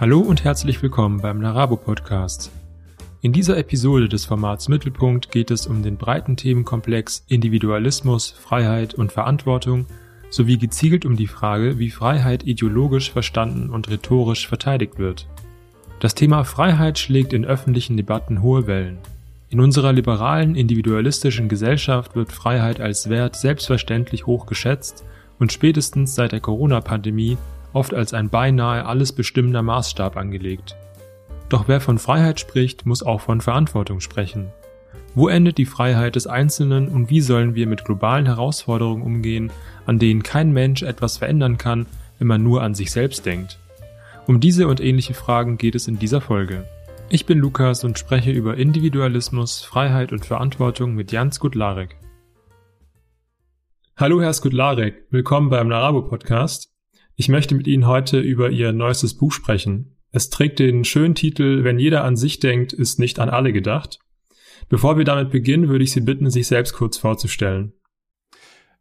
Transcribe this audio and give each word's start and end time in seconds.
Hallo 0.00 0.20
und 0.20 0.44
herzlich 0.44 0.82
willkommen 0.82 1.20
beim 1.20 1.40
Narabo 1.40 1.76
Podcast. 1.76 2.50
In 3.20 3.34
dieser 3.34 3.58
Episode 3.58 4.08
des 4.08 4.24
Formats 4.24 4.66
Mittelpunkt 4.66 5.30
geht 5.30 5.50
es 5.50 5.66
um 5.66 5.82
den 5.82 5.98
breiten 5.98 6.38
Themenkomplex 6.38 7.26
Individualismus, 7.28 8.30
Freiheit 8.30 8.94
und 8.94 9.12
Verantwortung 9.12 9.84
sowie 10.30 10.56
gezielt 10.56 11.04
um 11.04 11.16
die 11.16 11.26
Frage, 11.26 11.78
wie 11.78 11.90
Freiheit 11.90 12.46
ideologisch 12.46 13.12
verstanden 13.12 13.68
und 13.68 13.90
rhetorisch 13.90 14.48
verteidigt 14.48 14.98
wird. 14.98 15.28
Das 15.98 16.14
Thema 16.14 16.44
Freiheit 16.44 16.98
schlägt 16.98 17.34
in 17.34 17.44
öffentlichen 17.44 17.98
Debatten 17.98 18.40
hohe 18.40 18.66
Wellen. 18.66 18.96
In 19.50 19.60
unserer 19.60 19.92
liberalen, 19.92 20.54
individualistischen 20.54 21.50
Gesellschaft 21.50 22.16
wird 22.16 22.32
Freiheit 22.32 22.80
als 22.80 23.10
Wert 23.10 23.36
selbstverständlich 23.36 24.24
hoch 24.24 24.46
geschätzt 24.46 25.04
und 25.38 25.52
spätestens 25.52 26.14
seit 26.14 26.32
der 26.32 26.40
Corona-Pandemie 26.40 27.36
oft 27.72 27.94
als 27.94 28.14
ein 28.14 28.28
beinahe 28.28 28.86
alles 28.86 29.12
bestimmender 29.12 29.62
Maßstab 29.62 30.16
angelegt. 30.16 30.76
Doch 31.48 31.68
wer 31.68 31.80
von 31.80 31.98
Freiheit 31.98 32.40
spricht, 32.40 32.86
muss 32.86 33.02
auch 33.02 33.20
von 33.20 33.40
Verantwortung 33.40 34.00
sprechen. 34.00 34.52
Wo 35.14 35.28
endet 35.28 35.58
die 35.58 35.66
Freiheit 35.66 36.14
des 36.14 36.26
Einzelnen 36.26 36.88
und 36.88 37.10
wie 37.10 37.20
sollen 37.20 37.54
wir 37.54 37.66
mit 37.66 37.84
globalen 37.84 38.26
Herausforderungen 38.26 39.02
umgehen, 39.02 39.50
an 39.84 39.98
denen 39.98 40.22
kein 40.22 40.52
Mensch 40.52 40.82
etwas 40.82 41.18
verändern 41.18 41.58
kann, 41.58 41.86
wenn 42.18 42.28
man 42.28 42.42
nur 42.42 42.62
an 42.62 42.74
sich 42.74 42.92
selbst 42.92 43.26
denkt? 43.26 43.58
Um 44.26 44.38
diese 44.38 44.68
und 44.68 44.80
ähnliche 44.80 45.14
Fragen 45.14 45.58
geht 45.58 45.74
es 45.74 45.88
in 45.88 45.98
dieser 45.98 46.20
Folge. 46.20 46.64
Ich 47.08 47.26
bin 47.26 47.38
Lukas 47.38 47.82
und 47.82 47.98
spreche 47.98 48.30
über 48.30 48.56
Individualismus, 48.56 49.62
Freiheit 49.62 50.12
und 50.12 50.24
Verantwortung 50.24 50.94
mit 50.94 51.10
Jans 51.10 51.40
Gutlarek. 51.40 51.96
Hallo 53.96 54.22
Herr 54.22 54.32
Skudlarek, 54.32 55.06
willkommen 55.10 55.50
beim 55.50 55.66
Narabo 55.66 56.02
Podcast. 56.02 56.69
Ich 57.20 57.28
möchte 57.28 57.54
mit 57.54 57.66
Ihnen 57.66 57.86
heute 57.86 58.18
über 58.18 58.48
Ihr 58.48 58.72
neuestes 58.72 59.12
Buch 59.12 59.30
sprechen. 59.30 59.94
Es 60.10 60.30
trägt 60.30 60.58
den 60.58 60.86
schönen 60.86 61.14
Titel 61.14 61.64
Wenn 61.64 61.78
jeder 61.78 62.02
an 62.02 62.16
sich 62.16 62.40
denkt, 62.40 62.72
ist 62.72 62.98
nicht 62.98 63.18
an 63.18 63.28
alle 63.28 63.52
gedacht. 63.52 63.98
Bevor 64.70 64.96
wir 64.96 65.04
damit 65.04 65.28
beginnen, 65.28 65.68
würde 65.68 65.84
ich 65.84 65.92
Sie 65.92 66.00
bitten, 66.00 66.30
sich 66.30 66.46
selbst 66.46 66.72
kurz 66.72 66.96
vorzustellen. 66.96 67.74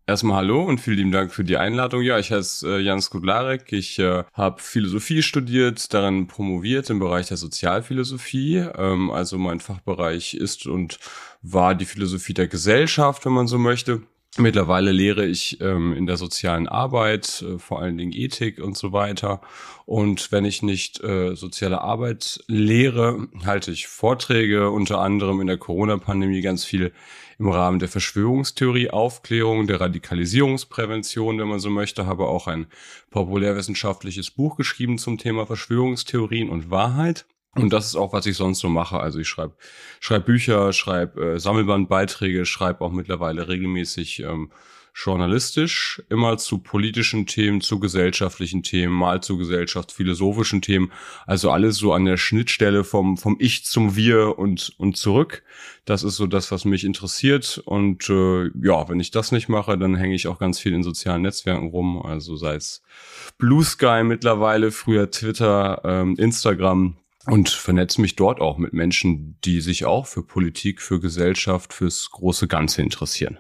Erstmal 0.08 0.38
hallo 0.38 0.64
und 0.64 0.80
vielen 0.80 0.96
lieben 0.96 1.12
Dank 1.12 1.34
für 1.34 1.44
die 1.44 1.58
Einladung. 1.58 2.02
Ja, 2.02 2.18
ich 2.18 2.32
heiße 2.32 2.78
äh, 2.78 2.80
Jan 2.80 3.02
Skudlarek. 3.02 3.74
Ich 3.74 4.00
äh, 4.00 4.24
habe 4.32 4.62
Philosophie 4.62 5.22
studiert, 5.22 5.94
daran 5.94 6.28
promoviert 6.28 6.90
im 6.90 7.00
Bereich 7.00 7.28
der 7.28 7.36
Sozialphilosophie. 7.36 8.70
Ähm, 8.78 9.12
also 9.12 9.38
mein 9.38 9.60
Fachbereich 9.60 10.34
ist 10.34 10.66
und 10.66 10.98
war 11.42 11.76
die 11.76 11.84
Philosophie 11.84 12.36
der 12.36 12.48
Gesellschaft, 12.48 13.26
wenn 13.26 13.34
man 13.34 13.48
so 13.48 13.58
möchte. 13.58 14.04
Mittlerweile 14.38 14.92
lehre 14.92 15.26
ich 15.26 15.60
ähm, 15.60 15.94
in 15.94 16.06
der 16.06 16.16
sozialen 16.16 16.68
Arbeit, 16.68 17.42
äh, 17.42 17.58
vor 17.58 17.82
allen 17.82 17.98
Dingen 17.98 18.14
Ethik 18.14 18.60
und 18.60 18.78
so 18.78 18.94
weiter. 18.94 19.42
Und 19.86 20.32
wenn 20.32 20.46
ich 20.46 20.62
nicht 20.62 21.04
äh, 21.04 21.36
soziale 21.36 21.82
Arbeit 21.82 22.40
lehre, 22.48 23.28
halte 23.44 23.72
ich 23.72 23.88
Vorträge, 23.88 24.70
unter 24.70 25.00
anderem 25.00 25.42
in 25.42 25.48
der 25.48 25.58
Corona-Pandemie 25.58 26.42
ganz 26.42 26.64
viel 26.64 26.94
im 27.40 27.50
Rahmen 27.50 27.80
der 27.80 27.90
Verschwörungstheorie, 27.90 28.92
Aufklärung, 28.92 29.66
der 29.66 29.82
Radikalisierungsprävention, 29.82 31.40
wenn 31.40 31.48
man 31.48 31.60
so 31.60 31.72
möchte, 31.72 32.06
habe 32.06 32.28
auch 32.28 32.48
ein 32.48 32.68
populärwissenschaftliches 33.10 34.30
Buch 34.30 34.58
geschrieben 34.58 35.00
zum 35.00 35.18
Thema 35.18 35.48
Verschwörungstheorien 35.48 36.50
und 36.50 36.70
Wahrheit. 36.70 37.26
Und 37.56 37.74
das 37.74 37.88
ist 37.88 37.96
auch, 37.96 38.14
was 38.14 38.26
ich 38.26 38.38
sonst 38.38 38.60
so 38.60 38.70
mache. 38.70 39.00
Also 39.00 39.20
ich 39.20 39.28
schreibe 39.28 39.56
schreib 40.00 40.26
Bücher, 40.26 40.72
schreibe 40.72 41.34
äh, 41.34 41.40
Sammelbandbeiträge, 41.40 42.46
schreibe 42.46 42.82
auch 42.82 42.92
mittlerweile 42.92 43.48
regelmäßig 43.48 44.20
ähm, 44.22 44.52
journalistisch, 44.96 46.02
immer 46.10 46.38
zu 46.38 46.60
politischen 46.60 47.26
Themen, 47.26 47.62
zu 47.62 47.80
gesellschaftlichen 47.80 48.64
Themen, 48.64 48.94
mal 48.94 49.22
zu 49.22 49.38
gesellschaftsphilosophischen 49.38 50.62
Themen. 50.62 50.92
Also 51.26 51.52
alles 51.52 51.78
so 51.78 51.94
an 51.94 52.06
der 52.06 52.18
Schnittstelle 52.18 52.84
vom, 52.84 53.18
vom 53.18 53.38
Ich 53.40 53.66
zum 53.66 53.96
Wir 53.96 54.38
und, 54.38 54.74
und 54.78 54.98
zurück. 54.98 55.44
Das 55.86 56.04
ist 56.04 56.18
so 56.18 56.28
das, 56.28 56.52
was 56.52 56.66
mich 56.66 56.84
interessiert. 56.84 57.62
Und 57.66 58.10
äh, 58.10 58.48
ja, 58.62 58.90
wenn 58.90 59.00
ich 59.00 59.12
das 59.12 59.32
nicht 59.32 59.48
mache, 59.48 59.78
dann 59.78 59.96
hänge 59.96 60.16
ich 60.16 60.28
auch 60.28 60.40
ganz 60.40 60.60
viel 60.60 60.74
in 60.74 60.84
sozialen 60.84 61.22
Netzwerken 61.22 61.70
rum. 61.70 62.02
Also 62.02 62.36
sei 62.36 62.56
es 62.56 62.82
Blue 63.38 63.64
Sky 63.64 64.04
mittlerweile, 64.04 64.72
früher 64.72 65.10
Twitter, 65.10 65.82
ähm, 65.84 66.16
Instagram 66.18 66.98
und 67.26 67.50
vernetze 67.50 68.02
mich 68.02 68.16
dort 68.16 68.40
auch 68.40 68.58
mit 68.58 68.74
Menschen, 68.74 69.38
die 69.44 69.62
sich 69.62 69.86
auch 69.86 70.06
für 70.06 70.24
Politik, 70.24 70.82
für 70.82 71.00
Gesellschaft, 71.00 71.74
fürs 71.74 72.10
große 72.12 72.48
Ganze 72.48 72.82
interessieren. 72.82 73.40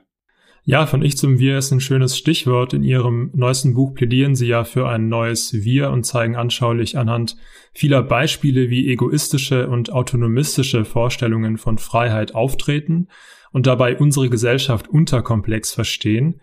Ja, 0.65 0.85
von 0.85 1.01
Ich 1.01 1.17
zum 1.17 1.39
Wir 1.39 1.57
ist 1.57 1.71
ein 1.71 1.79
schönes 1.79 2.17
Stichwort. 2.17 2.73
In 2.73 2.83
Ihrem 2.83 3.31
neuesten 3.33 3.73
Buch 3.73 3.93
plädieren 3.93 4.35
Sie 4.35 4.47
ja 4.47 4.65
für 4.65 4.87
ein 4.87 5.07
neues 5.07 5.51
Wir 5.53 5.89
und 5.89 6.03
zeigen 6.03 6.35
anschaulich 6.35 6.97
anhand 6.97 7.37
vieler 7.73 8.03
Beispiele, 8.03 8.69
wie 8.69 8.87
egoistische 8.87 9.67
und 9.67 9.91
autonomistische 9.91 10.85
Vorstellungen 10.85 11.57
von 11.57 11.77
Freiheit 11.77 12.35
auftreten 12.35 13.07
und 13.51 13.65
dabei 13.65 13.97
unsere 13.97 14.29
Gesellschaft 14.29 14.87
unterkomplex 14.87 15.73
verstehen. 15.73 16.41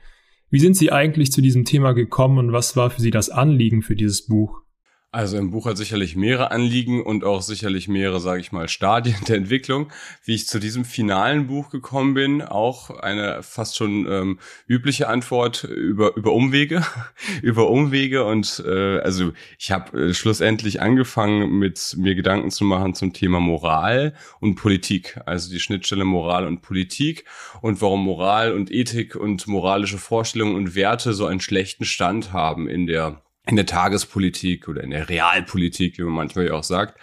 Wie 0.51 0.59
sind 0.59 0.77
Sie 0.77 0.91
eigentlich 0.91 1.31
zu 1.31 1.41
diesem 1.41 1.65
Thema 1.65 1.93
gekommen 1.93 2.39
und 2.39 2.53
was 2.53 2.77
war 2.77 2.91
für 2.91 3.01
Sie 3.01 3.11
das 3.11 3.31
Anliegen 3.31 3.83
für 3.83 3.95
dieses 3.95 4.27
Buch? 4.27 4.66
Also 5.13 5.39
im 5.39 5.51
Buch 5.51 5.65
hat 5.65 5.79
sicherlich 5.79 6.15
mehrere 6.15 6.51
Anliegen 6.51 7.03
und 7.03 7.25
auch 7.25 7.41
sicherlich 7.41 7.89
mehrere, 7.89 8.21
sage 8.21 8.41
ich 8.41 8.53
mal, 8.53 8.69
Stadien 8.69 9.17
der 9.27 9.37
Entwicklung. 9.37 9.91
Wie 10.25 10.35
ich 10.35 10.47
zu 10.47 10.59
diesem 10.59 10.85
finalen 10.85 11.47
Buch 11.47 11.71
gekommen 11.71 12.13
bin, 12.13 12.43
auch 12.43 12.91
eine 12.91 13.43
fast 13.43 13.77
schon 13.77 14.07
ähm, 14.11 14.39
übliche 14.67 15.09
Antwort 15.09 15.65
über 15.65 16.17
über 16.17 16.33
Umwege, 16.33 16.85
über 17.43 17.71
Umwege 17.71 18.25
und 18.25 18.63
äh, 18.67 18.99
also 18.99 19.33
ich 19.59 19.71
habe 19.71 20.09
äh, 20.09 20.15
schlussendlich 20.15 20.83
angefangen 20.83 21.59
mit 21.59 21.95
mir 21.97 22.15
Gedanken 22.15 22.51
zu 22.51 22.65
machen 22.65 22.95
zum 22.95 23.15
Thema 23.15 23.41
Moral 23.41 24.13
und 24.41 24.57
Politik, 24.57 25.19
also 25.25 25.51
die 25.51 25.61
Schnittstelle 25.61 26.05
Moral 26.05 26.47
und 26.47 26.61
Politik 26.61 27.25
und 27.63 27.81
warum 27.81 28.05
Moral 28.05 28.53
und 28.53 28.71
Ethik 28.71 29.17
und 29.17 29.47
moralische 29.47 29.99
Vorstellungen 29.99 30.57
und 30.57 30.75
Werte 30.75 31.15
so 31.15 31.27
einen 31.27 31.41
schlechten 31.41 31.87
Stand 31.87 32.35
haben 32.35 32.69
in 32.69 32.87
der 32.87 33.23
in 33.47 33.57
der 33.57 33.67
Tagespolitik 33.67 34.69
oder 34.69 34.83
in 34.83 34.91
der 34.91 35.09
Realpolitik, 35.09 35.99
wie 35.99 36.03
man 36.03 36.15
manchmal 36.15 36.47
ja 36.47 36.55
auch 36.55 36.65
sagt. 36.65 36.99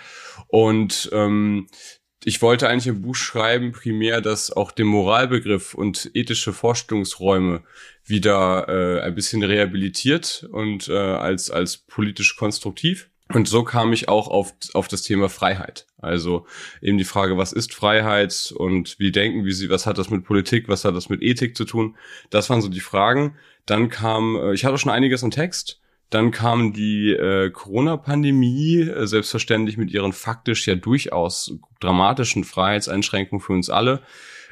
Und 0.48 1.09
ähm, 1.14 1.68
ich 2.26 2.42
wollte 2.42 2.70
eigentlich 2.70 2.88
im 2.88 3.02
Buch 3.02 3.16
schreiben, 3.16 3.72
primär, 3.72 4.22
dass 4.22 4.52
auch 4.52 4.72
der 4.72 4.86
Moralbegriff 4.86 5.74
und 5.74 6.12
ethische 6.14 6.54
Vorstellungsräume 6.54 7.64
wieder 8.06 8.68
äh, 8.70 9.02
ein 9.02 9.16
bisschen 9.16 9.44
rehabilitiert 9.44 10.48
und 10.52 10.88
äh, 10.88 10.98
als, 10.98 11.50
als 11.50 11.78
politisch 11.78 12.36
konstruktiv. 12.36 13.10
Und 13.30 13.48
so 13.48 13.64
kam 13.64 13.94
ich 13.94 14.10
auch 14.10 14.28
auf, 14.28 14.54
auf 14.74 14.88
das 14.88 15.02
Thema 15.02 15.28
Freiheit. 15.30 15.88
Also 15.98 16.46
eben 16.81 16.98
die 16.98 17.04
Frage, 17.04 17.38
was 17.38 17.54
ist 17.54 17.74
Freiheit 17.74 18.54
und 18.56 19.00
wie 19.00 19.12
denken 19.12 19.46
wir 19.46 19.54
sie, 19.54 19.70
was 19.70 19.86
hat 19.86 19.98
das 19.98 20.10
mit 20.10 20.24
Politik, 20.24 20.68
was 20.68 20.86
hat 20.86 20.96
das 20.96 21.10
mit 21.10 21.22
Ethik 21.22 21.58
zu 21.58 21.66
tun? 21.66 21.96
Das 22.30 22.50
waren 22.50 22.62
so 22.62 22.68
die 22.68 22.81
Fragen. 22.81 23.36
Dann 23.66 23.90
kam, 23.90 24.36
äh, 24.36 24.54
ich 24.54 24.66
hatte 24.66 24.78
schon 24.78 24.92
einiges 24.92 25.24
im 25.24 25.31
Text, 25.31 25.81
dann 26.13 26.31
kam 26.31 26.74
die 26.74 27.12
äh, 27.12 27.50
Corona-Pandemie, 27.50 28.81
äh, 28.81 29.07
selbstverständlich 29.07 29.78
mit 29.78 29.91
ihren 29.91 30.13
faktisch 30.13 30.68
ja 30.68 30.75
durchaus 30.75 31.57
dramatischen 31.79 32.44
Freiheitseinschränkungen 32.44 33.41
für 33.41 33.53
uns 33.53 33.69
alle, 33.69 34.01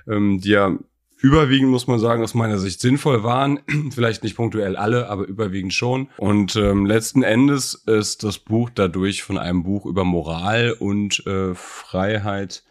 ähm, 0.08 0.40
die 0.42 0.50
ja 0.50 0.78
überwiegend, 1.22 1.70
muss 1.70 1.88
man 1.88 2.00
sagen, 2.00 2.24
aus 2.24 2.34
meiner 2.34 2.58
Sicht 2.58 2.82
sinnvoll 2.82 3.24
waren. 3.24 3.60
Vielleicht 3.92 4.24
nicht 4.24 4.36
punktuell 4.36 4.76
alle, 4.76 5.10
aber 5.10 5.26
überwiegend 5.26 5.74
schon. 5.74 6.10
Und 6.18 6.56
ähm, 6.56 6.86
letzten 6.86 7.24
Endes 7.24 7.76
ist 7.86 8.24
das 8.24 8.40
Buch 8.40 8.70
dadurch 8.74 9.24
von 9.24 9.38
einem 9.38 9.64
Buch 9.64 9.86
über 9.86 10.04
Moral 10.04 10.76
und 10.78 11.26
äh, 11.28 11.54
Freiheit 11.54 12.64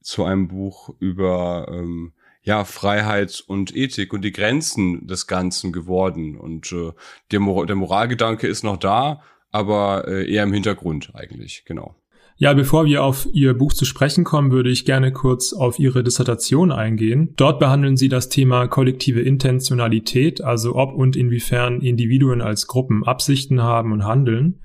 zu 0.00 0.24
einem 0.24 0.48
Buch 0.48 0.94
über 1.00 1.66
ähm, 1.70 2.12
ja, 2.48 2.64
Freiheit 2.64 3.44
und 3.46 3.76
Ethik 3.76 4.14
und 4.14 4.24
die 4.24 4.32
Grenzen 4.32 5.06
des 5.06 5.26
Ganzen 5.26 5.70
geworden. 5.70 6.34
Und 6.34 6.72
äh, 6.72 6.92
der, 7.30 7.40
Mor 7.40 7.66
der 7.66 7.76
Moralgedanke 7.76 8.46
ist 8.46 8.64
noch 8.64 8.78
da, 8.78 9.20
aber 9.50 10.08
äh, 10.08 10.32
eher 10.32 10.44
im 10.44 10.54
Hintergrund 10.54 11.10
eigentlich, 11.12 11.64
genau. 11.66 11.94
Ja, 12.38 12.54
bevor 12.54 12.86
wir 12.86 13.04
auf 13.04 13.28
Ihr 13.34 13.52
Buch 13.52 13.74
zu 13.74 13.84
sprechen 13.84 14.24
kommen, 14.24 14.50
würde 14.50 14.70
ich 14.70 14.86
gerne 14.86 15.12
kurz 15.12 15.52
auf 15.52 15.78
Ihre 15.78 16.02
Dissertation 16.02 16.72
eingehen. 16.72 17.34
Dort 17.36 17.60
behandeln 17.60 17.98
Sie 17.98 18.08
das 18.08 18.30
Thema 18.30 18.66
kollektive 18.66 19.20
Intentionalität, 19.20 20.42
also 20.42 20.74
ob 20.74 20.94
und 20.94 21.16
inwiefern 21.16 21.82
Individuen 21.82 22.40
als 22.40 22.66
Gruppen 22.66 23.04
Absichten 23.04 23.62
haben 23.62 23.92
und 23.92 24.06
handeln. 24.06 24.62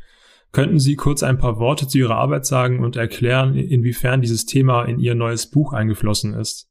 Könnten 0.53 0.79
Sie 0.79 0.95
kurz 0.95 1.21
ein 1.21 1.37
paar 1.37 1.59
Worte 1.59 1.85
zu 1.85 1.97
Ihrer 1.97 2.15
Arbeit 2.15 2.45
sagen 2.45 2.79
und 2.79 2.95
erklären, 2.95 3.55
inwiefern 3.55 4.21
dieses 4.21 4.45
Thema 4.45 4.85
in 4.85 4.99
Ihr 4.99 5.15
neues 5.15 5.49
Buch 5.49 5.73
eingeflossen 5.73 6.33
ist? 6.33 6.69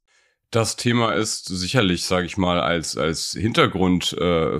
Das 0.53 0.77
Thema 0.77 1.13
ist 1.13 1.47
sicherlich, 1.47 2.05
sage 2.05 2.27
ich 2.27 2.37
mal, 2.37 2.61
als 2.61 2.99
als 2.99 3.33
Hintergrund 3.33 4.13
äh, 4.13 4.59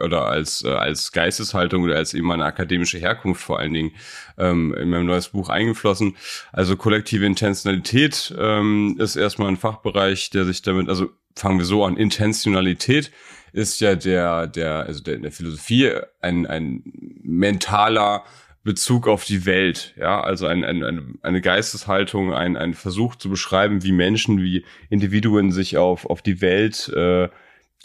oder 0.00 0.24
als 0.24 0.64
äh, 0.64 0.70
als 0.70 1.12
Geisteshaltung 1.12 1.82
oder 1.82 1.96
als 1.96 2.14
eben 2.14 2.26
meine 2.26 2.46
akademische 2.46 2.96
Herkunft 2.96 3.42
vor 3.42 3.58
allen 3.58 3.74
Dingen 3.74 3.92
ähm, 4.38 4.72
in 4.72 4.88
meinem 4.88 5.04
neues 5.04 5.28
Buch 5.28 5.50
eingeflossen. 5.50 6.16
Also 6.52 6.74
kollektive 6.74 7.26
Intentionalität 7.26 8.34
ähm, 8.38 8.96
ist 8.98 9.16
erstmal 9.16 9.48
ein 9.48 9.58
Fachbereich, 9.58 10.30
der 10.30 10.46
sich 10.46 10.62
damit, 10.62 10.88
also 10.88 11.10
fangen 11.36 11.58
wir 11.58 11.66
so 11.66 11.84
an, 11.84 11.98
Intentionalität 11.98 13.12
ist 13.52 13.78
ja 13.80 13.96
der 13.96 14.46
der 14.46 14.86
also 14.86 15.02
der 15.02 15.16
in 15.16 15.22
der 15.22 15.32
Philosophie 15.32 15.98
ein 16.22 16.46
ein 16.46 16.82
mentaler 17.22 18.24
Bezug 18.62 19.08
auf 19.08 19.24
die 19.24 19.46
Welt, 19.46 19.94
ja, 19.96 20.20
also 20.20 20.46
ein, 20.46 20.64
ein, 20.64 21.18
eine 21.22 21.40
Geisteshaltung, 21.40 22.34
ein, 22.34 22.58
ein 22.58 22.74
Versuch 22.74 23.14
zu 23.16 23.30
beschreiben, 23.30 23.82
wie 23.82 23.92
Menschen, 23.92 24.42
wie 24.42 24.64
Individuen 24.90 25.50
sich 25.50 25.78
auf, 25.78 26.04
auf 26.04 26.20
die 26.20 26.42
Welt 26.42 26.88
äh, 26.94 27.28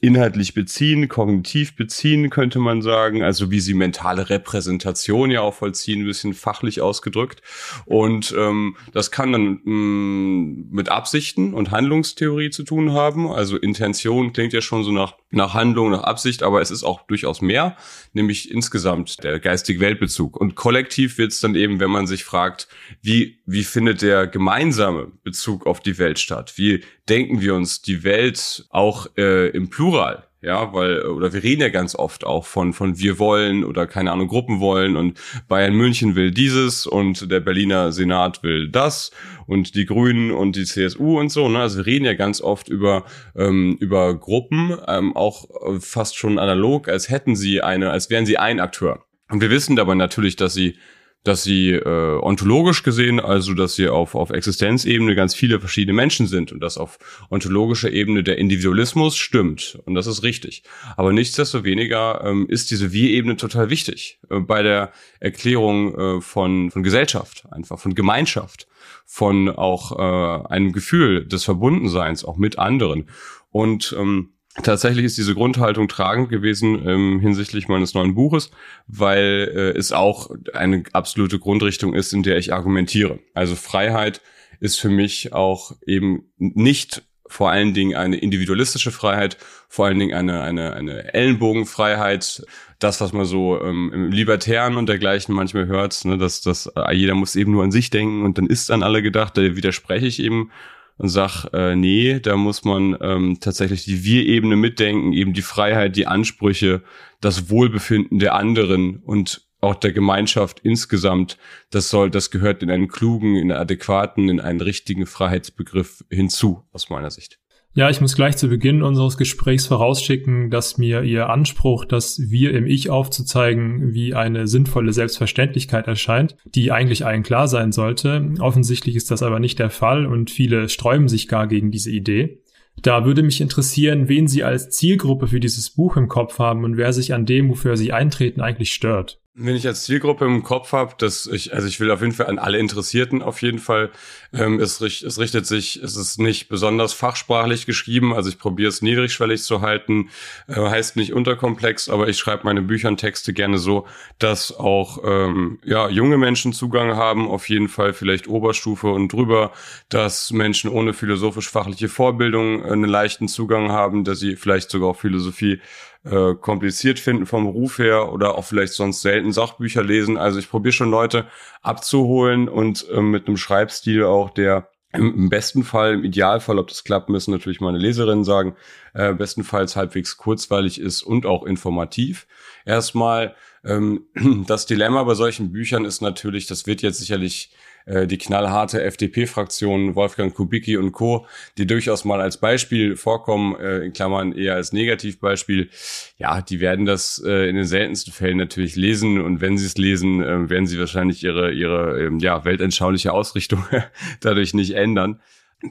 inhaltlich 0.02 0.54
beziehen, 0.54 1.08
kognitiv 1.08 1.76
beziehen, 1.76 2.30
könnte 2.30 2.60
man 2.60 2.82
sagen, 2.82 3.24
also 3.24 3.50
wie 3.50 3.62
sie 3.62 3.74
mentale 3.74 4.30
Repräsentation 4.30 5.32
ja 5.32 5.40
auch 5.40 5.54
vollziehen, 5.54 6.02
ein 6.02 6.06
bisschen 6.06 6.34
fachlich 6.34 6.82
ausgedrückt. 6.82 7.42
Und 7.86 8.36
ähm, 8.38 8.76
das 8.92 9.10
kann 9.10 9.32
dann 9.32 9.62
mh, 9.64 9.74
mm, 9.74 10.68
mit 10.72 10.90
Absichten 10.90 11.54
und 11.54 11.72
Handlungstheorie 11.72 12.50
zu 12.50 12.64
tun 12.64 12.92
haben. 12.92 13.32
Also 13.32 13.58
Intention 13.58 14.34
klingt 14.34 14.52
ja 14.52 14.62
schon 14.62 14.84
so 14.84 14.92
nach, 14.92 15.16
nach 15.32 15.54
Handlung, 15.54 15.92
nach 15.92 16.04
Absicht, 16.04 16.44
aber 16.44 16.62
es 16.62 16.72
ist 16.72 16.84
auch 16.84 17.08
durchaus 17.08 17.42
mehr, 17.42 17.78
nämlich 18.12 18.52
insgesamt 18.52 19.24
der 19.24 19.40
geistige 19.40 19.80
Weltbezug. 19.80 20.36
Und 20.36 20.56
kollektiv 20.56 21.18
wird 21.18 21.32
es 21.32 21.40
dann 21.40 21.56
eben, 21.56 21.80
wenn 21.80 21.90
man 21.90 22.06
sich 22.06 22.26
fragt, 22.26 22.68
wie, 23.02 23.40
wie 23.46 23.64
findet 23.64 24.02
der 24.02 24.28
gemeinsame 24.28 25.12
Bezug 25.24 25.66
auf 25.66 25.80
die 25.80 25.98
Welt 25.98 26.20
statt? 26.20 26.54
Wie 26.58 26.84
denken 27.08 27.42
wir 27.42 27.54
uns 27.56 27.82
die 27.82 28.04
Welt 28.04 28.66
auch 28.70 29.08
äh, 29.18 29.50
im 29.50 29.70
Plural. 29.86 30.24
Ja, 30.42 30.74
weil, 30.74 31.02
oder 31.06 31.32
wir 31.32 31.44
reden 31.44 31.62
ja 31.62 31.70
ganz 31.70 31.96
oft 31.96 32.24
auch 32.24 32.46
von, 32.46 32.74
von 32.74 33.00
wir 33.00 33.20
wollen 33.20 33.64
oder 33.64 33.86
keine 33.86 34.12
Ahnung, 34.12 34.28
Gruppen 34.28 34.60
wollen 34.60 34.96
und 34.96 35.20
Bayern 35.48 35.76
München 35.76 36.16
will 36.16 36.32
dieses 36.32 36.88
und 36.88 37.32
der 37.32 37.40
Berliner 37.40 37.92
Senat 37.92 38.42
will 38.42 38.68
das 38.70 39.12
und 39.46 39.76
die 39.76 39.86
Grünen 39.86 40.32
und 40.32 40.56
die 40.56 40.66
CSU 40.66 41.20
und 41.20 41.30
so. 41.30 41.50
Ne? 41.50 41.60
Also 41.60 41.78
wir 41.78 41.86
reden 41.86 42.06
ja 42.06 42.14
ganz 42.14 42.42
oft 42.42 42.68
über, 42.68 43.06
ähm, 43.36 43.78
über 43.80 44.16
Gruppen, 44.18 44.76
ähm, 44.88 45.16
auch 45.16 45.46
fast 45.80 46.16
schon 46.16 46.40
analog, 46.40 46.90
als 46.90 47.10
hätten 47.10 47.36
sie 47.36 47.62
eine, 47.62 47.92
als 47.92 48.10
wären 48.10 48.26
sie 48.26 48.38
ein 48.38 48.60
Akteur. 48.60 49.06
Und 49.30 49.42
wir 49.42 49.50
wissen 49.52 49.76
dabei 49.76 49.96
natürlich, 49.96 50.36
dass 50.36 50.54
sie 50.54 50.78
dass 51.25 51.44
sie 51.44 51.72
äh, 51.72 52.19
ontologisch 52.22 52.83
gesehen, 52.83 53.19
also 53.19 53.56
dass 53.56 53.74
sie 53.74 53.89
auf, 53.89 54.13
auf 54.13 54.30
Existenzebene 54.30 55.16
ganz 55.16 55.33
viele 55.33 55.60
verschiedene 55.60 55.94
Menschen 55.94 56.27
sind 56.27 56.51
und 56.51 56.62
dass 56.62 56.77
auf 56.77 57.00
ontologischer 57.31 57.92
Ebene 57.92 58.24
der 58.24 58.38
Individualismus 58.38 59.18
stimmt. 59.18 59.80
Und 59.86 59.95
das 59.95 60.06
ist 60.06 60.22
richtig. 60.22 60.62
Aber 60.95 61.12
nichtsdestoweniger 61.12 62.24
ähm, 62.24 62.45
ist 62.48 62.69
diese 62.69 62.94
Wir-Ebene 62.94 63.38
total 63.38 63.72
wichtig 63.72 64.19
äh, 64.30 64.39
bei 64.39 64.62
der 64.62 64.92
Erklärung 65.19 65.98
äh, 65.98 66.22
von, 66.22 66.69
von 66.69 66.83
Gesellschaft, 66.83 67.44
einfach 67.51 67.80
von 67.80 67.95
Gemeinschaft, 67.95 68.68
von 69.06 69.50
auch 69.50 69.98
äh, 69.98 70.48
einem 70.48 70.74
Gefühl 70.74 71.25
des 71.27 71.44
Verbundenseins, 71.44 72.24
auch 72.24 72.38
mit 72.38 72.60
anderen. 72.60 73.10
Und 73.50 73.95
ähm, 73.98 74.35
Tatsächlich 74.63 75.04
ist 75.04 75.18
diese 75.18 75.36
Grundhaltung 75.36 75.90
tragend 75.90 76.30
gewesen 76.30 76.88
ähm, 76.88 77.19
hinsichtlich 77.19 77.68
meines 77.68 77.94
neuen 77.94 78.16
Buches, 78.16 78.52
weil 78.88 79.52
äh, 79.54 79.78
es 79.78 79.92
auch 79.92 80.30
eine 80.54 80.84
absolute 80.94 81.40
Grundrichtung 81.40 81.94
ist, 81.94 82.13
in 82.13 82.24
der 82.24 82.38
ich 82.38 82.54
argumentiere. 82.54 83.19
Also 83.34 83.56
Freiheit 83.56 84.22
ist 84.62 84.80
für 84.80 84.90
mich 84.90 85.34
auch 85.34 85.74
eben 85.86 86.31
nicht 86.38 87.04
vor 87.28 87.52
allen 87.52 87.74
Dingen 87.74 87.96
eine 87.98 88.18
individualistische 88.18 88.92
Freiheit, 88.92 89.38
vor 89.68 89.88
allen 89.88 90.00
Dingen 90.00 90.16
eine, 90.16 90.42
eine, 90.42 90.74
eine 90.74 91.13
Ellenbogenfreiheit, 91.13 92.46
das, 92.80 93.01
was 93.01 93.13
man 93.13 93.25
so 93.25 93.60
ähm, 93.62 93.92
im 93.94 94.12
Libertären 94.12 94.78
und 94.78 94.88
dergleichen 94.88 95.34
manchmal 95.34 95.66
hört, 95.66 96.06
ne, 96.06 96.18
dass, 96.18 96.42
dass 96.42 96.68
äh, 96.75 96.94
jeder 96.94 97.16
muss 97.16 97.36
eben 97.36 97.51
nur 97.51 97.63
an 97.63 97.72
sich 97.72 97.90
denken 97.90 98.24
und 98.24 98.38
dann 98.38 98.48
ist 98.48 98.72
an 98.72 98.84
alle 98.84 99.01
gedacht, 99.01 99.38
da 99.38 99.42
widerspreche 99.42 100.06
ich 100.06 100.22
eben 100.22 100.51
und 100.98 101.10
sag, 101.10 101.46
äh, 101.54 101.76
nee, 101.76 102.20
da 102.20 102.38
muss 102.38 102.64
man 102.64 102.98
ähm, 103.02 103.38
tatsächlich 103.40 103.84
die 103.86 104.04
Wir-Ebene 104.04 104.56
mitdenken, 104.56 105.14
eben 105.14 105.34
die 105.34 105.42
Freiheit, 105.42 105.96
die 105.96 106.08
Ansprüche, 106.08 106.84
das 107.22 107.50
Wohlbefinden 107.50 108.20
der 108.20 108.36
anderen 108.36 108.98
und 108.98 109.46
auch 109.62 109.76
der 109.76 109.92
Gemeinschaft 109.92 110.60
insgesamt, 110.64 111.38
das 111.72 111.90
soll, 111.90 112.12
das 112.12 112.32
gehört 112.32 112.62
in 112.62 112.70
einen 112.70 112.88
klugen, 112.88 113.36
in 113.36 113.52
einen 113.52 113.60
adäquaten, 113.60 114.30
in 114.30 114.40
einen 114.40 114.62
richtigen 114.62 115.06
Freiheitsbegriff 115.06 116.06
hinzu, 116.10 116.64
aus 116.72 116.90
meiner 116.90 117.10
Sicht. 117.10 117.40
Ja, 117.77 117.89
ich 117.89 118.00
muss 118.00 118.16
gleich 118.16 118.38
zu 118.38 118.48
Beginn 118.48 118.81
unseres 118.81 119.18
Gesprächs 119.18 119.68
vorausschicken, 119.68 120.50
dass 120.50 120.77
mir 120.77 121.01
Ihr 121.04 121.30
Anspruch, 121.30 121.83
das 121.83 122.18
Wir 122.31 122.54
im 122.54 122.66
Ich 122.66 122.89
aufzuzeigen, 122.89 123.94
wie 123.94 124.13
eine 124.13 124.48
sinnvolle 124.48 124.94
Selbstverständlichkeit 124.94 125.86
erscheint, 125.86 126.38
die 126.45 126.72
eigentlich 126.72 127.06
allen 127.06 127.24
klar 127.24 127.50
sein 127.50 127.74
sollte. 127.74 128.31
Offensichtlich 128.39 128.95
ist 128.95 129.12
das 129.12 129.24
aber 129.24 129.42
nicht 129.42 129.60
der 129.60 129.69
Fall 129.69 130.06
und 130.06 130.31
viele 130.31 130.69
sträuben 130.69 131.10
sich 131.10 131.27
gar 131.27 131.48
gegen 131.48 131.69
diese 131.69 131.92
Idee. 131.92 132.42
Da 132.81 133.04
würde 133.04 133.24
mich 133.24 133.42
interessieren, 133.42 134.07
wen 134.07 134.30
Sie 134.30 134.45
als 134.45 134.69
Zielgruppe 134.69 135.27
für 135.27 135.42
dieses 135.42 135.69
Buch 135.69 135.98
im 135.98 136.07
Kopf 136.07 136.39
haben 136.39 136.63
und 136.63 136.77
wer 136.77 136.94
sich 136.94 137.13
an 137.13 137.25
dem, 137.25 137.50
wofür 137.50 137.75
Sie 137.75 137.92
eintreten, 137.92 138.39
eigentlich 138.39 138.74
stört. 138.74 139.19
Wenn 139.38 139.58
ich 139.58 139.68
als 139.68 139.84
Zielgruppe 139.84 140.24
im 140.24 140.44
Kopf 140.44 140.72
habe, 140.72 140.96
dass 140.98 141.26
ich, 141.26 141.54
also 141.54 141.68
ich 141.68 141.82
will 141.82 141.92
auf 141.92 142.00
jeden 142.00 142.14
Fall 142.14 142.28
an 142.28 142.40
alle 142.40 142.58
Interessierten 142.58 143.22
auf 143.22 143.42
jeden 143.42 143.60
Fall. 143.60 143.92
Ähm, 144.32 144.62
es, 144.62 144.80
es 144.80 145.20
richtet 145.20 145.46
sich, 145.46 145.76
es 145.84 145.98
ist 145.98 146.20
nicht 146.20 146.48
besonders 146.48 146.94
fachsprachlich 146.94 147.66
geschrieben, 147.66 148.14
also 148.14 148.30
ich 148.30 148.40
probiere 148.40 148.70
es 148.70 148.82
niedrigschwellig 148.82 149.44
zu 149.44 149.60
halten, 149.60 150.10
äh, 150.48 150.54
heißt 150.54 150.96
nicht 150.96 151.12
unterkomplex, 151.12 151.90
aber 151.90 152.08
ich 152.08 152.18
schreibe 152.18 152.46
meine 152.46 152.62
Bücher 152.62 152.88
und 152.88 152.96
Texte 152.96 153.34
gerne 153.34 153.58
so, 153.58 153.86
dass 154.20 154.56
auch 154.56 155.00
ähm, 155.04 155.60
ja 155.66 155.90
junge 155.90 156.18
Menschen 156.18 156.54
Zugang 156.54 156.96
haben, 156.96 157.28
auf 157.28 157.50
jeden 157.50 157.68
Fall 157.68 157.92
vielleicht 157.92 158.30
Oberstufe 158.30 158.88
und 158.88 159.12
drüber, 159.12 159.52
dass 159.90 160.32
Menschen 160.32 160.70
ohne 160.70 160.94
philosophisch-fachliche 160.94 161.90
Vorbildung 161.90 162.64
äh, 162.64 162.72
einen 162.72 162.86
leichten 162.86 163.28
Zugang 163.28 163.70
haben, 163.70 164.06
dass 164.06 164.20
sie 164.20 164.38
vielleicht 164.38 164.70
sogar 164.70 164.92
auch 164.92 164.98
Philosophie 164.98 165.60
äh, 166.06 166.36
kompliziert 166.36 167.00
finden 167.00 167.25
vom 167.25 167.48
Ruf 167.48 167.80
her 167.80 168.13
oder 168.13 168.38
auch 168.38 168.46
vielleicht 168.46 168.74
sonst 168.74 169.02
selten 169.02 169.31
Sachbücher 169.31 169.84
lesen. 169.84 170.18
Also 170.18 170.40
ich 170.40 170.50
probiere 170.50 170.74
schon 170.74 170.92
Leute 170.92 171.25
abzuholen 171.62 172.48
und 172.48 172.88
äh, 172.90 173.02
mit 173.02 173.28
einem 173.28 173.38
Schreibstil 173.38 174.04
auch, 174.04 174.30
der 174.30 174.69
im 174.94 175.30
besten 175.30 175.63
Fall, 175.63 175.96
im 175.96 176.04
Idealfall, 176.04 176.57
ob 176.57 176.68
das 176.68 176.84
klappt, 176.84 177.10
müssen 177.10 177.31
natürlich 177.31 177.60
meine 177.60 177.78
Leserinnen 177.78 178.24
sagen, 178.24 178.56
äh, 178.94 179.13
bestenfalls 179.13 179.75
halbwegs 179.75 180.18
kurzweilig 180.18 180.80
ist 180.80 181.04
und 181.04 181.25
auch 181.25 181.44
informativ. 181.44 182.28
Erstmal, 182.66 183.36
ähm, 183.63 184.06
das 184.48 184.66
Dilemma 184.66 185.04
bei 185.04 185.16
solchen 185.16 185.51
Büchern 185.51 185.86
ist 185.86 186.01
natürlich, 186.01 186.48
das 186.48 186.66
wird 186.66 186.81
jetzt 186.81 187.00
sicherlich 187.00 187.51
äh, 187.86 188.08
die 188.08 188.18
knallharte 188.18 188.84
FDP-Fraktion, 188.84 189.96
Wolfgang 189.96 190.34
Kubicki 190.34 190.78
und 190.78 190.92
Co., 190.92 191.26
die 191.58 191.68
durchaus 191.68 192.06
mal 192.06 192.22
als 192.22 192.38
Beispiel 192.38 192.96
vorkommen, 192.96 193.56
äh, 193.56 193.80
in 193.80 193.94
Klammern 193.94 194.34
eher 194.34 194.56
als 194.56 194.74
Negativbeispiel, 194.74 195.70
ja, 196.18 196.42
die 196.42 196.60
werden 196.60 196.86
das 196.86 197.22
äh, 197.26 197.50
in 197.50 197.56
den 197.56 197.66
seltensten 197.66 198.14
Fällen 198.14 198.38
natürlich 198.38 198.76
lesen 198.76 199.22
und 199.22 199.42
wenn 199.42 199.58
sie 199.58 199.66
es 199.66 199.78
lesen, 199.78 200.24
äh, 200.24 200.50
werden 200.50 200.68
sie 200.68 200.80
wahrscheinlich 200.80 201.24
ihre, 201.24 201.52
ihre 201.52 202.04
ähm, 202.04 202.20
ja, 202.20 202.44
weltanschauliche 202.46 203.14
Ausrichtung 203.14 203.63
dadurch 204.20 204.54
nicht 204.54 204.72
ändern. 204.72 205.22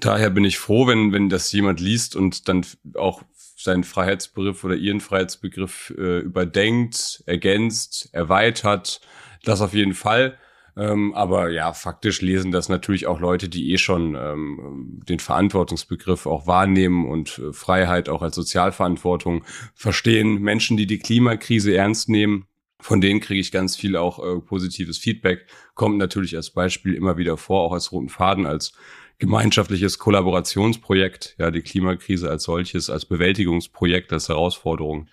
Daher 0.00 0.30
bin 0.30 0.44
ich 0.44 0.58
froh, 0.58 0.86
wenn, 0.86 1.12
wenn 1.12 1.28
das 1.28 1.52
jemand 1.52 1.80
liest 1.80 2.16
und 2.16 2.48
dann 2.48 2.64
auch 2.94 3.22
seinen 3.56 3.84
Freiheitsbegriff 3.84 4.64
oder 4.64 4.74
ihren 4.74 5.00
Freiheitsbegriff 5.00 5.94
äh, 5.96 6.18
überdenkt, 6.20 7.22
ergänzt, 7.26 8.08
erweitert. 8.12 9.00
Das 9.44 9.60
auf 9.60 9.74
jeden 9.74 9.94
Fall. 9.94 10.38
Ähm, 10.76 11.14
aber 11.14 11.50
ja, 11.50 11.72
faktisch 11.72 12.20
lesen 12.20 12.50
das 12.50 12.68
natürlich 12.68 13.06
auch 13.06 13.20
Leute, 13.20 13.48
die 13.48 13.72
eh 13.72 13.78
schon 13.78 14.16
ähm, 14.16 15.00
den 15.08 15.20
Verantwortungsbegriff 15.20 16.26
auch 16.26 16.46
wahrnehmen 16.46 17.06
und 17.06 17.38
äh, 17.38 17.52
Freiheit 17.52 18.08
auch 18.08 18.22
als 18.22 18.34
Sozialverantwortung 18.34 19.44
verstehen. 19.74 20.40
Menschen, 20.42 20.76
die 20.76 20.86
die 20.86 20.98
Klimakrise 20.98 21.76
ernst 21.76 22.08
nehmen, 22.08 22.46
von 22.80 23.00
denen 23.00 23.20
kriege 23.20 23.40
ich 23.40 23.52
ganz 23.52 23.76
viel 23.76 23.96
auch 23.96 24.18
äh, 24.18 24.40
positives 24.40 24.98
Feedback. 24.98 25.46
Kommt 25.74 25.96
natürlich 25.96 26.34
als 26.34 26.50
Beispiel 26.50 26.94
immer 26.94 27.16
wieder 27.16 27.36
vor, 27.36 27.62
auch 27.62 27.72
als 27.72 27.92
roten 27.92 28.08
Faden, 28.08 28.44
als 28.44 28.72
gemeinschaftliches 29.18 29.98
Kollaborationsprojekt, 29.98 31.36
ja, 31.38 31.52
die 31.52 31.62
Klimakrise 31.62 32.28
als 32.28 32.42
solches, 32.42 32.90
als 32.90 33.06
Bewältigungsprojekt, 33.06 34.12
als 34.12 34.28
Herausforderung. 34.28 35.08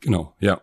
Genau, 0.00 0.34
ja. 0.38 0.62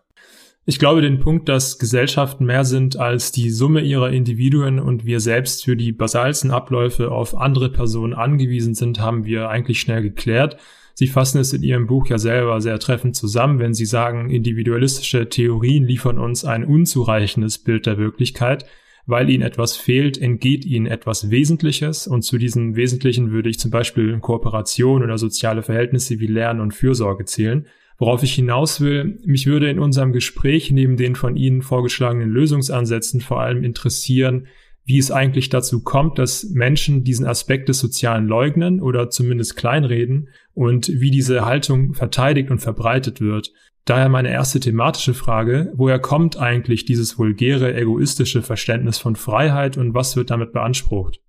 Ich 0.69 0.79
glaube, 0.79 1.01
den 1.01 1.21
Punkt, 1.21 1.47
dass 1.47 1.79
Gesellschaften 1.79 2.43
mehr 2.43 2.65
sind 2.65 2.99
als 2.99 3.31
die 3.31 3.51
Summe 3.51 3.79
ihrer 3.79 4.09
Individuen 4.09 4.79
und 4.79 5.05
wir 5.05 5.21
selbst 5.21 5.63
für 5.63 5.77
die 5.77 5.93
basalsten 5.93 6.51
Abläufe 6.51 7.09
auf 7.09 7.37
andere 7.37 7.71
Personen 7.71 8.13
angewiesen 8.13 8.75
sind, 8.75 8.99
haben 8.99 9.23
wir 9.23 9.47
eigentlich 9.47 9.79
schnell 9.79 10.01
geklärt. 10.01 10.57
Sie 10.93 11.07
fassen 11.07 11.39
es 11.39 11.53
in 11.53 11.63
Ihrem 11.63 11.87
Buch 11.87 12.07
ja 12.07 12.17
selber 12.17 12.59
sehr 12.59 12.79
treffend 12.79 13.15
zusammen, 13.15 13.59
wenn 13.59 13.73
Sie 13.73 13.85
sagen, 13.85 14.29
individualistische 14.29 15.29
Theorien 15.29 15.85
liefern 15.85 16.19
uns 16.19 16.43
ein 16.43 16.65
unzureichendes 16.65 17.59
Bild 17.59 17.85
der 17.85 17.97
Wirklichkeit. 17.97 18.65
Weil 19.05 19.29
ihnen 19.29 19.43
etwas 19.43 19.77
fehlt, 19.77 20.21
entgeht 20.21 20.65
ihnen 20.65 20.85
etwas 20.85 21.31
Wesentliches 21.31 22.07
und 22.07 22.23
zu 22.23 22.37
diesem 22.37 22.75
Wesentlichen 22.75 23.31
würde 23.31 23.47
ich 23.47 23.57
zum 23.57 23.71
Beispiel 23.71 24.19
Kooperation 24.19 25.01
oder 25.01 25.17
soziale 25.17 25.63
Verhältnisse 25.63 26.19
wie 26.19 26.27
Lernen 26.27 26.59
und 26.59 26.73
Fürsorge 26.73 27.23
zählen. 27.23 27.67
Worauf 27.97 28.21
ich 28.21 28.33
hinaus 28.33 28.79
will, 28.79 29.19
mich 29.25 29.47
würde 29.47 29.69
in 29.69 29.79
unserem 29.79 30.13
Gespräch 30.13 30.71
neben 30.71 30.97
den 30.97 31.15
von 31.15 31.35
Ihnen 31.35 31.63
vorgeschlagenen 31.63 32.29
Lösungsansätzen 32.29 33.21
vor 33.21 33.41
allem 33.41 33.63
interessieren, 33.63 34.47
wie 34.85 34.99
es 34.99 35.11
eigentlich 35.11 35.49
dazu 35.49 35.83
kommt, 35.83 36.17
dass 36.17 36.49
Menschen 36.51 37.03
diesen 37.03 37.25
Aspekt 37.25 37.67
des 37.67 37.79
Sozialen 37.79 38.27
leugnen 38.27 38.81
oder 38.81 39.09
zumindest 39.09 39.57
kleinreden 39.57 40.29
und 40.53 40.87
wie 40.87 41.11
diese 41.11 41.45
Haltung 41.45 41.93
verteidigt 41.93 42.51
und 42.51 42.59
verbreitet 42.59 43.19
wird. 43.19 43.51
Daher 43.83 44.09
meine 44.09 44.31
erste 44.31 44.59
thematische 44.59 45.13
Frage, 45.13 45.73
woher 45.75 45.99
kommt 45.99 46.37
eigentlich 46.37 46.85
dieses 46.85 47.17
vulgäre, 47.17 47.73
egoistische 47.73 48.41
Verständnis 48.41 48.97
von 48.97 49.15
Freiheit 49.15 49.75
und 49.75 49.93
was 49.93 50.15
wird 50.15 50.29
damit 50.29 50.53
beansprucht? 50.53 51.19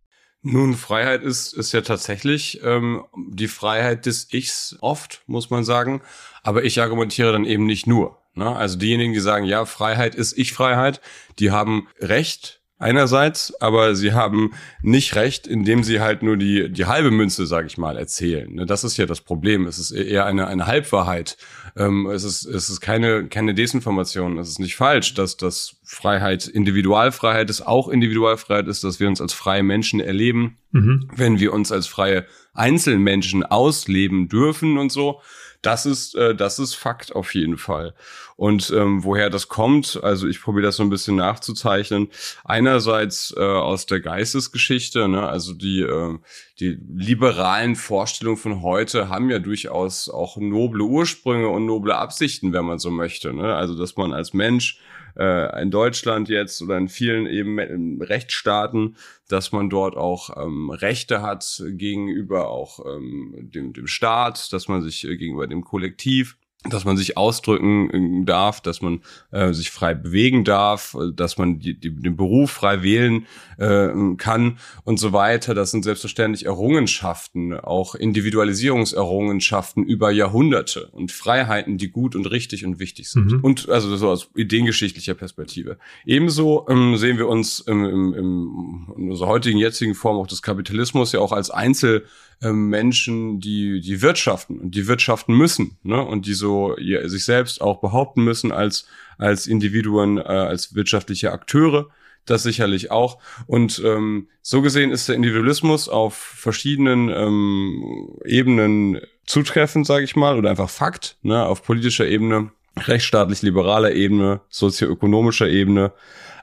Nun, 0.42 0.74
Freiheit 0.74 1.22
ist, 1.22 1.52
ist 1.52 1.72
ja 1.72 1.80
tatsächlich 1.80 2.60
ähm, 2.62 3.04
die 3.16 3.48
Freiheit 3.48 4.06
des 4.06 4.32
Ichs 4.32 4.76
oft, 4.80 5.22
muss 5.26 5.50
man 5.50 5.64
sagen. 5.64 6.00
Aber 6.42 6.64
ich 6.64 6.80
argumentiere 6.80 7.32
dann 7.32 7.44
eben 7.44 7.66
nicht 7.66 7.86
nur. 7.86 8.18
Ne? 8.34 8.54
Also 8.54 8.78
diejenigen, 8.78 9.12
die 9.12 9.20
sagen, 9.20 9.44
ja, 9.44 9.64
Freiheit 9.64 10.14
ist 10.14 10.38
Ich-Freiheit, 10.38 11.00
die 11.40 11.50
haben 11.50 11.88
Recht, 11.98 12.57
einerseits, 12.78 13.52
aber 13.60 13.94
sie 13.94 14.12
haben 14.12 14.52
nicht 14.82 15.16
recht, 15.16 15.46
indem 15.46 15.82
sie 15.82 16.00
halt 16.00 16.22
nur 16.22 16.36
die, 16.36 16.70
die 16.70 16.86
halbe 16.86 17.10
Münze, 17.10 17.46
sage 17.46 17.66
ich 17.66 17.76
mal, 17.76 17.96
erzählen. 17.96 18.52
Ne, 18.54 18.66
das 18.66 18.84
ist 18.84 18.96
ja 18.96 19.06
das 19.06 19.20
Problem. 19.20 19.66
Es 19.66 19.78
ist 19.78 19.90
eher 19.90 20.26
eine, 20.26 20.46
eine 20.46 20.66
Halbwahrheit. 20.66 21.36
Ähm, 21.76 22.06
es 22.06 22.24
ist, 22.24 22.44
es 22.44 22.70
ist 22.70 22.80
keine, 22.80 23.26
keine 23.28 23.54
Desinformation. 23.54 24.38
Es 24.38 24.48
ist 24.48 24.60
nicht 24.60 24.76
falsch, 24.76 25.14
dass 25.14 25.36
das 25.36 25.76
Freiheit 25.84 26.46
Individualfreiheit 26.46 27.50
ist, 27.50 27.66
auch 27.66 27.88
Individualfreiheit 27.88 28.68
ist, 28.68 28.84
dass 28.84 29.00
wir 29.00 29.08
uns 29.08 29.20
als 29.20 29.32
freie 29.32 29.62
Menschen 29.62 30.00
erleben, 30.00 30.58
mhm. 30.70 31.10
wenn 31.14 31.40
wir 31.40 31.52
uns 31.52 31.72
als 31.72 31.86
freie 31.86 32.26
Einzelmenschen 32.54 33.44
ausleben 33.44 34.28
dürfen 34.28 34.78
und 34.78 34.90
so. 34.90 35.20
Das 35.62 35.86
ist, 35.86 36.14
äh, 36.14 36.36
das 36.36 36.58
ist 36.58 36.74
Fakt 36.74 37.14
auf 37.14 37.34
jeden 37.34 37.58
Fall. 37.58 37.94
Und 38.36 38.70
ähm, 38.70 39.02
woher 39.02 39.28
das 39.28 39.48
kommt, 39.48 39.98
also 40.02 40.28
ich 40.28 40.40
probiere 40.40 40.66
das 40.66 40.76
so 40.76 40.84
ein 40.84 40.90
bisschen 40.90 41.16
nachzuzeichnen. 41.16 42.08
Einerseits 42.44 43.34
äh, 43.36 43.40
aus 43.40 43.86
der 43.86 43.98
Geistesgeschichte, 43.98 45.08
ne? 45.08 45.28
also 45.28 45.54
die, 45.54 45.80
äh, 45.80 46.16
die 46.60 46.78
liberalen 46.94 47.74
Vorstellungen 47.74 48.38
von 48.38 48.62
heute 48.62 49.08
haben 49.08 49.30
ja 49.30 49.40
durchaus 49.40 50.08
auch 50.08 50.36
noble 50.36 50.84
Ursprünge 50.84 51.48
und 51.48 51.66
noble 51.66 51.96
Absichten, 51.96 52.52
wenn 52.52 52.64
man 52.64 52.78
so 52.78 52.90
möchte. 52.90 53.32
Ne? 53.32 53.56
Also 53.56 53.76
dass 53.76 53.96
man 53.96 54.12
als 54.12 54.32
Mensch 54.32 54.78
äh, 55.18 55.62
in 55.62 55.70
Deutschland 55.70 56.28
jetzt 56.28 56.62
oder 56.62 56.78
in 56.78 56.88
vielen 56.88 57.26
eben 57.26 58.00
Rechtsstaaten, 58.00 58.96
dass 59.28 59.52
man 59.52 59.68
dort 59.68 59.96
auch 59.96 60.36
ähm, 60.42 60.70
Rechte 60.70 61.22
hat 61.22 61.62
gegenüber 61.66 62.48
auch 62.48 62.84
ähm, 62.86 63.34
dem, 63.36 63.72
dem 63.72 63.86
Staat, 63.86 64.52
dass 64.52 64.68
man 64.68 64.82
sich 64.82 65.04
äh, 65.04 65.16
gegenüber 65.16 65.46
dem 65.46 65.64
Kollektiv 65.64 66.36
dass 66.64 66.84
man 66.84 66.96
sich 66.96 67.16
ausdrücken 67.16 68.22
äh, 68.22 68.24
darf, 68.24 68.60
dass 68.60 68.82
man 68.82 69.00
äh, 69.30 69.52
sich 69.52 69.70
frei 69.70 69.94
bewegen 69.94 70.42
darf, 70.42 70.96
dass 71.14 71.38
man 71.38 71.60
die, 71.60 71.78
die, 71.78 71.94
den 71.94 72.16
Beruf 72.16 72.50
frei 72.50 72.82
wählen 72.82 73.26
äh, 73.58 73.88
kann 74.16 74.58
und 74.82 74.98
so 74.98 75.12
weiter. 75.12 75.54
Das 75.54 75.70
sind 75.70 75.84
selbstverständlich 75.84 76.46
Errungenschaften, 76.46 77.54
auch 77.54 77.94
Individualisierungserrungenschaften 77.94 79.84
über 79.84 80.10
Jahrhunderte 80.10 80.88
und 80.88 81.12
Freiheiten, 81.12 81.78
die 81.78 81.90
gut 81.90 82.16
und 82.16 82.26
richtig 82.26 82.64
und 82.64 82.80
wichtig 82.80 83.08
sind. 83.08 83.32
Mhm. 83.32 83.40
Und 83.40 83.68
also 83.68 83.96
so 83.96 84.08
aus 84.08 84.28
ideengeschichtlicher 84.34 85.14
Perspektive. 85.14 85.78
Ebenso 86.04 86.66
ähm, 86.68 86.96
sehen 86.96 87.18
wir 87.18 87.28
uns 87.28 87.60
im, 87.60 87.84
im, 87.84 88.14
im, 88.14 88.94
in 88.96 89.10
unserer 89.10 89.28
heutigen 89.28 89.58
jetzigen 89.58 89.94
Form 89.94 90.16
auch 90.16 90.26
des 90.26 90.42
Kapitalismus 90.42 91.12
ja 91.12 91.20
auch 91.20 91.32
als 91.32 91.50
Einzel 91.50 91.98
ähm, 91.98 92.08
Menschen, 92.40 93.40
die 93.40 93.80
die 93.80 94.00
wirtschaften 94.00 94.60
und 94.60 94.74
die 94.74 94.86
wirtschaften 94.86 95.34
müssen, 95.34 95.76
ne? 95.82 96.00
Und 96.00 96.26
die 96.26 96.34
so 96.34 96.78
ja, 96.78 97.08
sich 97.08 97.24
selbst 97.24 97.60
auch 97.60 97.80
behaupten 97.80 98.22
müssen 98.22 98.52
als 98.52 98.86
als 99.18 99.46
Individuen, 99.46 100.18
äh, 100.18 100.22
als 100.22 100.74
wirtschaftliche 100.74 101.32
Akteure. 101.32 101.88
Das 102.26 102.42
sicherlich 102.42 102.90
auch. 102.90 103.18
Und 103.46 103.82
ähm, 103.84 104.28
so 104.42 104.60
gesehen 104.60 104.90
ist 104.90 105.08
der 105.08 105.16
Individualismus 105.16 105.88
auf 105.88 106.14
verschiedenen 106.14 107.08
ähm, 107.08 108.18
Ebenen 108.24 109.00
zutreffend, 109.24 109.86
sage 109.86 110.04
ich 110.04 110.14
mal, 110.14 110.36
oder 110.36 110.50
einfach 110.50 110.68
Fakt, 110.68 111.16
ne? 111.22 111.46
auf 111.46 111.62
politischer 111.62 112.06
Ebene, 112.06 112.50
rechtsstaatlich-liberaler 112.76 113.92
Ebene, 113.92 114.42
sozioökonomischer 114.50 115.48
Ebene. 115.48 115.92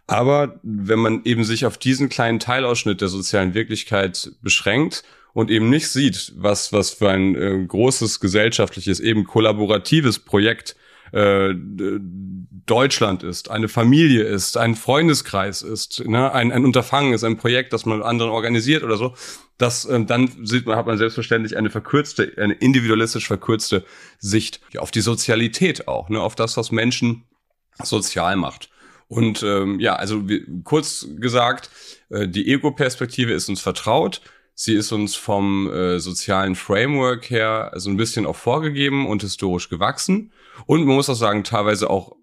Aber 0.07 0.59
wenn 0.63 0.99
man 0.99 1.21
eben 1.23 1.43
sich 1.43 1.65
auf 1.65 1.77
diesen 1.77 2.09
kleinen 2.09 2.39
Teilausschnitt 2.39 3.01
der 3.01 3.07
sozialen 3.07 3.53
Wirklichkeit 3.53 4.31
beschränkt 4.41 5.03
und 5.36 5.51
eben 5.51 5.70
nicht 5.70 5.89
sieht, 5.89 6.32
was, 6.38 6.72
was 6.72 6.92
für 6.92 7.10
ein 7.10 7.36
äh, 7.36 7.65
großes 7.68 8.22
gesellschaftliches, 8.22 9.01
eben 9.01 9.25
kollaboratives 9.25 10.20
Projekt 10.20 10.77
äh, 11.12 11.54
Deutschland 12.65 13.22
ist, 13.22 13.51
eine 13.51 13.68
Familie 13.68 14.24
ist, 14.24 14.56
ein 14.56 14.75
Freundeskreis 14.75 15.62
ist, 15.62 16.08
ne, 16.08 16.32
ein, 16.32 16.54
ein 16.54 16.63
Unterfangen 16.63 17.12
ist, 17.12 17.25
ein 17.25 17.36
Projekt, 17.36 17.74
das 17.74 17.86
man 17.86 17.98
mit 17.98 18.08
anderen 18.08 18.32
organisiert 18.32 18.84
oder 18.84 18.96
so, 18.96 19.13
das 19.58 19.84
ähm, 19.84 20.08
dann 20.08 20.32
sieht 20.46 20.68
man, 20.68 20.77
hat 20.77 20.86
man 20.86 20.98
selbstverständlich 20.98 21.58
eine 21.58 21.70
verkürzte, 21.70 22.32
eine 22.38 22.54
individualistisch 22.54 23.27
verkürzte 23.27 23.84
Sicht 24.20 24.62
ja, 24.72 24.80
auf 24.80 24.92
die 24.92 25.01
Sozialität 25.01 25.89
auch, 25.89 26.08
ne, 26.08 26.22
auf 26.22 26.36
das, 26.36 26.56
was 26.56 26.72
Menschen 26.72 27.25
sozial 27.84 28.38
macht. 28.38 28.70
Und 29.10 29.44
ähm, 29.44 29.82
ja, 29.82 29.98
also 29.98 30.30
wie, 30.30 30.46
kurz 30.63 31.06
gesagt, 31.18 31.70
äh, 32.10 32.25
die 32.25 32.50
Ego-Perspektive 32.51 33.34
ist 33.34 33.50
uns 33.50 33.60
vertraut. 33.60 34.22
Sie 34.57 34.74
ist 34.74 34.93
uns 34.93 35.15
vom 35.15 35.69
äh, 35.69 36.00
sozialen 36.00 36.55
Framework 36.55 37.29
her 37.29 37.74
so 37.75 37.89
ein 37.89 37.97
bisschen 37.97 38.25
auch 38.25 38.38
vorgegeben 38.38 39.05
und 39.05 39.21
historisch 39.21 39.67
gewachsen. 39.67 40.31
Und 40.65 40.85
man 40.85 40.95
muss 40.95 41.09
auch 41.09 41.15
sagen, 41.15 41.43
teilweise 41.43 41.89
auch 41.89 42.15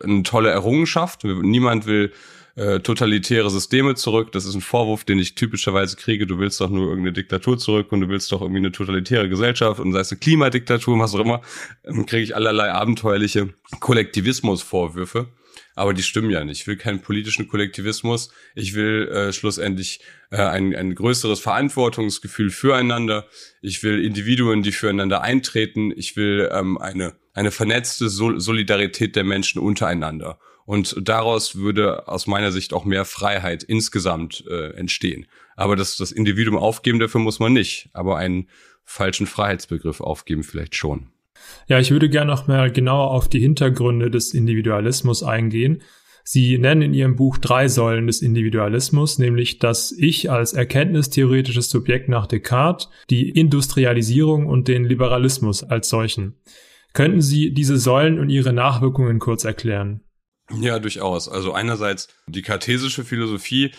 eine 0.00 0.22
tolle 0.22 0.50
Errungenschaft. 0.50 1.24
Niemand 1.24 1.86
will 1.86 2.12
äh, 2.54 2.78
totalitäre 2.78 3.50
Systeme 3.50 3.96
zurück. 3.96 4.30
Das 4.30 4.44
ist 4.44 4.54
ein 4.54 4.60
Vorwurf, 4.60 5.02
den 5.02 5.18
ich 5.18 5.34
typischerweise 5.34 5.96
kriege. 5.96 6.28
Du 6.28 6.38
willst 6.38 6.60
doch 6.60 6.70
nur 6.70 6.84
irgendeine 6.90 7.12
Diktatur 7.12 7.58
zurück 7.58 7.90
und 7.90 8.02
du 8.02 8.08
willst 8.08 8.30
doch 8.30 8.40
irgendwie 8.40 8.58
eine 8.58 8.72
totalitäre 8.72 9.28
Gesellschaft 9.28 9.80
und 9.80 9.92
sei 9.92 9.98
es 9.98 10.12
eine 10.12 10.20
Klimadiktatur, 10.20 10.96
was 11.00 11.14
auch 11.14 11.20
immer, 11.20 11.42
dann 11.82 12.06
kriege 12.06 12.22
ich 12.22 12.36
allerlei 12.36 12.70
abenteuerliche 12.70 13.48
Kollektivismusvorwürfe 13.80 15.26
aber 15.74 15.94
die 15.94 16.02
stimmen 16.02 16.30
ja 16.30 16.44
nicht. 16.44 16.60
Ich 16.60 16.66
will 16.66 16.76
keinen 16.76 17.00
politischen 17.00 17.48
Kollektivismus. 17.48 18.30
Ich 18.54 18.74
will 18.74 19.08
äh, 19.08 19.32
schlussendlich 19.32 20.00
äh, 20.30 20.36
ein, 20.36 20.74
ein 20.74 20.94
größeres 20.94 21.40
Verantwortungsgefühl 21.40 22.50
füreinander. 22.50 23.26
Ich 23.60 23.82
will 23.82 24.04
Individuen, 24.04 24.62
die 24.62 24.72
füreinander 24.72 25.22
eintreten. 25.22 25.92
Ich 25.96 26.16
will 26.16 26.50
ähm, 26.52 26.78
eine, 26.78 27.14
eine 27.32 27.50
vernetzte 27.50 28.08
Sol 28.08 28.40
Solidarität 28.40 29.16
der 29.16 29.24
Menschen 29.24 29.60
untereinander. 29.60 30.38
Und 30.66 30.96
daraus 31.00 31.56
würde 31.56 32.06
aus 32.06 32.26
meiner 32.26 32.52
Sicht 32.52 32.72
auch 32.72 32.84
mehr 32.84 33.04
Freiheit 33.04 33.62
insgesamt 33.62 34.44
äh, 34.48 34.70
entstehen. 34.74 35.26
Aber 35.56 35.74
das, 35.74 35.96
das 35.96 36.12
Individuum 36.12 36.56
aufgeben, 36.56 37.00
dafür 37.00 37.20
muss 37.20 37.40
man 37.40 37.52
nicht. 37.52 37.88
Aber 37.92 38.18
einen 38.18 38.48
falschen 38.84 39.26
Freiheitsbegriff 39.26 40.00
aufgeben 40.00 40.42
vielleicht 40.42 40.74
schon. 40.74 41.10
Ja, 41.66 41.78
ich 41.78 41.90
würde 41.90 42.08
gerne 42.08 42.30
noch 42.30 42.46
mal 42.46 42.70
genauer 42.70 43.10
auf 43.10 43.28
die 43.28 43.40
Hintergründe 43.40 44.10
des 44.10 44.34
Individualismus 44.34 45.22
eingehen. 45.22 45.82
Sie 46.24 46.58
nennen 46.58 46.82
in 46.82 46.94
Ihrem 46.94 47.16
Buch 47.16 47.38
drei 47.38 47.68
Säulen 47.68 48.06
des 48.06 48.22
Individualismus, 48.22 49.18
nämlich 49.18 49.58
das 49.58 49.92
Ich 49.92 50.30
als 50.30 50.52
erkenntnistheoretisches 50.52 51.70
Subjekt 51.70 52.08
nach 52.08 52.26
Descartes, 52.26 52.88
die 53.08 53.30
Industrialisierung 53.30 54.46
und 54.46 54.68
den 54.68 54.84
Liberalismus 54.84 55.64
als 55.64 55.88
solchen. 55.88 56.34
Könnten 56.92 57.20
Sie 57.20 57.52
diese 57.52 57.78
Säulen 57.78 58.18
und 58.18 58.30
ihre 58.30 58.52
Nachwirkungen 58.52 59.18
kurz 59.18 59.44
erklären? 59.44 60.02
Ja, 60.60 60.78
durchaus. 60.78 61.28
Also 61.28 61.52
einerseits 61.52 62.08
die 62.26 62.42
kartesische 62.42 63.04
Philosophie 63.04 63.70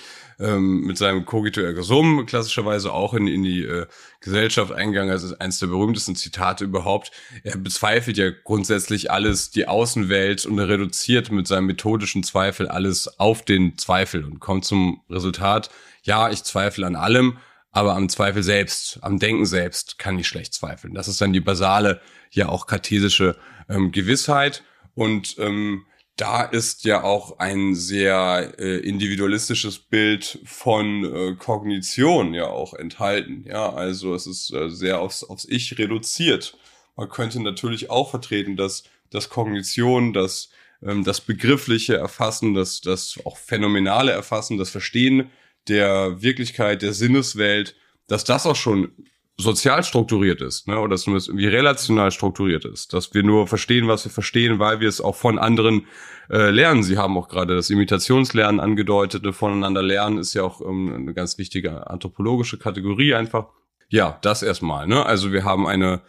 ähm, 0.41 0.81
mit 0.81 0.97
seinem 0.97 1.25
Cogito 1.25 1.61
ergo 1.61 1.83
sum 1.83 2.25
klassischerweise 2.25 2.91
auch 2.91 3.13
in, 3.13 3.27
in 3.27 3.43
die 3.43 3.63
äh, 3.63 3.85
Gesellschaft 4.19 4.71
eingegangen. 4.71 5.11
Das 5.11 5.23
ist 5.23 5.39
eines 5.39 5.59
der 5.59 5.67
berühmtesten 5.67 6.15
Zitate 6.15 6.63
überhaupt. 6.65 7.11
Er 7.43 7.57
bezweifelt 7.57 8.17
ja 8.17 8.31
grundsätzlich 8.43 9.11
alles, 9.11 9.51
die 9.51 9.67
Außenwelt 9.67 10.45
und 10.45 10.57
er 10.57 10.67
reduziert 10.67 11.31
mit 11.31 11.47
seinem 11.47 11.67
methodischen 11.67 12.23
Zweifel 12.23 12.67
alles 12.67 13.19
auf 13.19 13.43
den 13.43 13.77
Zweifel 13.77 14.25
und 14.25 14.39
kommt 14.39 14.65
zum 14.65 15.01
Resultat, 15.09 15.69
ja, 16.03 16.29
ich 16.29 16.43
zweifle 16.43 16.87
an 16.87 16.95
allem, 16.95 17.37
aber 17.71 17.95
am 17.95 18.09
Zweifel 18.09 18.43
selbst, 18.43 18.99
am 19.01 19.19
Denken 19.19 19.45
selbst 19.45 19.99
kann 19.99 20.19
ich 20.19 20.27
schlecht 20.27 20.53
zweifeln. 20.53 20.93
Das 20.93 21.07
ist 21.07 21.21
dann 21.21 21.33
die 21.33 21.39
basale, 21.39 22.01
ja 22.31 22.49
auch 22.49 22.65
kartesische 22.65 23.35
ähm, 23.69 23.91
Gewissheit 23.91 24.63
und 24.95 25.35
ähm, 25.39 25.85
da 26.17 26.43
ist 26.43 26.83
ja 26.83 27.03
auch 27.03 27.39
ein 27.39 27.73
sehr 27.73 28.53
äh, 28.59 28.77
individualistisches 28.77 29.79
Bild 29.79 30.39
von 30.45 31.03
äh, 31.03 31.35
Kognition 31.35 32.33
ja 32.33 32.47
auch 32.47 32.73
enthalten. 32.73 33.45
Ja, 33.47 33.73
also 33.73 34.13
es 34.13 34.27
ist 34.27 34.53
äh, 34.53 34.69
sehr 34.69 35.01
aufs, 35.01 35.23
aufs 35.23 35.45
Ich 35.45 35.77
reduziert. 35.77 36.57
Man 36.95 37.09
könnte 37.09 37.39
natürlich 37.41 37.89
auch 37.89 38.11
vertreten, 38.11 38.55
dass 38.55 38.83
das 39.09 39.29
Kognition, 39.29 40.13
das 40.13 40.49
ähm, 40.83 41.03
das 41.03 41.21
begriffliche 41.21 41.95
Erfassen, 41.95 42.53
das 42.53 42.81
das 42.81 43.19
auch 43.25 43.37
phänomenale 43.37 44.11
Erfassen, 44.11 44.57
das 44.57 44.69
Verstehen 44.69 45.29
der 45.67 46.21
Wirklichkeit, 46.21 46.81
der 46.81 46.93
Sinneswelt, 46.93 47.75
dass 48.07 48.23
das 48.23 48.45
auch 48.45 48.55
schon 48.55 48.91
sozial 49.37 49.83
strukturiert 49.83 50.41
ist, 50.41 50.67
ne, 50.67 50.79
oder 50.79 50.97
zumindest 50.97 51.29
irgendwie 51.29 51.47
relational 51.47 52.11
strukturiert 52.11 52.65
ist, 52.65 52.93
dass 52.93 53.13
wir 53.13 53.23
nur 53.23 53.47
verstehen, 53.47 53.87
was 53.87 54.05
wir 54.05 54.11
verstehen, 54.11 54.59
weil 54.59 54.79
wir 54.79 54.89
es 54.89 55.01
auch 55.01 55.15
von 55.15 55.39
anderen 55.39 55.87
äh, 56.29 56.49
lernen. 56.49 56.83
Sie 56.83 56.97
haben 56.97 57.17
auch 57.17 57.27
gerade 57.27 57.55
das 57.55 57.69
Imitationslernen 57.69 58.59
angedeutet, 58.59 59.23
ne, 59.23 59.33
voneinander 59.33 59.81
lernen 59.81 60.17
ist 60.17 60.33
ja 60.33 60.43
auch 60.43 60.61
ähm, 60.61 60.93
eine 60.93 61.13
ganz 61.13 61.37
wichtige 61.37 61.89
anthropologische 61.89 62.57
Kategorie 62.57 63.15
einfach. 63.15 63.47
Ja, 63.89 64.19
das 64.21 64.43
erstmal, 64.43 64.87
ne? 64.87 65.05
Also 65.05 65.31
wir 65.31 65.43
haben 65.43 65.67
eine 65.67 66.01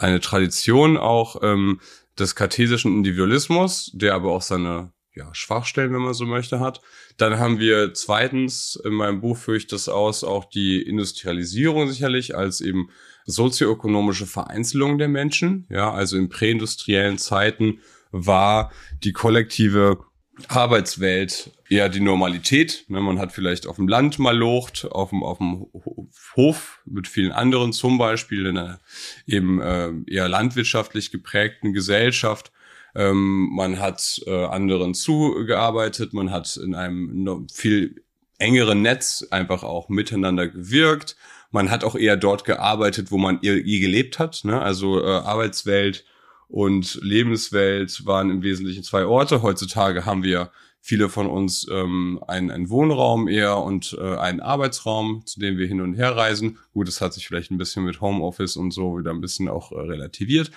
eine 0.00 0.20
Tradition 0.20 0.96
auch 0.96 1.36
ähm, 1.42 1.80
des 2.18 2.34
kartesischen 2.34 2.92
Individualismus, 2.96 3.90
der 3.94 4.14
aber 4.14 4.32
auch 4.32 4.42
seine 4.42 4.92
ja, 5.14 5.28
Schwachstellen, 5.34 5.92
wenn 5.92 6.02
man 6.02 6.14
so 6.14 6.24
möchte, 6.24 6.60
hat. 6.60 6.80
Dann 7.20 7.38
haben 7.38 7.58
wir 7.58 7.92
zweitens, 7.92 8.80
in 8.82 8.94
meinem 8.94 9.20
Buch 9.20 9.36
führe 9.36 9.58
ich 9.58 9.66
das 9.66 9.90
aus, 9.90 10.24
auch 10.24 10.46
die 10.46 10.80
Industrialisierung 10.80 11.90
sicherlich 11.90 12.34
als 12.34 12.62
eben 12.62 12.88
sozioökonomische 13.26 14.26
Vereinzelung 14.26 14.96
der 14.96 15.08
Menschen. 15.08 15.66
Ja, 15.68 15.92
also 15.92 16.16
in 16.16 16.30
präindustriellen 16.30 17.18
Zeiten 17.18 17.80
war 18.10 18.72
die 19.04 19.12
kollektive 19.12 19.98
Arbeitswelt 20.48 21.50
eher 21.68 21.90
die 21.90 22.00
Normalität. 22.00 22.86
Ne, 22.88 23.02
man 23.02 23.18
hat 23.18 23.32
vielleicht 23.32 23.66
auf 23.66 23.76
dem 23.76 23.88
Land 23.88 24.18
mal 24.18 24.36
locht, 24.36 24.86
auf 24.90 25.10
dem, 25.10 25.22
auf 25.22 25.36
dem 25.36 25.66
Hof 26.36 26.80
mit 26.86 27.06
vielen 27.06 27.32
anderen, 27.32 27.74
zum 27.74 27.98
Beispiel 27.98 28.46
in 28.46 28.56
einer 28.56 28.80
eben 29.26 29.60
äh, 29.60 29.90
eher 30.06 30.28
landwirtschaftlich 30.28 31.10
geprägten 31.10 31.74
Gesellschaft 31.74 32.50
ähm, 32.94 33.50
man 33.52 33.78
hat 33.78 34.20
äh, 34.26 34.44
anderen 34.44 34.94
zugearbeitet, 34.94 36.12
man 36.12 36.30
hat 36.30 36.56
in 36.56 36.74
einem 36.74 37.48
viel 37.52 38.02
engeren 38.38 38.82
Netz 38.82 39.26
einfach 39.30 39.62
auch 39.62 39.88
miteinander 39.88 40.48
gewirkt. 40.48 41.16
Man 41.50 41.70
hat 41.70 41.84
auch 41.84 41.94
eher 41.94 42.16
dort 42.16 42.44
gearbeitet, 42.44 43.10
wo 43.10 43.18
man 43.18 43.38
ihr, 43.42 43.64
ihr 43.64 43.80
gelebt 43.80 44.18
hat. 44.18 44.40
Ne? 44.44 44.60
Also 44.60 45.02
äh, 45.02 45.06
Arbeitswelt 45.06 46.04
und 46.48 46.98
Lebenswelt 47.02 48.06
waren 48.06 48.30
im 48.30 48.42
Wesentlichen 48.42 48.82
zwei 48.82 49.04
Orte. 49.04 49.42
Heutzutage 49.42 50.06
haben 50.06 50.22
wir 50.22 50.50
viele 50.80 51.08
von 51.08 51.26
uns 51.26 51.66
ähm, 51.70 52.20
einen, 52.26 52.50
einen 52.50 52.70
Wohnraum 52.70 53.28
eher 53.28 53.58
und 53.58 53.96
äh, 54.00 54.16
einen 54.16 54.40
Arbeitsraum, 54.40 55.22
zu 55.26 55.38
dem 55.38 55.58
wir 55.58 55.66
hin 55.66 55.80
und 55.80 55.94
her 55.94 56.16
reisen. 56.16 56.58
Gut, 56.72 56.88
das 56.88 57.00
hat 57.00 57.12
sich 57.12 57.28
vielleicht 57.28 57.50
ein 57.50 57.58
bisschen 57.58 57.84
mit 57.84 58.00
Homeoffice 58.00 58.56
und 58.56 58.70
so 58.72 58.98
wieder 58.98 59.10
ein 59.10 59.20
bisschen 59.20 59.48
auch 59.48 59.72
äh, 59.72 59.80
relativiert. 59.80 60.50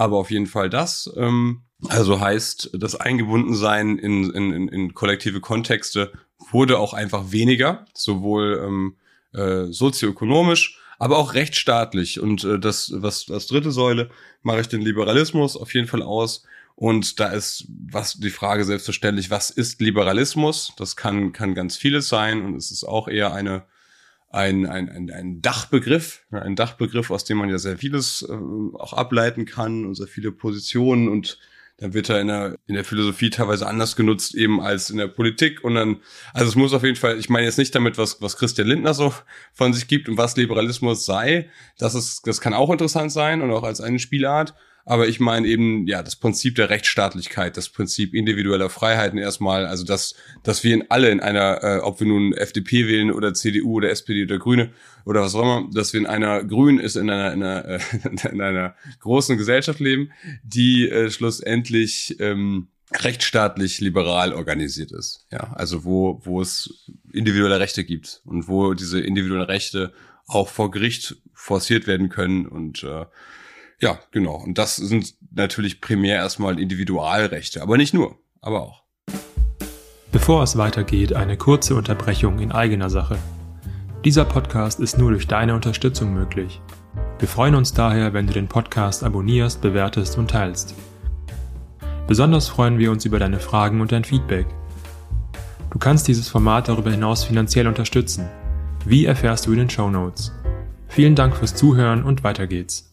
Aber 0.00 0.16
auf 0.16 0.30
jeden 0.30 0.46
Fall 0.46 0.70
das. 0.70 1.12
Ähm, 1.14 1.60
also 1.88 2.20
heißt, 2.20 2.70
das 2.72 2.96
Eingebundensein 2.96 3.98
in, 3.98 4.30
in, 4.30 4.66
in 4.68 4.94
kollektive 4.94 5.42
Kontexte 5.42 6.10
wurde 6.50 6.78
auch 6.78 6.94
einfach 6.94 7.32
weniger, 7.32 7.84
sowohl 7.92 8.64
ähm, 8.64 8.96
äh, 9.34 9.70
sozioökonomisch, 9.70 10.80
aber 10.98 11.18
auch 11.18 11.34
rechtsstaatlich. 11.34 12.18
Und 12.18 12.44
äh, 12.44 12.58
das, 12.58 12.90
was 12.94 13.30
als 13.30 13.46
dritte 13.46 13.72
Säule 13.72 14.08
mache 14.40 14.62
ich 14.62 14.68
den 14.68 14.80
Liberalismus 14.80 15.54
auf 15.54 15.74
jeden 15.74 15.86
Fall 15.86 16.02
aus. 16.02 16.44
Und 16.76 17.20
da 17.20 17.26
ist 17.26 17.66
was 17.92 18.14
die 18.14 18.30
Frage 18.30 18.64
selbstverständlich, 18.64 19.30
was 19.30 19.50
ist 19.50 19.82
Liberalismus? 19.82 20.72
Das 20.78 20.96
kann, 20.96 21.34
kann 21.34 21.54
ganz 21.54 21.76
vieles 21.76 22.08
sein 22.08 22.42
und 22.42 22.54
es 22.54 22.70
ist 22.70 22.84
auch 22.84 23.06
eher 23.06 23.34
eine 23.34 23.64
ein, 24.30 24.64
ein, 24.66 24.88
ein, 24.88 25.10
ein 25.10 25.42
Dachbegriff, 25.42 26.24
ein 26.30 26.54
Dachbegriff, 26.54 27.10
aus 27.10 27.24
dem 27.24 27.38
man 27.38 27.50
ja 27.50 27.58
sehr 27.58 27.76
vieles 27.76 28.22
äh, 28.22 28.32
auch 28.78 28.92
ableiten 28.92 29.44
kann 29.44 29.84
und 29.84 29.96
sehr 29.96 30.06
viele 30.06 30.30
Positionen. 30.30 31.08
Und 31.08 31.38
dann 31.78 31.94
wird 31.94 32.08
er 32.10 32.20
in 32.20 32.28
der, 32.28 32.56
in 32.66 32.74
der 32.74 32.84
Philosophie 32.84 33.30
teilweise 33.30 33.66
anders 33.66 33.96
genutzt 33.96 34.36
eben 34.36 34.60
als 34.60 34.88
in 34.88 34.98
der 34.98 35.08
Politik. 35.08 35.64
Und 35.64 35.74
dann, 35.74 35.96
also 36.32 36.48
es 36.48 36.54
muss 36.54 36.72
auf 36.72 36.84
jeden 36.84 36.96
Fall, 36.96 37.18
ich 37.18 37.28
meine 37.28 37.46
jetzt 37.46 37.58
nicht 37.58 37.74
damit, 37.74 37.98
was, 37.98 38.22
was 38.22 38.36
Christian 38.36 38.68
Lindner 38.68 38.94
so 38.94 39.12
von 39.52 39.72
sich 39.72 39.88
gibt 39.88 40.08
und 40.08 40.16
was 40.16 40.36
Liberalismus 40.36 41.04
sei, 41.04 41.50
das 41.78 41.96
ist, 41.96 42.26
das 42.26 42.40
kann 42.40 42.54
auch 42.54 42.70
interessant 42.70 43.10
sein 43.10 43.42
und 43.42 43.50
auch 43.50 43.64
als 43.64 43.80
eine 43.80 43.98
Spielart, 43.98 44.54
aber 44.84 45.08
ich 45.08 45.20
meine 45.20 45.46
eben, 45.46 45.86
ja, 45.86 46.02
das 46.02 46.16
Prinzip 46.16 46.54
der 46.54 46.70
Rechtsstaatlichkeit, 46.70 47.56
das 47.56 47.68
Prinzip 47.68 48.14
individueller 48.14 48.70
Freiheiten 48.70 49.18
erstmal, 49.18 49.66
also 49.66 49.84
dass, 49.84 50.14
dass 50.42 50.64
wir 50.64 50.74
in 50.74 50.90
alle 50.90 51.10
in 51.10 51.20
einer, 51.20 51.62
äh, 51.62 51.78
ob 51.78 52.00
wir 52.00 52.06
nun 52.06 52.32
FDP 52.32 52.86
wählen 52.88 53.12
oder 53.12 53.34
CDU 53.34 53.74
oder 53.74 53.90
SPD 53.90 54.24
oder 54.24 54.38
Grüne 54.38 54.72
oder 55.04 55.22
was 55.22 55.34
auch 55.34 55.42
immer, 55.42 55.68
dass 55.72 55.92
wir 55.92 56.00
in 56.00 56.06
einer 56.06 56.44
Grün 56.44 56.78
ist, 56.78 56.96
in 56.96 57.10
einer, 57.10 57.32
in 57.32 57.42
einer, 57.42 57.64
äh, 57.64 57.80
in 58.32 58.40
einer 58.40 58.74
großen 59.00 59.36
Gesellschaft 59.36 59.80
leben, 59.80 60.10
die 60.42 60.88
äh, 60.88 61.10
schlussendlich 61.10 62.16
ähm, 62.20 62.68
rechtsstaatlich 62.92 63.80
liberal 63.80 64.32
organisiert 64.32 64.92
ist. 64.92 65.26
Ja, 65.30 65.52
also 65.54 65.84
wo, 65.84 66.20
wo 66.24 66.40
es 66.40 66.90
individuelle 67.12 67.60
Rechte 67.60 67.84
gibt 67.84 68.20
und 68.24 68.48
wo 68.48 68.74
diese 68.74 69.00
individuellen 69.00 69.46
Rechte 69.46 69.92
auch 70.26 70.48
vor 70.48 70.70
Gericht 70.70 71.16
forciert 71.32 71.86
werden 71.86 72.08
können 72.08 72.46
und 72.46 72.82
äh, 72.82 73.06
ja, 73.80 73.98
genau. 74.10 74.36
Und 74.36 74.58
das 74.58 74.76
sind 74.76 75.14
natürlich 75.30 75.80
primär 75.80 76.16
erstmal 76.16 76.58
Individualrechte, 76.58 77.62
aber 77.62 77.76
nicht 77.76 77.94
nur, 77.94 78.18
aber 78.40 78.62
auch. 78.62 78.82
Bevor 80.12 80.42
es 80.42 80.56
weitergeht, 80.56 81.12
eine 81.12 81.36
kurze 81.36 81.74
Unterbrechung 81.74 82.40
in 82.40 82.52
eigener 82.52 82.90
Sache. 82.90 83.16
Dieser 84.04 84.24
Podcast 84.24 84.80
ist 84.80 84.98
nur 84.98 85.10
durch 85.10 85.28
deine 85.28 85.54
Unterstützung 85.54 86.12
möglich. 86.12 86.60
Wir 87.18 87.28
freuen 87.28 87.54
uns 87.54 87.72
daher, 87.72 88.12
wenn 88.12 88.26
du 88.26 88.32
den 88.32 88.48
Podcast 88.48 89.04
abonnierst, 89.04 89.60
bewertest 89.60 90.18
und 90.18 90.30
teilst. 90.30 90.74
Besonders 92.08 92.48
freuen 92.48 92.78
wir 92.78 92.90
uns 92.90 93.04
über 93.04 93.18
deine 93.18 93.38
Fragen 93.38 93.80
und 93.80 93.92
dein 93.92 94.04
Feedback. 94.04 94.46
Du 95.70 95.78
kannst 95.78 96.08
dieses 96.08 96.28
Format 96.28 96.68
darüber 96.68 96.90
hinaus 96.90 97.22
finanziell 97.22 97.68
unterstützen. 97.68 98.28
Wie 98.84 99.04
erfährst 99.04 99.46
du 99.46 99.52
in 99.52 99.58
den 99.58 99.70
Show 99.70 99.90
Notes? 99.90 100.32
Vielen 100.88 101.14
Dank 101.14 101.36
fürs 101.36 101.54
Zuhören 101.54 102.02
und 102.02 102.24
weiter 102.24 102.48
geht's. 102.48 102.89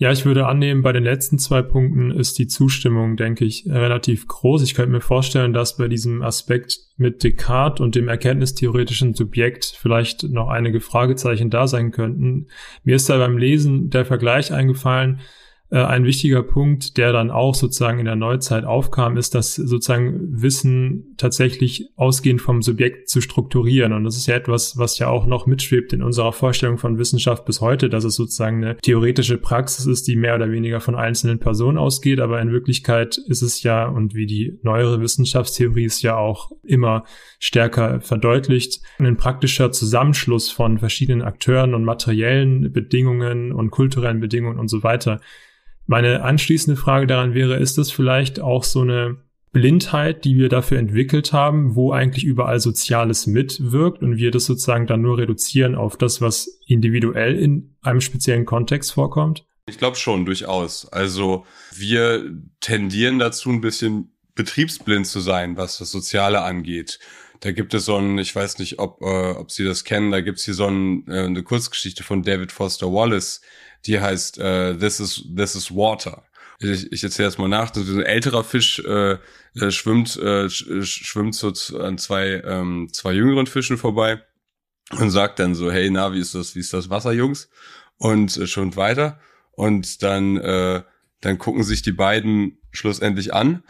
Ja, 0.00 0.10
ich 0.10 0.24
würde 0.24 0.46
annehmen, 0.46 0.80
bei 0.80 0.92
den 0.92 1.04
letzten 1.04 1.38
zwei 1.38 1.60
Punkten 1.60 2.10
ist 2.10 2.38
die 2.38 2.46
Zustimmung, 2.46 3.18
denke 3.18 3.44
ich, 3.44 3.66
relativ 3.68 4.26
groß. 4.26 4.62
Ich 4.62 4.72
könnte 4.72 4.92
mir 4.92 5.02
vorstellen, 5.02 5.52
dass 5.52 5.76
bei 5.76 5.88
diesem 5.88 6.22
Aspekt 6.22 6.78
mit 6.96 7.22
Descartes 7.22 7.84
und 7.84 7.94
dem 7.96 8.08
erkenntnistheoretischen 8.08 9.12
Subjekt 9.12 9.76
vielleicht 9.78 10.22
noch 10.22 10.48
einige 10.48 10.80
Fragezeichen 10.80 11.50
da 11.50 11.66
sein 11.66 11.90
könnten. 11.90 12.46
Mir 12.82 12.96
ist 12.96 13.10
da 13.10 13.18
beim 13.18 13.36
Lesen 13.36 13.90
der 13.90 14.06
Vergleich 14.06 14.54
eingefallen, 14.54 15.20
ein 15.72 16.04
wichtiger 16.04 16.42
Punkt, 16.42 16.96
der 16.96 17.12
dann 17.12 17.30
auch 17.30 17.54
sozusagen 17.54 18.00
in 18.00 18.04
der 18.04 18.16
Neuzeit 18.16 18.64
aufkam, 18.64 19.16
ist, 19.16 19.36
dass 19.36 19.54
sozusagen 19.54 20.42
Wissen 20.42 21.14
tatsächlich 21.16 21.90
ausgehend 21.94 22.40
vom 22.40 22.60
Subjekt 22.60 23.08
zu 23.08 23.20
strukturieren. 23.20 23.92
Und 23.92 24.02
das 24.02 24.16
ist 24.16 24.26
ja 24.26 24.34
etwas, 24.34 24.78
was 24.78 24.98
ja 24.98 25.08
auch 25.08 25.26
noch 25.26 25.46
mitschwebt 25.46 25.92
in 25.92 26.02
unserer 26.02 26.32
Vorstellung 26.32 26.76
von 26.76 26.98
Wissenschaft 26.98 27.44
bis 27.44 27.60
heute, 27.60 27.88
dass 27.88 28.02
es 28.02 28.16
sozusagen 28.16 28.64
eine 28.64 28.76
theoretische 28.78 29.38
Praxis 29.38 29.86
ist, 29.86 30.08
die 30.08 30.16
mehr 30.16 30.34
oder 30.34 30.50
weniger 30.50 30.80
von 30.80 30.96
einzelnen 30.96 31.38
Personen 31.38 31.78
ausgeht. 31.78 32.18
Aber 32.18 32.40
in 32.40 32.50
Wirklichkeit 32.50 33.18
ist 33.28 33.42
es 33.42 33.62
ja, 33.62 33.86
und 33.86 34.14
wie 34.14 34.26
die 34.26 34.58
neuere 34.62 35.00
Wissenschaftstheorie 35.00 35.84
ist 35.84 36.02
ja 36.02 36.16
auch 36.16 36.50
immer 36.64 37.04
stärker 37.38 38.00
verdeutlicht, 38.00 38.80
ein 38.98 39.16
praktischer 39.16 39.70
Zusammenschluss 39.70 40.50
von 40.50 40.78
verschiedenen 40.78 41.22
Akteuren 41.22 41.74
und 41.74 41.84
materiellen 41.84 42.72
Bedingungen 42.72 43.52
und 43.52 43.70
kulturellen 43.70 44.18
Bedingungen 44.18 44.58
und 44.58 44.66
so 44.66 44.82
weiter 44.82 45.20
meine 45.90 46.22
anschließende 46.22 46.80
Frage 46.80 47.08
daran 47.08 47.34
wäre, 47.34 47.56
ist 47.56 47.76
das 47.76 47.90
vielleicht 47.90 48.38
auch 48.38 48.62
so 48.62 48.82
eine 48.82 49.16
Blindheit, 49.50 50.24
die 50.24 50.36
wir 50.36 50.48
dafür 50.48 50.78
entwickelt 50.78 51.32
haben, 51.32 51.74
wo 51.74 51.90
eigentlich 51.90 52.22
überall 52.22 52.60
Soziales 52.60 53.26
mitwirkt 53.26 54.00
und 54.00 54.16
wir 54.16 54.30
das 54.30 54.44
sozusagen 54.44 54.86
dann 54.86 55.02
nur 55.02 55.18
reduzieren 55.18 55.74
auf 55.74 55.96
das, 55.96 56.20
was 56.20 56.60
individuell 56.68 57.36
in 57.36 57.74
einem 57.82 58.00
speziellen 58.00 58.46
Kontext 58.46 58.92
vorkommt? 58.92 59.44
Ich 59.66 59.78
glaube 59.78 59.96
schon, 59.96 60.26
durchaus. 60.26 60.86
Also 60.92 61.44
wir 61.74 62.38
tendieren 62.60 63.18
dazu, 63.18 63.50
ein 63.50 63.60
bisschen 63.60 64.12
betriebsblind 64.36 65.08
zu 65.08 65.18
sein, 65.18 65.56
was 65.56 65.78
das 65.78 65.90
Soziale 65.90 66.42
angeht. 66.42 67.00
Da 67.40 67.50
gibt 67.50 67.74
es 67.74 67.86
so 67.86 67.96
ein, 67.96 68.16
ich 68.18 68.36
weiß 68.36 68.60
nicht, 68.60 68.78
ob, 68.78 69.02
äh, 69.02 69.32
ob 69.32 69.50
Sie 69.50 69.64
das 69.64 69.82
kennen, 69.82 70.12
da 70.12 70.20
gibt 70.20 70.38
es 70.38 70.44
hier 70.44 70.54
so 70.54 70.66
ein, 70.66 71.08
äh, 71.08 71.24
eine 71.24 71.42
Kurzgeschichte 71.42 72.04
von 72.04 72.22
David 72.22 72.52
Foster 72.52 72.92
Wallace, 72.92 73.40
die 73.86 74.00
heißt 74.00 74.38
äh, 74.38 74.76
This 74.76 75.00
is 75.00 75.24
This 75.34 75.54
is 75.54 75.70
Water. 75.70 76.24
Ich, 76.58 76.92
ich 76.92 77.02
erzähle 77.02 77.28
jetzt 77.28 77.38
mal 77.38 77.48
nach. 77.48 77.74
So 77.74 77.80
ein 77.80 78.02
älterer 78.02 78.44
Fisch 78.44 78.80
äh, 78.80 79.16
äh, 79.54 79.70
schwimmt 79.70 80.16
äh, 80.16 80.50
schwimmt 80.50 81.34
so 81.34 81.52
an 81.78 81.98
zwei 81.98 82.42
ähm, 82.44 82.88
zwei 82.92 83.12
jüngeren 83.12 83.46
Fischen 83.46 83.78
vorbei 83.78 84.22
und 84.98 85.10
sagt 85.10 85.38
dann 85.38 85.54
so, 85.54 85.70
hey, 85.70 85.88
na, 85.90 86.12
wie 86.12 86.20
ist 86.20 86.34
das, 86.34 86.54
wie 86.54 86.60
ist 86.60 86.72
das 86.72 86.90
Wasser, 86.90 87.12
Jungs? 87.12 87.48
Und 87.96 88.36
äh, 88.36 88.46
schwimmt 88.46 88.76
weiter 88.76 89.20
und 89.52 90.02
dann 90.02 90.36
äh, 90.36 90.82
dann 91.20 91.38
gucken 91.38 91.62
sich 91.62 91.82
die 91.82 91.92
beiden 91.92 92.58
schlussendlich 92.72 93.34
an 93.34 93.62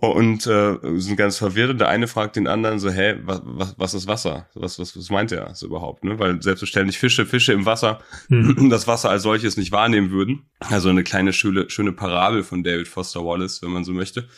und 0.00 0.46
äh, 0.46 0.76
sind 1.00 1.16
ganz 1.16 1.38
verwirrt 1.38 1.70
und 1.70 1.78
der 1.78 1.88
eine 1.88 2.06
fragt 2.06 2.36
den 2.36 2.46
anderen 2.46 2.78
so, 2.78 2.90
hä, 2.90 3.16
was, 3.24 3.40
was, 3.44 3.74
was 3.78 3.94
ist 3.94 4.06
Wasser? 4.06 4.48
Was, 4.54 4.78
was, 4.78 4.96
was 4.96 5.10
meint 5.10 5.32
er 5.32 5.54
so 5.54 5.66
überhaupt? 5.66 6.04
Ne? 6.04 6.18
Weil 6.18 6.40
selbstverständlich 6.40 6.98
Fische, 6.98 7.26
Fische 7.26 7.52
im 7.52 7.66
Wasser 7.66 7.98
hm. 8.28 8.68
das 8.70 8.86
Wasser 8.86 9.10
als 9.10 9.24
solches 9.24 9.56
nicht 9.56 9.72
wahrnehmen 9.72 10.10
würden. 10.10 10.50
Also 10.60 10.88
eine 10.88 11.02
kleine 11.02 11.32
schöne, 11.32 11.68
schöne 11.68 11.92
Parabel 11.92 12.44
von 12.44 12.62
David 12.62 12.86
Foster 12.86 13.24
Wallace, 13.24 13.60
wenn 13.62 13.70
man 13.70 13.84
so 13.84 13.92
möchte. 13.92 14.28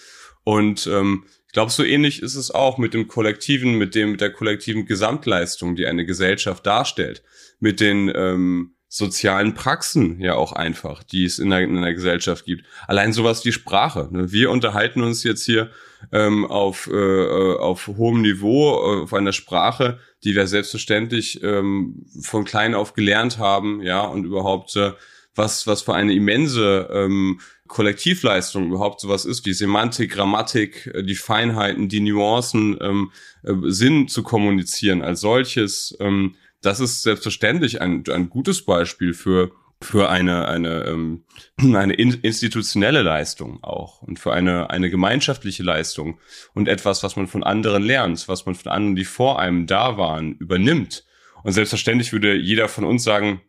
Und 0.45 0.87
ähm, 0.87 1.25
ich 1.47 1.53
glaube, 1.53 1.71
so 1.71 1.85
ähnlich 1.85 2.23
ist 2.23 2.37
es 2.37 2.51
auch 2.51 2.79
mit 2.79 2.95
dem 2.95 3.07
kollektiven, 3.09 3.77
mit 3.77 3.95
dem, 3.95 4.13
mit 4.13 4.21
der 4.21 4.33
kollektiven 4.33 4.87
Gesamtleistung, 4.87 5.77
die 5.77 5.87
eine 5.87 6.07
Gesellschaft 6.07 6.65
darstellt, 6.65 7.23
mit 7.59 7.81
den 7.81 8.11
ähm, 8.15 8.77
sozialen 8.93 9.55
Praxen 9.55 10.21
ja 10.21 10.35
auch 10.35 10.53
einfach, 10.53 11.05
die 11.05 11.25
es 11.25 11.39
in 11.39 11.51
der, 11.51 11.61
in 11.61 11.81
der 11.81 11.95
Gesellschaft 11.95 12.45
gibt. 12.45 12.67
Allein 12.89 13.13
sowas 13.13 13.45
wie 13.45 13.53
Sprache. 13.53 14.09
Ne? 14.11 14.33
Wir 14.33 14.51
unterhalten 14.51 15.03
uns 15.03 15.23
jetzt 15.23 15.45
hier 15.45 15.71
ähm, 16.11 16.45
auf, 16.45 16.89
äh, 16.93 16.97
äh 16.97 17.59
auf 17.59 17.87
hohem 17.87 18.21
Niveau, 18.21 18.75
äh, 18.75 19.03
auf 19.03 19.15
einer 19.15 19.33
Sprache, 19.33 20.01
die 20.25 20.35
wir 20.35 20.49
selbstverständlich 20.49 21.41
ähm, 21.45 22.05
von 22.21 22.45
klein 22.45 22.75
auf 22.75 22.95
gelernt 22.95 23.39
haben, 23.39 23.81
ja, 23.81 24.01
und 24.01 24.25
überhaupt 24.25 24.75
äh, 24.75 24.91
was, 25.37 25.69
was 25.69 25.83
für 25.83 25.95
eine 25.95 26.13
immense 26.13 26.89
ähm, 26.93 27.41
Kollektivleistung 27.69 28.67
überhaupt 28.67 29.01
sowas 29.01 29.25
ist, 29.25 29.47
wie 29.47 29.53
Semantik, 29.53 30.11
Grammatik, 30.11 30.91
äh, 30.93 31.05
die 31.05 31.15
Feinheiten, 31.15 31.89
die 31.89 32.01
Nuancen, 32.01 32.77
ähm, 32.81 33.13
äh, 33.45 33.53
Sinn 33.67 34.09
zu 34.09 34.25
kommunizieren 34.25 35.01
als 35.03 35.21
solches. 35.21 35.97
Ähm, 36.01 36.35
das 36.63 36.81
ist 36.81 37.03
selbstverständlich 37.03 37.81
ein, 37.81 38.05
ein 38.11 38.29
gutes 38.29 38.65
Beispiel 38.65 39.15
für 39.15 39.53
für 39.83 40.11
eine 40.11 40.47
eine 40.47 40.85
ähm, 40.85 41.25
eine 41.59 41.95
institutionelle 41.95 43.03
Leistung 43.03 43.63
auch 43.65 44.03
und 44.03 44.19
für 44.19 44.33
eine 44.33 44.71
eine 44.71 44.91
gemeinschaftliche 44.91 45.63
Leistung 45.63 46.19
und 46.55 46.69
etwas, 46.69 47.03
was 47.03 47.17
man 47.17 47.27
von 47.27 47.43
anderen 47.43 47.83
lernt, 47.83 48.29
was 48.29 48.45
man 48.47 48.55
von 48.55 48.71
anderen, 48.71 48.97
die 48.97 49.05
vor 49.05 49.39
einem 49.39 49.67
da 49.67 49.97
waren, 49.97 50.35
übernimmt. 50.35 51.05
Und 51.43 51.53
selbstverständlich 51.53 52.13
würde 52.13 52.35
jeder 52.35 52.69
von 52.69 52.85
uns 52.85 53.03
sagen, 53.03 53.41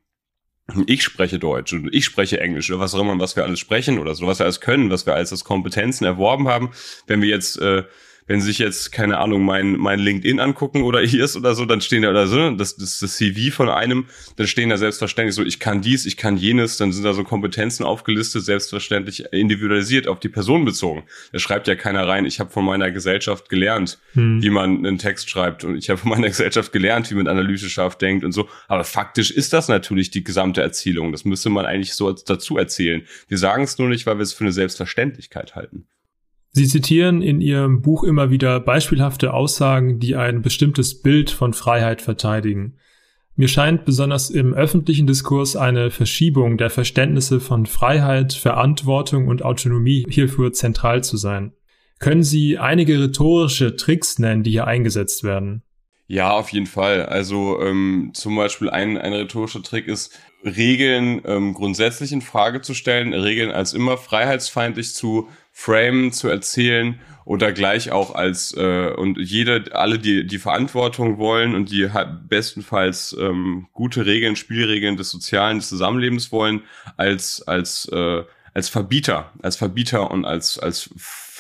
ich 0.88 1.04
spreche 1.04 1.40
Deutsch 1.40 1.74
und 1.74 1.94
ich 1.94 2.06
spreche 2.06 2.40
Englisch 2.40 2.70
oder 2.72 2.80
was 2.80 2.96
auch 2.96 3.02
immer, 3.02 3.20
was 3.20 3.36
wir 3.36 3.44
alles 3.44 3.60
sprechen 3.60 4.00
oder 4.00 4.16
so, 4.16 4.26
was 4.28 4.40
wir 4.40 4.46
alles 4.46 4.62
können, 4.62 4.90
was 4.90 5.06
wir 5.06 5.16
alles 5.16 5.34
als 5.34 5.44
Kompetenzen 5.44 6.06
erworben 6.06 6.48
haben. 6.48 6.72
Wenn 7.08 7.22
wir 7.22 7.28
jetzt 7.28 7.60
äh, 7.60 7.84
wenn 8.28 8.42
Sie 8.42 8.48
sich 8.48 8.60
jetzt, 8.60 8.92
keine 8.92 9.18
Ahnung, 9.18 9.44
mein, 9.44 9.78
mein 9.78 10.00
LinkedIn 10.00 10.40
angucken 10.40 10.84
oder 10.84 11.00
hier 11.06 11.26
ist 11.26 11.36
oder 11.36 11.56
so, 11.56 11.66
dann 11.66 11.82
stehen 11.82 12.04
da 12.04 12.10
oder 12.10 12.28
so, 12.28 12.52
das, 12.52 12.76
das 12.76 13.00
das 13.00 13.18
CV 13.18 13.54
von 13.54 13.70
einem, 13.70 14.06
dann 14.36 14.48
stehen 14.48 14.70
da 14.70 14.78
selbstverständlich 14.78 15.36
so, 15.36 15.44
ich 15.44 15.60
kann 15.60 15.82
dies, 15.82 16.06
ich 16.06 16.18
kann 16.18 16.38
jenes, 16.38 16.78
dann 16.78 16.92
sind 16.92 17.04
da 17.04 17.14
so 17.14 17.24
Kompetenzen 17.24 17.84
aufgelistet, 17.84 18.44
selbstverständlich 18.44 19.26
individualisiert 19.32 20.08
auf 20.08 20.20
die 20.20 20.30
Person 20.30 20.66
bezogen. 20.66 21.04
Da 21.32 21.40
schreibt 21.40 21.68
ja 21.68 21.76
keiner 21.76 22.08
rein, 22.08 22.26
ich 22.26 22.40
habe 22.40 22.52
von 22.52 22.66
meiner 22.66 22.92
Gesellschaft 22.92 23.50
gelernt, 23.50 24.00
hm. 24.14 24.42
wie 24.42 24.50
man 24.50 24.86
einen 24.86 24.98
Text 24.98 25.30
schreibt 25.30 25.64
und 25.64 25.78
ich 25.78 25.90
habe 25.90 25.98
von 25.98 26.12
meiner 26.12 26.28
Gesellschaft 26.30 26.72
gelernt, 26.72 27.10
wie 27.12 27.16
man 27.16 27.28
analytisch 27.28 27.74
scharf 27.74 27.98
denkt 27.98 28.24
und 28.24 28.32
so. 28.32 28.50
Aber 28.68 28.84
faktisch 28.84 29.32
ist 29.32 29.54
das 29.54 29.68
natürlich 29.68 30.12
die 30.12 30.24
gesamte 30.24 30.62
Erzählung. 30.62 31.12
Das 31.12 31.26
müsste 31.26 31.50
man 31.50 31.66
eigentlich 31.66 31.94
so 31.94 32.12
dazu 32.12 32.58
erzählen. 32.58 33.04
Wir 33.28 33.38
sagen 33.38 33.64
es 33.64 33.78
nur 33.78 33.90
nicht, 33.90 34.06
weil 34.06 34.18
wir 34.18 34.24
es 34.24 34.34
für 34.34 34.44
eine 34.44 34.54
Selbstverständlichkeit 34.54 35.56
halten. 35.56 35.88
Sie 36.54 36.68
zitieren 36.68 37.22
in 37.22 37.40
Ihrem 37.40 37.82
Buch 37.82 38.04
immer 38.04 38.30
wieder 38.30 38.60
beispielhafte 38.60 39.34
Aussagen, 39.34 40.00
die 40.00 40.16
ein 40.16 40.42
bestimmtes 40.42 41.02
Bild 41.02 41.30
von 41.30 41.54
Freiheit 41.54 42.02
verteidigen. 42.02 42.76
Mir 43.38 43.48
scheint 43.48 43.86
besonders 43.86 44.30
im 44.30 44.54
öffentlichen 44.54 45.08
Diskurs 45.08 45.56
eine 45.56 45.90
Verschiebung 45.90 46.58
der 46.58 46.70
Verständnisse 46.70 47.40
von 47.40 47.66
Freiheit, 47.66 48.34
Verantwortung 48.34 49.28
und 49.28 49.44
Autonomie 49.44 50.06
hierfür 50.10 50.52
zentral 50.52 51.04
zu 51.04 51.16
sein. 51.16 51.54
Können 52.00 52.24
Sie 52.24 52.58
einige 52.58 53.02
rhetorische 53.02 53.78
Tricks 53.78 54.20
nennen, 54.20 54.44
die 54.44 54.52
hier 54.52 54.68
eingesetzt 54.68 55.24
werden? 55.24 55.64
Ja, 56.08 56.32
auf 56.32 56.50
jeden 56.50 56.66
Fall. 56.66 57.06
Also 57.06 57.62
ähm, 57.62 58.12
zum 58.14 58.36
Beispiel 58.36 58.70
ein, 58.70 58.98
ein 58.98 59.14
rhetorischer 59.14 59.64
Trick 59.64 59.88
ist, 59.88 60.20
Regeln 60.44 61.22
ähm, 61.26 61.54
grundsätzlich 61.54 62.12
in 62.12 62.22
Frage 62.22 62.60
zu 62.60 62.74
stellen, 62.74 63.14
Regeln 63.14 63.52
als 63.52 63.74
immer 63.74 63.98
freiheitsfeindlich 63.98 64.94
zu 64.94 65.30
Frame 65.52 66.12
zu 66.12 66.28
erzählen 66.28 67.00
oder 67.26 67.52
gleich 67.52 67.92
auch 67.92 68.16
als 68.16 68.56
äh, 68.58 68.92
und 68.92 69.18
jede 69.18 69.76
alle 69.76 70.00
die 70.00 70.26
die 70.26 70.40
Verantwortung 70.40 71.18
wollen 71.18 71.56
und 71.56 71.72
die 71.72 71.90
bestenfalls 72.28 73.16
ähm, 73.20 73.68
gute 73.74 74.06
Regeln 74.06 74.36
Spielregeln 74.36 74.98
des 74.98 75.10
sozialen 75.12 75.62
Zusammenlebens 75.62 76.32
wollen 76.32 76.64
als 76.98 77.42
als 77.48 77.88
äh, 77.92 78.24
als 78.54 78.70
Verbieter 78.70 79.32
als 79.42 79.56
Verbieter 79.56 80.10
und 80.10 80.26
als 80.26 80.58
als 80.58 80.90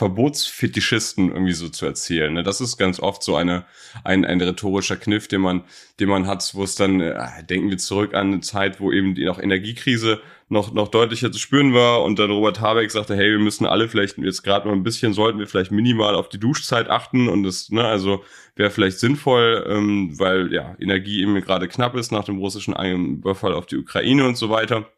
Verbotsfetischisten 0.01 1.29
irgendwie 1.29 1.53
so 1.53 1.69
zu 1.69 1.85
erzählen. 1.85 2.33
Ne? 2.33 2.41
Das 2.41 2.59
ist 2.59 2.77
ganz 2.77 2.99
oft 2.99 3.21
so 3.21 3.35
eine, 3.35 3.65
ein, 4.03 4.25
ein 4.25 4.41
rhetorischer 4.41 4.95
Kniff, 4.95 5.27
den 5.27 5.41
man, 5.41 5.63
den 5.99 6.09
man 6.09 6.25
hat, 6.25 6.55
wo 6.55 6.63
es 6.63 6.73
dann, 6.73 7.01
äh, 7.01 7.43
denken 7.47 7.69
wir 7.69 7.77
zurück 7.77 8.15
an 8.15 8.31
eine 8.31 8.41
Zeit, 8.41 8.79
wo 8.79 8.91
eben 8.91 9.13
die 9.13 9.25
noch 9.25 9.37
Energiekrise 9.37 10.19
noch, 10.49 10.73
noch 10.73 10.87
deutlicher 10.87 11.31
zu 11.31 11.37
spüren 11.37 11.75
war 11.75 12.01
und 12.01 12.17
dann 12.17 12.31
Robert 12.31 12.61
Habeck 12.61 12.89
sagte, 12.89 13.15
hey, 13.15 13.29
wir 13.29 13.37
müssen 13.37 13.67
alle 13.67 13.87
vielleicht 13.87 14.17
jetzt 14.17 14.41
gerade 14.41 14.67
mal 14.67 14.73
ein 14.73 14.81
bisschen, 14.81 15.13
sollten 15.13 15.37
wir 15.37 15.45
vielleicht 15.45 15.71
minimal 15.71 16.15
auf 16.15 16.29
die 16.29 16.39
Duschzeit 16.39 16.89
achten 16.89 17.29
und 17.29 17.43
das, 17.43 17.69
ne, 17.69 17.85
also 17.85 18.23
wäre 18.55 18.71
vielleicht 18.71 18.97
sinnvoll, 18.97 19.67
ähm, 19.69 20.17
weil 20.17 20.51
ja 20.51 20.75
Energie 20.79 21.21
eben 21.21 21.39
gerade 21.41 21.67
knapp 21.67 21.95
ist 21.95 22.11
nach 22.11 22.23
dem 22.23 22.39
russischen 22.39 22.73
Überfall 22.73 23.53
auf 23.53 23.67
die 23.67 23.77
Ukraine 23.77 24.25
und 24.27 24.35
so 24.35 24.49
weiter. 24.49 24.89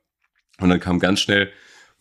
Und 0.59 0.69
dann 0.69 0.79
kam 0.79 0.99
ganz 0.99 1.19
schnell 1.19 1.51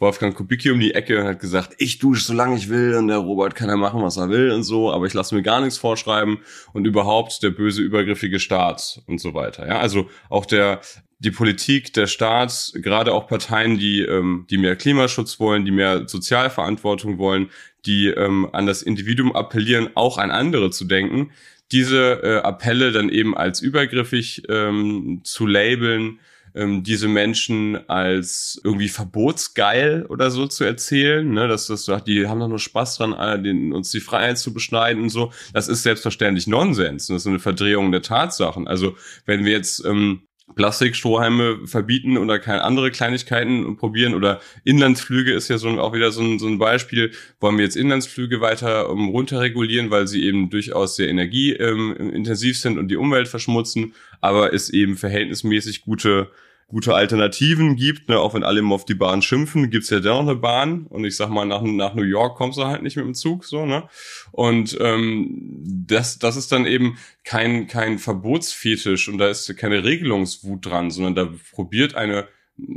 Wolfgang 0.03 0.35
Kubicki 0.35 0.73
um 0.73 0.81
die 0.81 0.95
Ecke 0.95 1.21
und 1.21 1.29
hat 1.29 1.39
gesagt, 1.39 1.75
ich 1.79 2.01
dusche 2.01 2.25
so 2.25 2.35
lange 2.35 2.57
ich 2.57 2.69
will 2.69 2.97
und 2.97 3.07
der 3.07 3.19
Robert 3.19 3.55
kann 3.55 3.69
ja 3.69 3.77
machen, 3.77 4.03
was 4.03 4.17
er 4.17 4.29
will 4.29 4.51
und 4.51 4.65
so, 4.65 4.93
aber 4.93 5.07
ich 5.07 5.15
lasse 5.15 5.33
mir 5.33 5.43
gar 5.43 5.61
nichts 5.61 5.79
vorschreiben 5.79 6.39
und 6.73 6.87
überhaupt 6.87 7.41
der 7.45 7.51
böse 7.51 7.83
übergriffige 7.83 8.41
Staat 8.41 9.01
und 9.07 9.21
so 9.21 9.33
weiter. 9.33 9.67
Ja, 9.67 9.79
also 9.79 10.11
auch 10.29 10.45
der 10.45 10.81
die 11.21 11.31
Politik, 11.31 11.93
der 11.93 12.09
Staat, 12.09 12.73
gerade 12.75 13.15
auch 13.15 13.29
Parteien, 13.29 13.79
die 13.79 14.01
ähm, 14.01 14.45
die 14.51 14.59
mehr 14.59 14.75
Klimaschutz 14.75 15.39
wollen, 15.39 15.65
die 15.65 15.71
mehr 15.71 16.09
Sozialverantwortung 16.09 17.19
wollen, 17.19 17.51
die 17.87 18.09
ähm, 18.09 18.49
an 18.53 18.67
das 18.67 18.83
Individuum 18.83 19.33
appellieren, 19.37 19.91
auch 19.95 20.19
an 20.19 20.33
andere 20.33 20.73
zu 20.73 20.85
denken, 20.85 21.31
diese 21.71 22.21
äh, 22.25 22.37
Appelle 22.39 22.91
dann 22.91 23.09
eben 23.09 23.37
als 23.37 23.61
übergriffig 23.61 24.43
ähm, 24.49 25.21
zu 25.23 25.47
labeln 25.47 26.19
ähm, 26.55 26.83
diese 26.83 27.09
Menschen 27.09 27.79
als 27.89 28.61
irgendwie 28.65 28.89
verbotsgeil 28.89 30.07
oder 30.09 30.31
so 30.31 30.47
zu 30.47 30.65
erzählen, 30.65 31.29
ne, 31.29 31.49
dass 31.49 31.67
das 31.67 31.85
sagt, 31.85 32.09
die 32.09 32.27
haben 32.27 32.41
doch 32.41 32.49
nur 32.49 32.59
Spaß 32.59 32.99
dran, 32.99 33.13
äh, 33.13 33.41
den, 33.43 33.73
uns 33.73 33.91
die 33.91 34.01
Freiheit 34.01 34.39
zu 34.39 34.53
beschneiden 34.53 35.03
und 35.03 35.11
so. 35.11 35.33
Das 35.53 35.69
ist 35.69 35.83
selbstverständlich 35.83 36.47
Nonsens. 36.47 37.07
Das 37.07 37.23
ist 37.23 37.27
eine 37.27 37.39
Verdrehung 37.39 37.93
der 37.93 38.03
Tatsachen. 38.03 38.67
Also 38.69 38.97
wenn 39.27 39.45
wir 39.45 39.53
jetzt 39.53 39.85
ähm, 39.85 40.23
Plastikstrohhalme 40.55 41.67
verbieten 41.67 42.17
oder 42.19 42.39
keine 42.39 42.63
andere 42.63 42.91
Kleinigkeiten 42.91 43.77
probieren 43.77 44.15
oder 44.15 44.41
Inlandsflüge 44.65 45.33
ist 45.33 45.49
ja 45.49 45.59
so 45.59 45.69
auch 45.81 45.93
wieder 45.93 46.13
so 46.13 46.23
ein, 46.23 46.39
so 46.39 46.47
ein 46.47 46.59
Beispiel. 46.59 47.13
Wollen 47.41 47.57
wir 47.57 47.65
jetzt 47.65 47.77
Inlandsflüge 47.77 48.41
weiter 48.41 48.91
um, 48.91 49.09
runterregulieren, 49.09 49.91
weil 49.91 50.07
sie 50.07 50.25
eben 50.25 50.51
durchaus 50.51 50.97
sehr 50.97 51.09
energieintensiv 51.09 52.57
ähm, 52.57 52.61
sind 52.61 52.79
und 52.79 52.89
die 52.89 52.97
Umwelt 52.97 53.29
verschmutzen, 53.29 53.95
aber 54.21 54.53
es 54.53 54.71
eben 54.71 54.97
verhältnismäßig 54.97 55.83
gute 55.83 56.31
gute 56.73 56.95
Alternativen 56.95 57.77
gibt, 57.77 58.09
ne, 58.09 58.19
auch 58.19 58.33
wenn 58.33 58.45
alle 58.45 58.61
immer 58.61 58.75
auf 58.75 58.87
die 58.87 58.95
Bahn 58.95 59.21
schimpfen, 59.21 59.69
gibt's 59.69 59.91
ja 59.91 60.01
dennoch 60.01 60.21
eine 60.21 60.37
Bahn 60.37 60.87
und 60.87 61.05
ich 61.05 61.17
sag 61.17 61.29
mal, 61.29 61.45
nach, 61.45 61.61
nach 61.61 61.95
New 61.95 62.03
York 62.03 62.39
kommst 62.39 62.59
du 62.59 62.65
halt 62.65 62.83
nicht 62.83 62.97
mit 62.97 63.05
dem 63.05 63.13
Zug, 63.13 63.45
so, 63.45 63.67
ne? 63.67 63.87
Und 64.31 64.79
ähm, 64.81 65.61
das, 65.87 66.19
das 66.19 66.37
ist 66.37 66.51
dann 66.51 66.65
eben 66.65 66.97
kein, 67.25 67.67
kein 67.67 67.99
Verbotsfetisch 67.99 69.11
und 69.11 69.19
da 69.19 69.29
ist 69.29 69.55
keine 69.59 69.85
Regelungswut 69.85 70.65
dran, 70.65 70.91
sondern 70.91 71.15
da 71.15 71.29
probiert 71.53 71.95
eine 71.95 72.27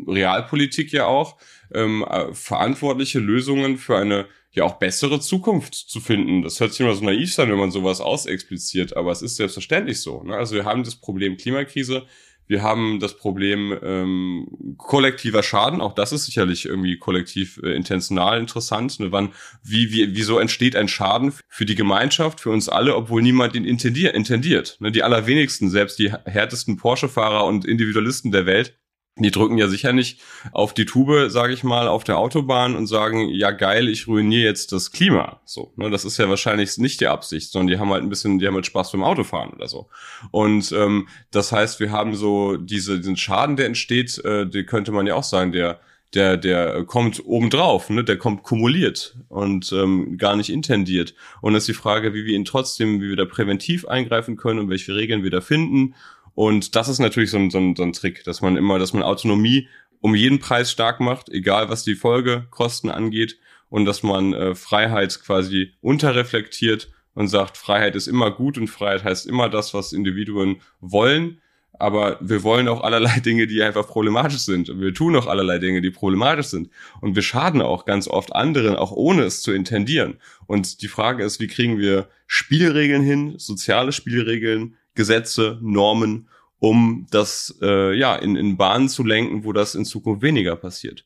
Realpolitik 0.08 0.92
ja 0.92 1.06
auch, 1.06 1.38
ähm, 1.74 2.04
äh, 2.04 2.34
verantwortliche 2.34 3.20
Lösungen 3.20 3.78
für 3.78 3.98
eine 3.98 4.26
ja 4.52 4.66
auch 4.66 4.76
bessere 4.76 5.22
Zukunft 5.22 5.74
zu 5.74 6.02
finden. 6.02 6.42
Das 6.42 6.60
hört 6.60 6.72
sich 6.72 6.82
immer 6.82 6.96
so 6.96 7.04
naiv 7.04 7.34
sein, 7.34 7.50
wenn 7.50 7.60
man 7.60 7.72
sowas 7.72 8.02
ausexpliziert, 8.02 8.96
aber 8.98 9.12
es 9.12 9.22
ist 9.22 9.38
selbstverständlich 9.38 10.02
so. 10.02 10.24
Ne? 10.24 10.36
Also 10.36 10.56
wir 10.56 10.66
haben 10.66 10.84
das 10.84 10.96
Problem 10.96 11.38
Klimakrise, 11.38 12.06
wir 12.48 12.62
haben 12.62 13.00
das 13.00 13.18
Problem 13.18 13.78
ähm, 13.82 14.76
kollektiver 14.78 15.44
Schaden. 15.44 15.82
Auch 15.82 15.94
das 15.94 16.12
ist 16.12 16.26
sicherlich 16.26 16.66
irgendwie 16.66 16.98
kollektiv 16.98 17.60
äh, 17.64 17.72
intentional 17.74 18.40
interessant. 18.40 19.00
Ne? 19.00 19.12
Wann, 19.12 19.34
wie, 19.64 19.92
wie, 19.92 20.16
wieso 20.16 20.40
entsteht 20.40 20.76
ein 20.76 20.88
Schaden 20.88 21.34
für 21.48 21.66
die 21.66 21.76
Gemeinschaft, 21.76 22.40
für 22.42 22.52
uns 22.52 22.70
alle, 22.70 22.96
obwohl 22.96 23.22
niemand 23.22 23.56
ihn 23.56 23.66
intendiert? 23.66 24.16
intendiert 24.16 24.78
ne? 24.80 24.92
Die 24.92 25.04
allerwenigsten, 25.04 25.70
selbst 25.70 26.00
die 26.00 26.12
härtesten 26.12 26.78
Porsche-Fahrer 26.78 27.46
und 27.46 27.66
Individualisten 27.66 28.32
der 28.32 28.46
Welt, 28.46 28.78
die 29.18 29.32
drücken 29.32 29.58
ja 29.58 29.70
sicher 29.70 29.94
nicht 29.94 30.20
auf 30.52 30.74
die 30.74 30.86
Tube, 30.86 31.30
sage 31.30 31.54
ich 31.54 31.64
mal, 31.64 31.88
auf 31.88 32.04
der 32.04 32.18
Autobahn 32.18 32.76
und 32.76 32.88
sagen, 32.88 33.30
ja 33.30 33.52
geil, 33.52 33.88
ich 33.88 34.08
ruiniere 34.08 34.44
jetzt 34.44 34.74
das 34.74 34.92
Klima. 34.92 35.40
So, 35.46 35.72
ne, 35.78 35.90
das 35.90 36.04
ist 36.04 36.18
ja 36.18 36.28
wahrscheinlich 36.28 36.78
nicht 36.78 37.00
die 37.00 37.08
Absicht, 37.08 37.52
sondern 37.52 37.68
die 37.68 37.80
haben 37.80 37.92
halt 37.92 38.04
ein 38.04 38.10
bisschen, 38.10 38.40
die 38.40 38.48
haben 38.48 38.56
halt 38.56 38.66
Spaß 38.66 38.92
beim 38.92 39.04
Autofahren 39.04 39.52
oder 39.52 39.70
so. 39.70 39.88
Und 40.32 40.72
ähm, 40.74 41.08
das 41.32 41.54
heißt, 41.54 41.80
wir 41.80 41.92
haben 41.92 42.16
so 42.16 42.58
diese, 42.58 42.98
diesen 43.00 43.16
Schaden, 43.16 43.56
der 43.56 43.68
entsteht, 43.68 44.24
äh, 44.26 44.46
die 44.48 44.66
könnte 44.66 44.92
man 44.92 45.08
ja 45.08 45.16
auch 45.16 45.24
sagen, 45.24 45.54
der 45.54 45.80
der, 46.14 46.38
der 46.38 46.86
kommt 46.86 47.22
obendrauf, 47.26 47.90
ne? 47.90 48.04
der 48.04 48.18
kommt 48.18 48.44
kumuliert 48.44 49.18
und 49.28 49.72
ähm, 49.74 50.18
gar 50.18 50.38
nicht 50.38 50.50
intendiert. 50.50 51.14
Und 51.42 51.54
das 51.54 51.64
ist 51.64 51.68
die 51.68 51.74
Frage, 51.74 52.14
wie 52.14 52.26
wir 52.26 52.36
ihn 52.36 52.46
trotzdem, 52.46 53.02
wie 53.02 53.10
wir 53.10 53.18
da 53.18 53.26
präventiv 53.26 53.86
eingreifen 53.86 54.38
können 54.38 54.60
und 54.60 54.70
welche 54.70 54.96
Regeln 54.96 55.24
wir 55.24 55.32
da 55.32 55.42
finden 55.42 55.94
und 56.36 56.76
das 56.76 56.90
ist 56.90 57.00
natürlich 57.00 57.32
so 57.32 57.38
ein, 57.38 57.50
so 57.50 57.58
ein, 57.58 57.76
so 57.76 57.84
ein 57.84 57.94
Trick, 57.94 58.24
dass 58.26 58.42
man 58.42 58.58
immer, 58.58 58.78
dass 58.78 58.94
man 58.94 59.04
Autonomie 59.04 59.70
um 60.02 60.14
jeden 60.14 60.40
Preis 60.40 60.70
stark 60.72 61.00
macht, 61.00 61.30
egal 61.30 61.70
was 61.70 61.84
die 61.84 61.96
Folgekosten 61.96 62.92
angeht, 62.92 63.40
und 63.70 63.86
dass 63.86 64.04
man 64.04 64.34
äh, 64.34 64.54
Freiheit 64.54 65.20
quasi 65.22 65.74
unterreflektiert 65.82 66.92
und 67.14 67.30
sagt, 67.30 67.58
Freiheit 67.58 67.96
ist 67.96 68.08
immer 68.08 68.30
gut 68.30 68.58
und 68.58 68.68
Freiheit 68.68 69.04
heißt 69.04 69.26
immer 69.26 69.50
das, 69.50 69.74
was 69.74 69.94
Individuen 69.94 70.62
wollen. 70.82 71.42
aber 71.78 72.18
wir 72.22 72.44
wollen 72.44 72.70
auch 72.70 72.82
allerlei 72.82 73.20
Dinge, 73.26 73.48
die 73.48 73.62
einfach 73.62 73.88
problematisch 73.88 74.40
sind. 74.40 74.80
Wir 74.80 74.94
tun 74.94 75.16
auch 75.16 75.28
allerlei 75.28 75.58
Dinge, 75.58 75.82
die 75.82 75.92
problematisch 75.92 76.48
sind. 76.48 76.70
Und 77.02 77.16
wir 77.16 77.22
schaden 77.22 77.62
auch 77.62 77.84
ganz 77.86 78.08
oft 78.08 78.34
anderen, 78.34 78.76
auch 78.76 78.92
ohne 78.92 79.24
es 79.24 79.42
zu 79.42 79.52
intendieren. 79.52 80.20
Und 80.48 80.82
die 80.82 80.88
Frage 80.88 81.24
ist, 81.24 81.42
wie 81.42 81.48
kriegen 81.48 81.78
wir 81.78 82.08
Spielregeln 82.28 83.02
hin, 83.02 83.36
soziale 83.38 83.92
Spielregeln, 83.92 84.76
Gesetze, 84.96 85.60
Normen, 85.62 86.30
um 86.60 87.06
das 87.12 87.58
äh, 87.62 87.96
ja 87.98 88.16
in, 88.16 88.36
in 88.36 88.58
Bahnen 88.58 88.90
zu 88.90 89.04
lenken, 89.04 89.44
wo 89.44 89.54
das 89.54 89.76
in 89.76 89.86
Zukunft 89.86 90.22
weniger 90.22 90.56
passiert. 90.56 91.06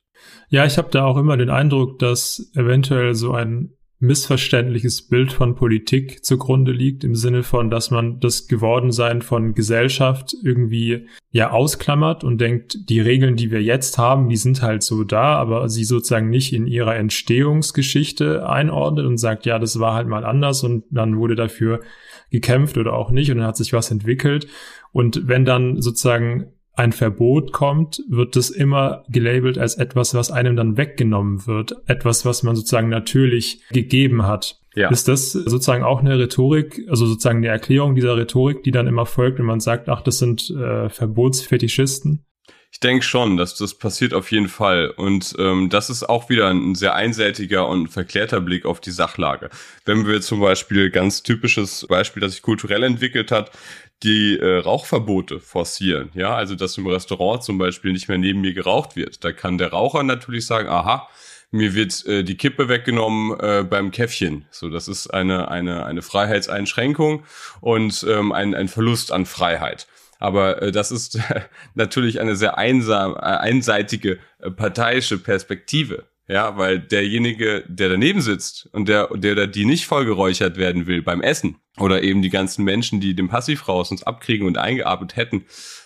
Ja, 0.49 0.65
ich 0.65 0.77
habe 0.77 0.89
da 0.91 1.05
auch 1.05 1.17
immer 1.17 1.37
den 1.37 1.49
Eindruck, 1.49 1.99
dass 1.99 2.51
eventuell 2.55 3.15
so 3.15 3.33
ein 3.33 3.73
missverständliches 4.01 5.01
Bild 5.07 5.33
von 5.33 5.55
Politik 5.55 6.23
zugrunde 6.23 6.71
liegt, 6.71 7.03
im 7.03 7.15
Sinne 7.15 7.43
von, 7.43 7.69
dass 7.69 7.91
man 7.91 8.21
das 8.21 8.47
Gewordensein 8.47 9.21
von 9.21 9.53
Gesellschaft 9.53 10.33
irgendwie 10.41 11.07
ja 11.31 11.51
ausklammert 11.51 12.23
und 12.23 12.39
denkt, 12.39 12.89
die 12.89 13.01
Regeln, 13.01 13.35
die 13.35 13.51
wir 13.51 13.61
jetzt 13.61 13.97
haben, 13.97 14.29
die 14.29 14.37
sind 14.37 14.61
halt 14.61 14.83
so 14.83 15.03
da, 15.03 15.35
aber 15.35 15.67
sie 15.67 15.83
sozusagen 15.83 16.29
nicht 16.29 16.53
in 16.53 16.65
ihrer 16.65 16.95
Entstehungsgeschichte 16.95 18.47
einordnet 18.47 19.05
und 19.05 19.17
sagt, 19.17 19.45
ja, 19.45 19.59
das 19.59 19.79
war 19.81 19.95
halt 19.95 20.07
mal 20.07 20.23
anders 20.23 20.63
und 20.63 20.85
dann 20.91 21.17
wurde 21.17 21.35
dafür 21.35 21.81
gekämpft 22.31 22.77
oder 22.77 22.93
auch 22.93 23.11
nicht 23.11 23.31
und 23.31 23.39
dann 23.39 23.47
hat 23.47 23.57
sich 23.57 23.73
was 23.73 23.91
entwickelt. 23.91 24.47
Und 24.93 25.27
wenn 25.27 25.43
dann 25.43 25.81
sozusagen 25.81 26.53
ein 26.79 26.93
Verbot 26.93 27.51
kommt, 27.51 28.01
wird 28.07 28.35
das 28.35 28.49
immer 28.49 29.03
gelabelt 29.09 29.57
als 29.57 29.75
etwas, 29.75 30.13
was 30.13 30.31
einem 30.31 30.55
dann 30.55 30.77
weggenommen 30.77 31.45
wird. 31.45 31.75
Etwas, 31.87 32.25
was 32.25 32.41
man 32.41 32.55
sozusagen 32.55 32.89
natürlich 32.89 33.61
gegeben 33.69 34.25
hat. 34.25 34.61
Ja. 34.75 34.89
Ist 34.89 35.07
das 35.09 35.33
sozusagen 35.33 35.83
auch 35.83 35.99
eine 35.99 36.17
Rhetorik, 36.17 36.85
also 36.89 37.05
sozusagen 37.05 37.39
eine 37.39 37.47
Erklärung 37.47 37.95
dieser 37.95 38.15
Rhetorik, 38.15 38.63
die 38.63 38.71
dann 38.71 38.87
immer 38.87 39.05
folgt, 39.05 39.39
wenn 39.39 39.45
man 39.45 39.59
sagt, 39.59 39.89
ach, 39.89 40.01
das 40.01 40.19
sind 40.19 40.49
äh, 40.51 40.89
Verbotsfetischisten? 40.89 42.25
Ich 42.71 42.79
denke 42.79 43.03
schon, 43.03 43.35
dass 43.35 43.55
das 43.55 43.73
passiert 43.73 44.13
auf 44.13 44.31
jeden 44.31 44.47
Fall. 44.47 44.91
Und 44.91 45.35
ähm, 45.39 45.69
das 45.69 45.89
ist 45.89 46.07
auch 46.07 46.29
wieder 46.29 46.49
ein 46.49 46.75
sehr 46.75 46.93
einseitiger 46.93 47.67
und 47.67 47.87
verklärter 47.87 48.41
Blick 48.41 48.65
auf 48.65 48.79
die 48.79 48.91
Sachlage. 48.91 49.49
Wenn 49.85 50.05
wir 50.05 50.21
zum 50.21 50.39
Beispiel 50.39 50.91
ganz 50.91 51.23
typisches 51.23 51.87
Beispiel, 51.89 52.21
das 52.21 52.33
sich 52.33 52.43
kulturell 52.43 52.83
entwickelt 52.83 53.31
hat, 53.31 53.51
die 54.03 54.37
äh, 54.37 54.59
Rauchverbote 54.59 55.39
forcieren. 55.39 56.09
Ja, 56.13 56.35
also 56.35 56.55
dass 56.55 56.77
im 56.77 56.87
Restaurant 56.87 57.43
zum 57.43 57.57
Beispiel 57.57 57.91
nicht 57.91 58.07
mehr 58.07 58.17
neben 58.17 58.41
mir 58.41 58.53
geraucht 58.53 58.95
wird. 58.95 59.23
Da 59.23 59.31
kann 59.31 59.57
der 59.57 59.71
Raucher 59.71 60.03
natürlich 60.03 60.45
sagen, 60.45 60.69
aha, 60.69 61.07
mir 61.51 61.73
wird 61.73 62.05
äh, 62.05 62.23
die 62.23 62.37
Kippe 62.37 62.69
weggenommen 62.69 63.39
äh, 63.39 63.63
beim 63.63 63.91
Käffchen. 63.91 64.45
So, 64.51 64.69
das 64.69 64.87
ist 64.87 65.07
eine 65.07 65.49
eine 65.49 65.85
eine 65.85 66.01
Freiheitseinschränkung 66.01 67.23
und 67.61 68.05
ähm, 68.07 68.31
ein 68.31 68.55
ein 68.55 68.67
Verlust 68.67 69.11
an 69.11 69.25
Freiheit. 69.25 69.87
Aber 70.19 70.61
äh, 70.61 70.71
das 70.71 70.91
ist 70.91 71.19
natürlich 71.73 72.19
eine 72.19 72.35
sehr 72.35 72.57
einsam, 72.57 73.15
äh, 73.15 73.19
einseitige 73.19 74.19
äh, 74.39 74.51
parteiische 74.51 75.17
Perspektive. 75.17 76.05
Ja, 76.29 76.57
weil 76.57 76.77
derjenige, 76.77 77.63
der 77.67 77.89
daneben 77.89 78.21
sitzt 78.21 78.69
und 78.71 78.87
der, 78.87 79.07
der 79.15 79.31
oder 79.31 79.47
die 79.47 79.65
nicht 79.65 79.87
vollgeräuchert 79.87 80.57
werden 80.57 80.85
will 80.85 81.01
beim 81.01 81.21
Essen 81.21 81.55
oder 81.79 82.03
eben 82.03 82.21
die 82.21 82.29
ganzen 82.29 82.63
Menschen, 82.63 82.99
die 82.99 83.15
den 83.15 83.29
Passivrauch 83.29 83.89
uns 83.89 84.03
abkriegen 84.03 84.45
und 84.45 84.59
eingeatmet 84.59 85.15
hätten, 85.15 85.45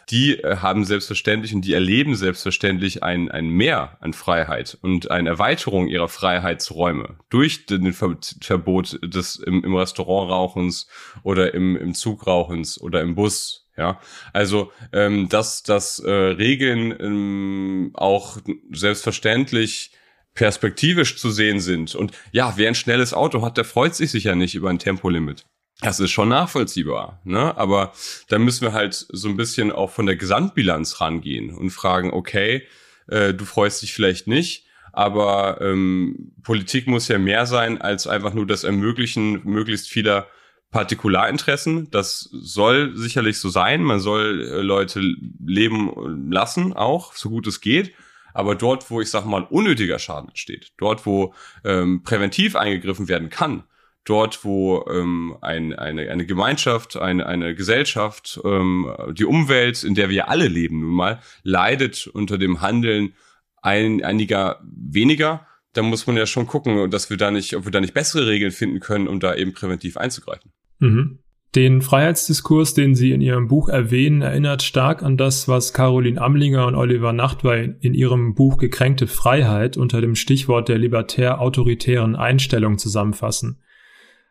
die 0.10 0.40
äh, 0.40 0.58
haben 0.58 0.84
selbstverständlich 0.84 1.56
und 1.56 1.62
die 1.62 1.72
erleben 1.72 2.16
selbstverständlich 2.16 3.04
ein, 3.04 3.32
ein 3.32 3.48
Mehr 3.48 3.96
an 4.02 4.12
Freiheit 4.12 4.78
und 4.82 5.10
eine 5.10 5.30
Erweiterung 5.30 5.88
ihrer 5.88 6.10
Freiheitsräume 6.10 7.16
durch 7.30 7.66
den 7.66 7.94
Ver 7.94 8.18
Verbot 8.42 9.00
des 9.02 9.38
im, 9.38 9.64
im 9.64 9.74
Restaurant 9.74 10.30
Rauchens 10.30 10.90
oder 11.24 11.54
im, 11.54 11.78
im 11.78 11.94
Zug 11.94 12.28
Rauchens 12.28 12.82
oder 12.82 13.00
im 13.00 13.16
Bus 13.16 13.70
ja, 13.78 13.98
also 14.34 14.74
ähm, 14.92 15.30
dass 15.30 15.64
dass 15.64 16.00
äh, 16.00 16.12
Regeln 16.12 16.94
ähm, 17.00 17.92
auch 17.94 18.40
selbstverständlich 18.72 19.92
perspektivisch 20.34 21.18
zu 21.18 21.30
sehen 21.30 21.60
sind. 21.60 21.96
Und 21.96 22.12
ja, 22.32 22.54
wer 22.58 22.68
ein 22.68 22.76
schnelles 22.76 23.14
Auto 23.14 23.42
hat, 23.44 23.58
der 23.58 23.66
freut 23.66 23.96
sich 23.96 24.12
sicher 24.12 24.36
nicht 24.36 24.56
über 24.56 24.70
ein 24.70 24.80
Tempolimit. 24.80 25.46
Das 25.82 26.00
ist 26.00 26.12
schon 26.12 26.30
nachvollziehbar, 26.30 27.22
ne? 27.24 27.58
Aber 27.58 27.94
da 28.30 28.40
müssen 28.40 28.62
wir 28.62 28.74
halt 28.74 28.94
so 28.94 29.28
ein 29.28 29.38
bisschen 29.38 29.72
auch 29.72 29.90
von 29.90 30.06
der 30.06 30.16
Gesamtbilanz 30.16 31.02
rangehen 31.02 31.54
und 31.54 31.72
fragen, 31.72 32.12
okay, 32.12 32.68
äh, 33.08 33.34
du 33.34 33.44
freust 33.44 33.82
dich 33.82 33.94
vielleicht 33.94 34.28
nicht, 34.28 34.66
aber 34.94 35.60
ähm, 35.62 36.34
Politik 36.44 36.88
muss 36.88 37.08
ja 37.08 37.18
mehr 37.18 37.46
sein 37.46 37.82
als 37.82 38.08
einfach 38.08 38.34
nur 38.34 38.46
das 38.46 38.64
Ermöglichen 38.64 39.42
möglichst 39.44 39.90
vieler 39.90 40.28
Partikularinteressen. 40.72 41.90
Das 41.92 42.30
soll 42.32 42.96
sicherlich 42.96 43.40
so 43.40 43.50
sein. 43.50 43.84
Man 43.84 44.00
soll 44.00 44.42
äh, 44.42 44.62
Leute 44.62 45.02
leben 45.44 46.32
lassen, 46.32 46.74
auch 46.74 47.14
so 47.14 47.30
gut 47.30 47.48
es 47.48 47.62
geht. 47.62 47.94
Aber 48.34 48.56
dort, 48.56 48.90
wo 48.90 49.02
ich 49.02 49.10
sag 49.10 49.26
mal 49.26 49.44
unnötiger 49.50 50.00
Schaden 50.00 50.30
entsteht, 50.30 50.74
dort, 50.78 51.06
wo 51.06 51.34
ähm, 51.64 52.04
präventiv 52.04 52.56
eingegriffen 52.56 53.08
werden 53.08 53.30
kann, 53.30 53.64
dort, 54.06 54.44
wo 54.44 54.86
ähm, 54.90 55.38
ein, 55.42 55.74
eine, 55.74 56.10
eine 56.10 56.26
Gemeinschaft, 56.26 56.98
eine, 56.98 57.26
eine 57.26 57.56
Gesellschaft, 57.56 58.40
ähm, 58.44 58.94
die 59.12 59.26
Umwelt, 59.26 59.84
in 59.84 59.96
der 59.96 60.10
wir 60.10 60.30
alle 60.30 60.48
leben 60.48 60.82
nun 60.82 60.94
mal, 60.94 61.22
leidet 61.44 62.08
unter 62.08 62.38
dem 62.38 62.62
Handeln 62.62 63.14
ein, 63.62 64.04
einiger 64.04 64.62
weniger, 64.64 65.48
dann 65.74 65.86
muss 65.86 66.06
man 66.06 66.18
ja 66.18 66.26
schon 66.26 66.48
gucken, 66.48 66.92
dass 66.92 67.10
wir 67.10 67.18
da 67.18 67.32
nicht, 67.32 67.56
ob 67.56 67.66
wir 67.66 67.72
da 67.72 67.82
nicht 67.82 67.94
bessere 67.94 68.28
Regeln 68.28 68.52
finden 68.52 68.80
können, 68.80 69.08
um 69.08 69.20
da 69.20 69.36
eben 69.36 69.54
präventiv 69.54 69.98
einzugreifen. 69.98 70.52
Mhm. 70.80 71.20
Den 71.56 71.84
Freiheitsdiskurs, 71.84 72.74
den 72.74 72.96
Sie 72.96 73.12
in 73.12 73.22
Ihrem 73.22 73.48
Buch 73.48 73.70
erwähnen, 73.70 74.24
erinnert 74.24 74.64
stark 74.64 75.04
an 75.04 75.18
das, 75.18 75.48
was 75.48 75.72
Caroline 75.72 76.20
Amlinger 76.20 76.66
und 76.66 76.74
Oliver 76.74 77.14
Nachtwey 77.14 77.76
in 77.80 77.94
ihrem 77.94 78.34
Buch 78.34 78.58
Gekränkte 78.58 79.06
Freiheit 79.06 79.78
unter 79.78 80.02
dem 80.02 80.16
Stichwort 80.16 80.68
der 80.68 80.80
libertär-autoritären 80.80 82.16
Einstellung 82.16 82.80
zusammenfassen. 82.80 83.60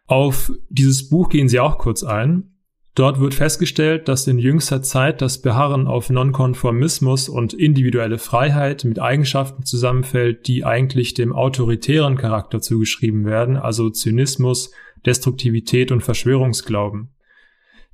Auf 0.07 0.53
dieses 0.69 1.09
Buch 1.09 1.29
gehen 1.29 1.49
Sie 1.49 1.61
auch 1.61 1.79
kurz 1.79 2.03
ein. 2.03 2.53
Dort 2.95 3.21
wird 3.21 3.35
festgestellt, 3.35 4.09
dass 4.09 4.27
in 4.27 4.39
jüngster 4.39 4.83
Zeit 4.83 5.23
das 5.23 5.41
Beharren 5.41 5.87
auf 5.87 6.11
Nonkonformismus 6.11 7.29
und 7.29 7.55
individuelle 7.55 8.19
Freiheit 8.19 8.85
mit 8.85 8.99
Eigenschaften 8.99 9.65
zusammenfällt, 9.65 10.47
die 10.49 10.65
eigentlich 10.65 11.15
dem 11.15 11.33
autoritären 11.33 12.19
Charakter 12.19 12.61
zugeschrieben 12.61 13.25
werden, 13.25 13.57
also 13.57 13.89
Zynismus, 13.89 14.73
Destruktivität 15.07 15.93
und 15.93 16.03
Verschwörungsglauben. 16.03 17.15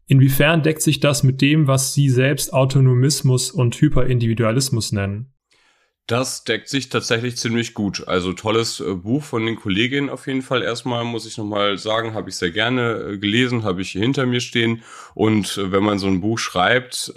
Inwiefern 0.07 0.63
deckt 0.63 0.83
sich 0.83 1.01
das 1.01 1.23
mit 1.23 1.43
dem, 1.43 1.67
was 1.67 1.93
Sie 1.93 2.09
selbst 2.09 2.53
Autonomismus 2.53 3.51
und 3.51 3.75
Hyperindividualismus 3.75 4.93
nennen? 4.93 5.35
Das 6.09 6.43
deckt 6.43 6.71
sich 6.71 6.89
tatsächlich 6.89 7.37
ziemlich 7.37 7.75
gut. 7.75 8.09
Also 8.09 8.33
tolles 8.33 8.81
äh, 8.81 8.95
Buch 8.95 9.23
von 9.23 9.45
den 9.45 9.57
Kolleginnen 9.57 10.09
auf 10.09 10.27
jeden 10.27 10.41
Fall. 10.41 10.63
Erstmal 10.63 11.05
muss 11.05 11.27
ich 11.27 11.37
nochmal 11.37 11.77
sagen, 11.77 12.15
habe 12.15 12.31
ich 12.31 12.37
sehr 12.37 12.51
gerne 12.51 12.93
äh, 12.93 13.19
gelesen, 13.19 13.63
habe 13.63 13.83
ich 13.83 13.91
hinter 13.91 14.25
mir 14.25 14.41
stehen. 14.41 14.83
Und 15.15 15.59
äh, 15.59 15.71
wenn 15.71 15.85
man 15.85 15.99
so 15.99 16.07
ein 16.07 16.23
Buch 16.23 16.39
schreibt, 16.39 17.13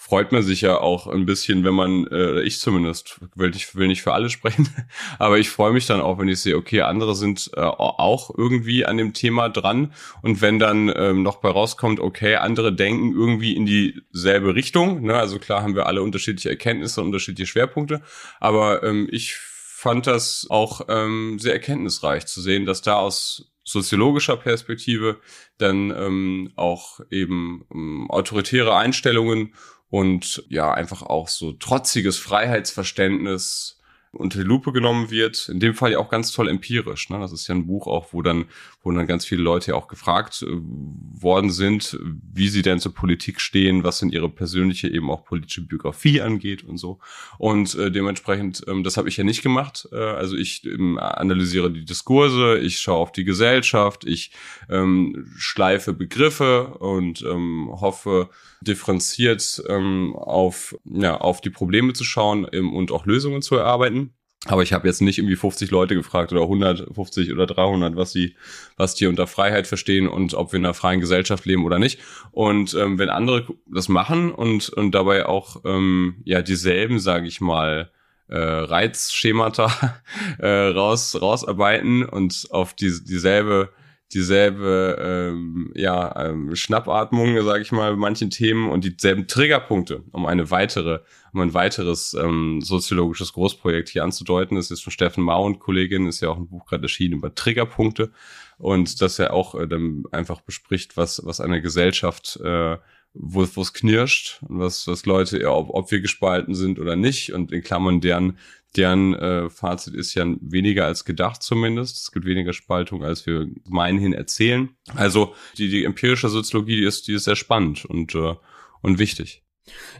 freut 0.00 0.32
man 0.32 0.42
sich 0.42 0.62
ja 0.62 0.78
auch 0.78 1.06
ein 1.06 1.26
bisschen, 1.26 1.62
wenn 1.62 1.74
man, 1.74 2.06
äh, 2.06 2.40
ich 2.40 2.58
zumindest, 2.58 3.20
will 3.34 3.50
nicht, 3.50 3.76
will 3.76 3.86
nicht 3.86 4.00
für 4.00 4.14
alle 4.14 4.30
sprechen, 4.30 4.66
aber 5.18 5.38
ich 5.38 5.50
freue 5.50 5.74
mich 5.74 5.86
dann 5.86 6.00
auch, 6.00 6.18
wenn 6.18 6.26
ich 6.26 6.40
sehe, 6.40 6.56
okay, 6.56 6.80
andere 6.80 7.14
sind 7.14 7.50
äh, 7.54 7.60
auch 7.60 8.30
irgendwie 8.34 8.86
an 8.86 8.96
dem 8.96 9.12
Thema 9.12 9.50
dran 9.50 9.92
und 10.22 10.40
wenn 10.40 10.58
dann 10.58 10.90
ähm, 10.96 11.22
noch 11.22 11.36
bei 11.36 11.50
rauskommt, 11.50 12.00
okay, 12.00 12.36
andere 12.36 12.74
denken 12.74 13.12
irgendwie 13.12 13.54
in 13.54 13.66
dieselbe 13.66 14.54
Richtung, 14.54 15.02
ne? 15.02 15.16
also 15.16 15.38
klar 15.38 15.62
haben 15.62 15.74
wir 15.74 15.84
alle 15.84 16.02
unterschiedliche 16.02 16.48
Erkenntnisse, 16.48 17.02
unterschiedliche 17.02 17.50
Schwerpunkte, 17.52 18.00
aber 18.40 18.82
ähm, 18.82 19.06
ich 19.12 19.34
fand 19.34 20.06
das 20.06 20.46
auch 20.48 20.80
ähm, 20.88 21.38
sehr 21.38 21.52
erkenntnisreich 21.52 22.24
zu 22.24 22.40
sehen, 22.40 22.64
dass 22.64 22.80
da 22.80 22.94
aus 22.94 23.52
soziologischer 23.64 24.38
Perspektive 24.38 25.20
dann 25.58 25.90
ähm, 25.90 26.52
auch 26.56 27.00
eben 27.10 27.66
ähm, 27.72 28.10
autoritäre 28.10 28.74
Einstellungen 28.76 29.54
und 29.90 30.44
ja, 30.48 30.72
einfach 30.72 31.02
auch 31.02 31.28
so 31.28 31.52
trotziges 31.52 32.16
Freiheitsverständnis 32.16 33.79
unter 34.12 34.38
die 34.38 34.44
Lupe 34.44 34.72
genommen 34.72 35.10
wird. 35.10 35.48
In 35.48 35.60
dem 35.60 35.74
Fall 35.74 35.92
ja 35.92 35.98
auch 35.98 36.08
ganz 36.08 36.32
toll 36.32 36.48
empirisch. 36.48 37.10
Ne? 37.10 37.20
Das 37.20 37.32
ist 37.32 37.46
ja 37.46 37.54
ein 37.54 37.66
Buch 37.66 37.86
auch, 37.86 38.12
wo 38.12 38.22
dann, 38.22 38.46
wo 38.82 38.90
dann 38.90 39.06
ganz 39.06 39.24
viele 39.24 39.42
Leute 39.42 39.70
ja 39.70 39.76
auch 39.76 39.86
gefragt 39.86 40.42
äh, 40.42 40.46
worden 40.50 41.50
sind, 41.50 41.98
wie 42.32 42.48
sie 42.48 42.62
denn 42.62 42.80
zur 42.80 42.92
Politik 42.92 43.40
stehen, 43.40 43.84
was 43.84 44.00
denn 44.00 44.10
ihre 44.10 44.28
persönliche 44.28 44.88
eben 44.88 45.10
auch 45.10 45.24
politische 45.24 45.62
Biografie 45.62 46.20
angeht 46.20 46.64
und 46.64 46.78
so. 46.78 46.98
Und 47.38 47.76
äh, 47.76 47.92
dementsprechend, 47.92 48.64
ähm, 48.66 48.82
das 48.82 48.96
habe 48.96 49.08
ich 49.08 49.16
ja 49.16 49.24
nicht 49.24 49.42
gemacht. 49.42 49.88
Äh, 49.92 49.96
also 49.96 50.36
ich 50.36 50.64
ähm, 50.64 50.98
analysiere 50.98 51.70
die 51.70 51.84
Diskurse, 51.84 52.58
ich 52.58 52.80
schaue 52.80 52.98
auf 52.98 53.12
die 53.12 53.24
Gesellschaft, 53.24 54.04
ich 54.04 54.32
ähm, 54.68 55.30
schleife 55.36 55.92
Begriffe 55.92 56.66
und 56.78 57.22
ähm, 57.22 57.68
hoffe, 57.70 58.28
differenziert 58.60 59.62
ähm, 59.68 60.14
auf, 60.16 60.76
ja, 60.84 61.16
auf 61.16 61.40
die 61.40 61.50
Probleme 61.50 61.92
zu 61.92 62.04
schauen 62.04 62.46
ähm, 62.52 62.74
und 62.74 62.92
auch 62.92 63.06
Lösungen 63.06 63.42
zu 63.42 63.56
erarbeiten. 63.56 63.99
Aber 64.46 64.62
ich 64.62 64.72
habe 64.72 64.88
jetzt 64.88 65.02
nicht 65.02 65.18
irgendwie 65.18 65.36
50 65.36 65.70
Leute 65.70 65.94
gefragt 65.94 66.32
oder 66.32 66.42
150 66.42 67.30
oder 67.30 67.46
300, 67.46 67.94
was 67.94 68.12
sie, 68.12 68.36
was 68.76 68.94
die 68.94 69.06
unter 69.06 69.26
Freiheit 69.26 69.66
verstehen 69.66 70.08
und 70.08 70.32
ob 70.32 70.52
wir 70.52 70.58
in 70.58 70.64
einer 70.64 70.72
freien 70.72 71.00
Gesellschaft 71.00 71.44
leben 71.44 71.64
oder 71.64 71.78
nicht. 71.78 72.00
Und 72.30 72.72
ähm, 72.74 72.98
wenn 72.98 73.10
andere 73.10 73.46
das 73.66 73.88
machen 73.88 74.32
und 74.32 74.70
und 74.70 74.94
dabei 74.94 75.26
auch 75.26 75.62
ähm, 75.66 76.22
ja 76.24 76.40
dieselben, 76.40 77.00
sage 77.00 77.28
ich 77.28 77.42
mal, 77.42 77.90
äh, 78.28 78.38
Reizschemata 78.38 80.00
äh, 80.38 80.48
raus 80.48 81.20
rausarbeiten 81.20 82.04
und 82.04 82.46
auf 82.50 82.72
die, 82.72 82.92
dieselbe 83.04 83.70
dieselbe 84.12 84.96
ähm, 85.00 85.72
ja, 85.74 86.26
ähm, 86.26 86.54
Schnappatmung, 86.56 87.42
sage 87.44 87.62
ich 87.62 87.72
mal, 87.72 87.92
bei 87.92 87.96
manchen 87.96 88.30
Themen 88.30 88.70
und 88.70 88.84
dieselben 88.84 89.26
Triggerpunkte, 89.26 90.02
um 90.12 90.26
eine 90.26 90.50
weitere, 90.50 91.00
um 91.32 91.40
ein 91.40 91.54
weiteres 91.54 92.14
ähm, 92.14 92.60
soziologisches 92.60 93.32
Großprojekt 93.32 93.88
hier 93.88 94.02
anzudeuten. 94.02 94.56
Das 94.56 94.70
ist 94.70 94.82
von 94.82 94.92
Steffen 94.92 95.22
Mau 95.22 95.44
und 95.44 95.60
Kollegin, 95.60 96.06
ist 96.06 96.20
ja 96.20 96.30
auch 96.30 96.38
ein 96.38 96.48
Buch 96.48 96.66
gerade 96.66 96.82
erschienen 96.82 97.14
über 97.14 97.34
Triggerpunkte 97.34 98.10
und 98.58 99.00
das 99.00 99.18
ja 99.18 99.30
auch 99.30 99.54
äh, 99.54 99.68
dann 99.68 100.04
einfach 100.10 100.40
bespricht, 100.40 100.96
was 100.96 101.22
was 101.24 101.40
eine 101.40 101.62
Gesellschaft 101.62 102.36
äh, 102.42 102.76
wo 103.12 103.42
es 103.42 103.72
knirscht 103.72 104.40
und 104.48 104.60
was, 104.60 104.86
was 104.86 105.04
Leute, 105.04 105.40
ja, 105.40 105.50
ob, 105.50 105.70
ob 105.70 105.90
wir 105.90 106.00
gespalten 106.00 106.54
sind 106.54 106.78
oder 106.78 106.96
nicht 106.96 107.32
und 107.32 107.52
in 107.52 107.62
Klammern 107.62 108.00
deren 108.00 108.38
Deren 108.76 109.14
äh, 109.14 109.50
Fazit 109.50 109.94
ist 109.94 110.14
ja 110.14 110.24
weniger 110.40 110.86
als 110.86 111.04
gedacht 111.04 111.42
zumindest. 111.42 111.96
Es 111.96 112.12
gibt 112.12 112.24
weniger 112.24 112.52
Spaltung, 112.52 113.02
als 113.02 113.26
wir 113.26 113.46
gemeinhin 113.64 114.12
erzählen. 114.12 114.70
Also 114.94 115.34
die, 115.58 115.68
die 115.68 115.84
empirische 115.84 116.28
Soziologie, 116.28 116.76
die 116.76 116.84
ist, 116.84 117.08
die 117.08 117.14
ist 117.14 117.24
sehr 117.24 117.36
spannend 117.36 117.84
und, 117.84 118.14
äh, 118.14 118.34
und 118.82 118.98
wichtig. 118.98 119.42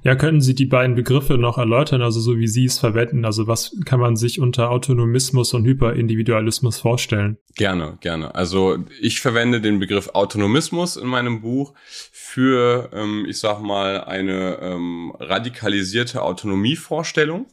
Ja, 0.03 0.15
können 0.15 0.41
Sie 0.41 0.55
die 0.55 0.67
beiden 0.67 0.97
Begriffe 0.97 1.37
noch 1.37 1.59
erläutern, 1.59 2.03
also 2.03 2.21
so 2.21 2.39
wie 2.39 2.47
Sie 2.47 2.65
es 2.65 2.79
verwenden? 2.79 3.25
Also 3.25 3.47
was 3.47 3.77
kann 3.85 4.01
man 4.01 4.17
sich 4.17 4.41
unter 4.41 4.71
Autonomismus 4.71 5.53
und 5.53 5.65
Hyperindividualismus 5.65 6.79
vorstellen? 6.79 7.39
Gerne, 7.57 7.99
gerne. 8.01 8.35
Also 8.35 8.79
ich 9.01 9.21
verwende 9.21 9.61
den 9.61 9.79
Begriff 9.79 10.09
Autonomismus 10.15 10.97
in 10.97 11.07
meinem 11.07 11.43
Buch 11.43 11.75
für, 12.13 12.91
ähm, 12.93 13.27
ich 13.29 13.39
sag 13.39 13.61
mal, 13.61 14.05
eine 14.05 14.59
ähm, 14.63 15.13
radikalisierte 15.19 16.23
Autonomievorstellung 16.23 17.47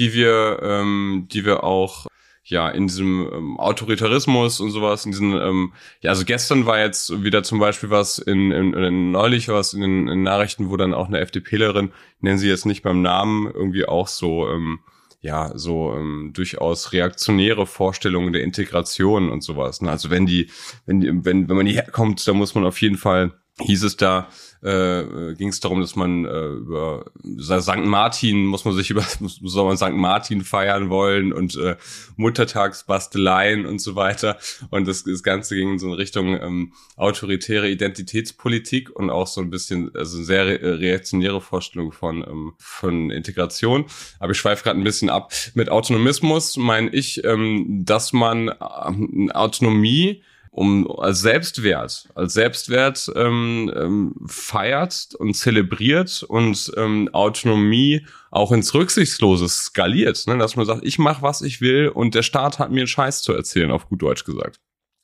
die 0.00 0.14
wir, 0.14 0.60
ähm, 0.62 1.28
die 1.30 1.44
wir 1.44 1.62
auch 1.62 2.06
ja 2.42 2.70
in 2.70 2.86
diesem 2.86 3.30
ähm, 3.30 3.60
Autoritarismus 3.60 4.58
und 4.58 4.70
sowas, 4.70 5.04
in 5.04 5.12
diesen, 5.12 5.34
ähm, 5.34 5.74
ja, 6.00 6.08
also 6.08 6.24
gestern 6.24 6.64
war 6.64 6.80
jetzt 6.80 7.22
wieder 7.22 7.42
zum 7.42 7.58
Beispiel 7.58 7.90
was 7.90 8.18
in, 8.18 8.50
in, 8.50 8.72
in 8.72 9.10
neulich 9.10 9.48
was 9.48 9.74
in 9.74 9.82
den 9.82 10.08
in 10.08 10.22
Nachrichten, 10.22 10.70
wo 10.70 10.78
dann 10.78 10.94
auch 10.94 11.08
eine 11.08 11.20
FDPlerin, 11.20 11.92
nennen 12.20 12.38
sie 12.38 12.48
jetzt 12.48 12.64
nicht 12.64 12.82
beim 12.82 13.02
Namen, 13.02 13.46
irgendwie 13.52 13.84
auch 13.84 14.08
so, 14.08 14.48
ähm, 14.48 14.78
ja, 15.20 15.52
so 15.54 15.92
ähm, 15.94 16.30
durchaus 16.32 16.94
reaktionäre 16.94 17.66
Vorstellungen 17.66 18.32
der 18.32 18.42
Integration 18.42 19.28
und 19.30 19.42
sowas. 19.42 19.82
Ne? 19.82 19.90
Also 19.90 20.08
wenn 20.08 20.24
die, 20.24 20.48
wenn 20.86 21.00
die, 21.02 21.10
wenn, 21.12 21.46
wenn 21.50 21.56
man 21.56 21.66
hierher 21.66 21.90
kommt, 21.90 22.26
dann 22.26 22.38
muss 22.38 22.54
man 22.54 22.64
auf 22.64 22.80
jeden 22.80 22.96
Fall 22.96 23.32
hieß 23.60 23.84
es 23.84 23.96
da, 23.96 24.28
äh, 24.62 25.34
ging 25.34 25.48
es 25.48 25.60
darum, 25.60 25.80
dass 25.80 25.96
man 25.96 26.24
äh, 26.24 26.46
über 26.48 27.06
St. 27.40 27.84
Martin 27.84 28.44
muss 28.44 28.64
man 28.64 28.74
sich 28.74 28.90
über 28.90 29.02
soll 29.20 29.66
man 29.66 29.76
St. 29.76 29.92
Martin 29.92 30.42
feiern 30.42 30.90
wollen 30.90 31.32
und 31.32 31.56
äh, 31.56 31.76
Muttertagsbasteleien 32.16 33.64
und 33.64 33.80
so 33.80 33.96
weiter 33.96 34.38
und 34.70 34.86
das, 34.86 35.04
das 35.04 35.22
Ganze 35.22 35.54
ging 35.54 35.72
in 35.72 35.78
so 35.78 35.86
eine 35.86 35.98
Richtung 35.98 36.38
ähm, 36.40 36.72
autoritäre 36.96 37.70
Identitätspolitik 37.70 38.90
und 38.90 39.08
auch 39.08 39.26
so 39.26 39.40
ein 39.40 39.50
bisschen 39.50 39.94
also 39.94 40.18
eine 40.18 40.26
sehr 40.26 40.46
re 40.46 40.80
reaktionäre 40.80 41.40
Vorstellung 41.40 41.92
von 41.92 42.22
ähm, 42.22 42.52
von 42.58 43.10
Integration. 43.10 43.86
Aber 44.18 44.32
ich 44.32 44.38
schweife 44.38 44.64
gerade 44.64 44.78
ein 44.78 44.84
bisschen 44.84 45.10
ab. 45.10 45.32
Mit 45.54 45.70
Autonomismus 45.70 46.56
meine 46.56 46.90
ich, 46.90 47.24
ähm, 47.24 47.84
dass 47.84 48.12
man 48.12 48.48
äh, 48.48 49.32
Autonomie 49.32 50.22
um 50.50 50.90
als 50.98 51.20
Selbstwert, 51.20 52.08
als 52.14 52.34
Selbstwert 52.34 53.10
ähm, 53.14 53.72
ähm, 53.74 54.14
feiert 54.26 55.14
und 55.16 55.34
zelebriert 55.34 56.24
und 56.24 56.72
ähm, 56.76 57.08
Autonomie 57.12 58.06
auch 58.30 58.52
ins 58.52 58.74
Rücksichtslose 58.74 59.48
skaliert, 59.48 60.26
ne? 60.26 60.38
dass 60.38 60.56
man 60.56 60.66
sagt, 60.66 60.84
ich 60.84 60.98
mache, 60.98 61.22
was 61.22 61.42
ich 61.42 61.60
will 61.60 61.88
und 61.88 62.14
der 62.14 62.22
Staat 62.22 62.58
hat 62.58 62.70
mir 62.70 62.80
einen 62.80 62.86
Scheiß 62.88 63.22
zu 63.22 63.32
erzählen, 63.32 63.70
auf 63.70 63.88
gut 63.88 64.02
Deutsch 64.02 64.24
gesagt 64.24 64.60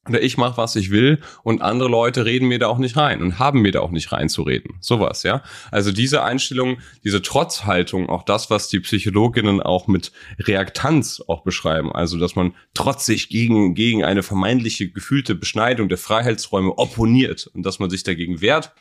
oder 0.09 0.23
ich 0.23 0.37
mache, 0.37 0.57
was 0.57 0.77
ich 0.77 0.91
will 0.91 1.21
und 1.43 1.63
andere 1.63 1.89
Leute 1.89 2.25
reden 2.25 2.49
mir 2.49 2.59
da 2.59 2.69
auch 2.69 2.79
nicht 2.79 2.97
rein 2.97 3.23
und 3.23 3.39
haben 3.39 3.61
mir 3.63 3.73
da 3.73 3.81
auch 3.81 3.91
nicht 3.91 4.13
reinzureden. 4.13 4.77
Sowas, 4.81 5.23
ja. 5.23 5.43
Also 5.71 5.93
diese 5.93 6.23
Einstellung, 6.23 6.79
diese 7.05 7.23
Trotzhaltung, 7.23 8.09
auch 8.09 8.23
das, 8.23 8.51
was 8.51 8.69
die 8.69 8.81
Psychologinnen 8.81 9.61
auch 9.61 9.87
mit 9.87 10.13
Reaktanz 10.39 11.23
auch 11.27 11.43
beschreiben. 11.43 11.93
Also, 11.93 12.19
dass 12.19 12.37
man 12.37 12.55
trotzig 12.75 13.29
gegen, 13.29 13.75
gegen 13.75 14.05
eine 14.05 14.23
vermeintliche 14.23 14.89
gefühlte 14.91 15.35
Beschneidung 15.35 15.89
der 15.89 15.99
Freiheitsräume 15.99 16.77
opponiert 16.79 17.47
und 17.49 17.65
dass 17.65 17.79
man 17.79 17.91
sich 17.91 18.03
dagegen 18.03 18.41
wehrt, 18.41 18.73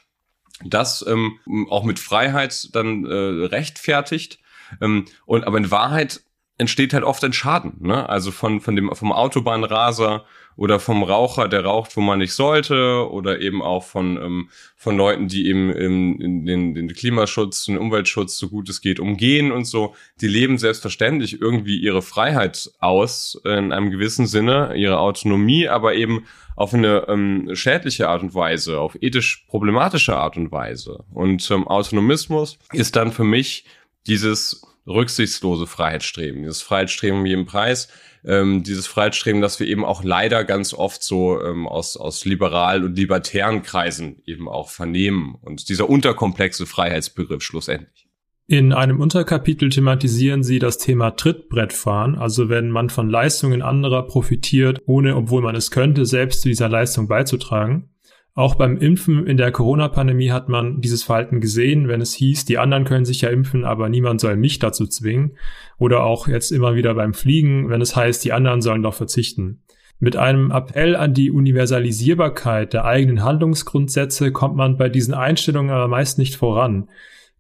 das 0.64 1.06
ähm, 1.08 1.40
auch 1.70 1.84
mit 1.84 2.00
Freiheit 2.00 2.70
dann 2.74 3.06
äh, 3.06 3.14
rechtfertigt. 3.14 4.40
Ähm, 4.82 5.06
und 5.26 5.46
aber 5.46 5.58
in 5.58 5.72
Wahrheit 5.72 6.22
entsteht 6.58 6.94
halt 6.94 7.04
oft 7.04 7.24
ein 7.24 7.34
Schaden, 7.34 7.76
ne? 7.82 8.08
Also 8.08 8.32
von, 8.32 8.62
von 8.62 8.76
dem, 8.76 8.94
vom 8.96 9.12
Autobahnraser 9.12 10.26
oder 10.56 10.80
vom 10.80 11.04
Raucher, 11.04 11.50
der 11.50 11.66
raucht, 11.66 11.98
wo 11.98 12.02
man 12.02 12.20
nicht 12.20 12.34
sollte, 12.34 13.10
oder 13.12 13.42
eben 13.42 13.62
auch 13.62 13.84
von, 13.84 14.16
ähm, 14.18 14.50
von 14.78 14.96
Leuten, 14.96 15.28
die 15.28 15.48
eben 15.48 15.70
im, 15.72 16.22
in 16.22 16.46
den, 16.46 16.74
den 16.74 16.94
Klimaschutz, 16.94 17.66
den 17.66 17.78
Umweltschutz, 17.78 18.38
so 18.38 18.48
gut 18.48 18.70
es 18.70 18.80
geht, 18.80 19.02
umgehen 19.02 19.52
und 19.52 19.66
so. 19.66 19.96
Die 20.22 20.28
leben 20.28 20.58
selbstverständlich 20.58 21.42
irgendwie 21.42 21.78
ihre 21.78 22.02
Freiheit 22.02 22.72
aus, 22.80 23.40
in 23.44 23.74
einem 23.74 23.92
gewissen 23.92 24.28
Sinne, 24.28 24.76
ihre 24.76 25.00
Autonomie, 25.00 25.68
aber 25.68 25.96
eben 25.96 26.26
auf 26.56 26.74
eine 26.74 27.06
ähm, 27.10 27.50
schädliche 27.54 28.08
Art 28.08 28.24
und 28.24 28.34
Weise, 28.34 28.80
auf 28.80 28.96
ethisch 29.02 29.46
problematische 29.50 30.16
Art 30.16 30.38
und 30.38 30.54
Weise. 30.54 31.04
Und 31.14 31.52
ähm, 31.52 31.68
Autonomismus 31.68 32.60
ist 32.72 32.96
dann 32.96 33.12
für 33.12 33.26
mich 33.26 33.66
dieses 34.08 34.62
rücksichtslose 34.88 35.68
Freiheitsstreben, 35.68 36.44
dieses 36.44 36.62
Freiheitsstreben 36.62 37.20
um 37.20 37.26
jeden 37.26 37.46
Preis, 37.46 37.88
ähm, 38.24 38.64
dieses 38.64 38.88
Freiheitsstreben, 38.88 39.42
das 39.42 39.60
wir 39.60 39.68
eben 39.68 39.86
auch 39.86 40.04
leider 40.04 40.44
ganz 40.44 40.74
oft 40.74 41.04
so 41.04 41.42
ähm, 41.42 41.68
aus, 41.68 41.98
aus 41.98 42.26
liberalen 42.26 42.84
und 42.84 42.98
libertären 42.98 43.62
Kreisen 43.62 44.22
eben 44.26 44.48
auch 44.48 44.70
vernehmen 44.70 45.36
und 45.42 45.70
dieser 45.70 45.90
unterkomplexe 45.90 46.66
Freiheitsbegriff 46.66 47.44
schlussendlich. 47.44 48.08
In 48.48 48.74
einem 48.74 49.00
Unterkapitel 49.00 49.70
thematisieren 49.70 50.44
Sie 50.44 50.60
das 50.60 50.78
Thema 50.78 51.12
Trittbrettfahren, 51.12 52.16
also 52.16 52.48
wenn 52.48 52.70
man 52.70 52.92
von 52.92 53.10
Leistungen 53.10 53.64
anderer 53.64 54.04
profitiert, 54.04 54.82
ohne, 54.86 55.16
obwohl 55.16 55.42
man 55.42 55.56
es 55.56 55.72
könnte, 55.72 56.06
selbst 56.06 56.42
zu 56.42 56.50
dieser 56.50 56.70
Leistung 56.70 57.08
beizutragen. 57.08 57.90
Auch 58.38 58.56
beim 58.56 58.78
Impfen 58.78 59.26
in 59.26 59.38
der 59.38 59.54
Corona-Pandemie 59.54 60.30
hat 60.30 60.50
man 60.50 60.82
dieses 60.82 61.04
Verhalten 61.04 61.40
gesehen, 61.40 61.88
wenn 61.88 62.02
es 62.02 62.14
hieß, 62.14 62.44
die 62.44 62.58
anderen 62.58 62.84
können 62.84 63.06
sich 63.06 63.22
ja 63.22 63.30
impfen, 63.30 63.64
aber 63.64 63.88
niemand 63.88 64.20
soll 64.20 64.36
mich 64.36 64.60
dazu 64.60 64.86
zwingen. 64.88 65.38
Oder 65.78 66.04
auch 66.04 66.28
jetzt 66.28 66.52
immer 66.52 66.76
wieder 66.76 66.94
beim 66.96 67.14
Fliegen, 67.14 67.70
wenn 67.70 67.80
es 67.80 67.96
heißt, 67.96 68.26
die 68.26 68.34
anderen 68.34 68.62
sollen 68.62 68.84
doch 68.84 68.94
verzichten. 68.94 69.62
Mit 70.00 70.18
einem 70.18 70.52
Appell 70.52 70.98
an 70.98 71.14
die 71.14 71.32
Universalisierbarkeit 71.32 72.74
der 72.74 72.84
eigenen 72.84 73.24
Handlungsgrundsätze 73.24 74.34
kommt 74.34 74.58
man 74.58 74.76
bei 74.76 74.90
diesen 74.90 75.14
Einstellungen 75.14 75.72
aber 75.72 75.88
meist 75.88 76.18
nicht 76.18 76.36
voran. 76.36 76.90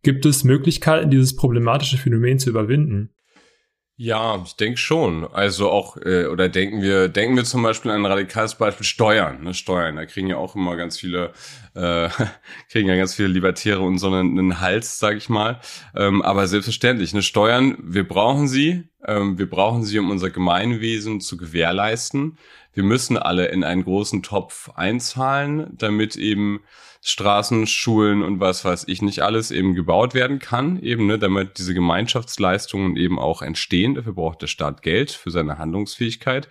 Gibt 0.01 0.25
es 0.25 0.45
Möglichkeiten, 0.45 1.09
dieses 1.09 1.35
problematische 1.35 1.97
Phänomen 1.97 2.39
zu 2.39 2.49
überwinden? 2.49 3.09
Ja, 3.97 4.41
ich 4.45 4.57
denke 4.57 4.77
schon. 4.77 5.25
Also 5.33 5.69
auch, 5.71 5.95
äh, 5.97 6.25
oder 6.25 6.49
denken 6.49 6.81
wir, 6.81 7.07
denken 7.07 7.37
wir 7.37 7.45
zum 7.45 7.63
Beispiel 7.63 7.91
an 7.91 8.01
ein 8.01 8.05
radikales 8.11 8.55
Beispiel 8.55 8.85
Steuern. 8.85 9.41
Ne? 9.43 9.53
Steuern, 9.53 9.95
da 9.95 10.05
kriegen 10.05 10.27
ja 10.27 10.35
auch 10.35 10.55
immer 10.55 10.75
ganz 10.75 10.99
viele, 10.99 11.31
äh, 11.75 12.09
kriegen 12.71 12.87
ja 12.87 12.95
ganz 12.95 13.13
viele 13.13 13.27
Libertäre 13.27 13.81
und 13.81 13.97
so 13.97 14.07
einen, 14.07 14.37
einen 14.37 14.61
Hals, 14.61 14.99
sag 14.99 15.17
ich 15.17 15.29
mal. 15.29 15.59
Ähm, 15.95 16.21
aber 16.21 16.47
selbstverständlich, 16.47 17.13
ne? 17.13 17.21
Steuern, 17.21 17.77
wir 17.81 18.07
brauchen 18.07 18.47
sie. 18.47 18.89
Ähm, 19.05 19.37
wir 19.37 19.49
brauchen 19.49 19.83
sie, 19.83 19.99
um 19.99 20.09
unser 20.09 20.29
Gemeinwesen 20.29 21.21
zu 21.21 21.37
gewährleisten. 21.37 22.37
Wir 22.73 22.83
müssen 22.83 23.17
alle 23.17 23.47
in 23.47 23.63
einen 23.63 23.83
großen 23.83 24.23
Topf 24.23 24.69
einzahlen, 24.75 25.67
damit 25.77 26.15
eben 26.15 26.61
Straßen, 27.01 27.67
Schulen 27.67 28.23
und 28.23 28.39
was 28.39 28.65
weiß 28.65 28.85
ich 28.87 29.03
nicht 29.03 29.21
alles 29.21 29.51
eben 29.51 29.75
gebaut 29.75 30.15
werden 30.15 30.39
kann, 30.39 30.81
eben, 30.81 31.05
ne, 31.05 31.19
damit 31.19 31.59
diese 31.59 31.75
Gemeinschaftsleistungen 31.75 32.97
eben 32.97 33.19
auch 33.19 33.43
entstehen. 33.43 33.93
Dafür 33.93 34.13
braucht 34.13 34.41
der 34.41 34.47
Staat 34.47 34.81
Geld 34.81 35.11
für 35.11 35.29
seine 35.29 35.59
Handlungsfähigkeit. 35.59 36.49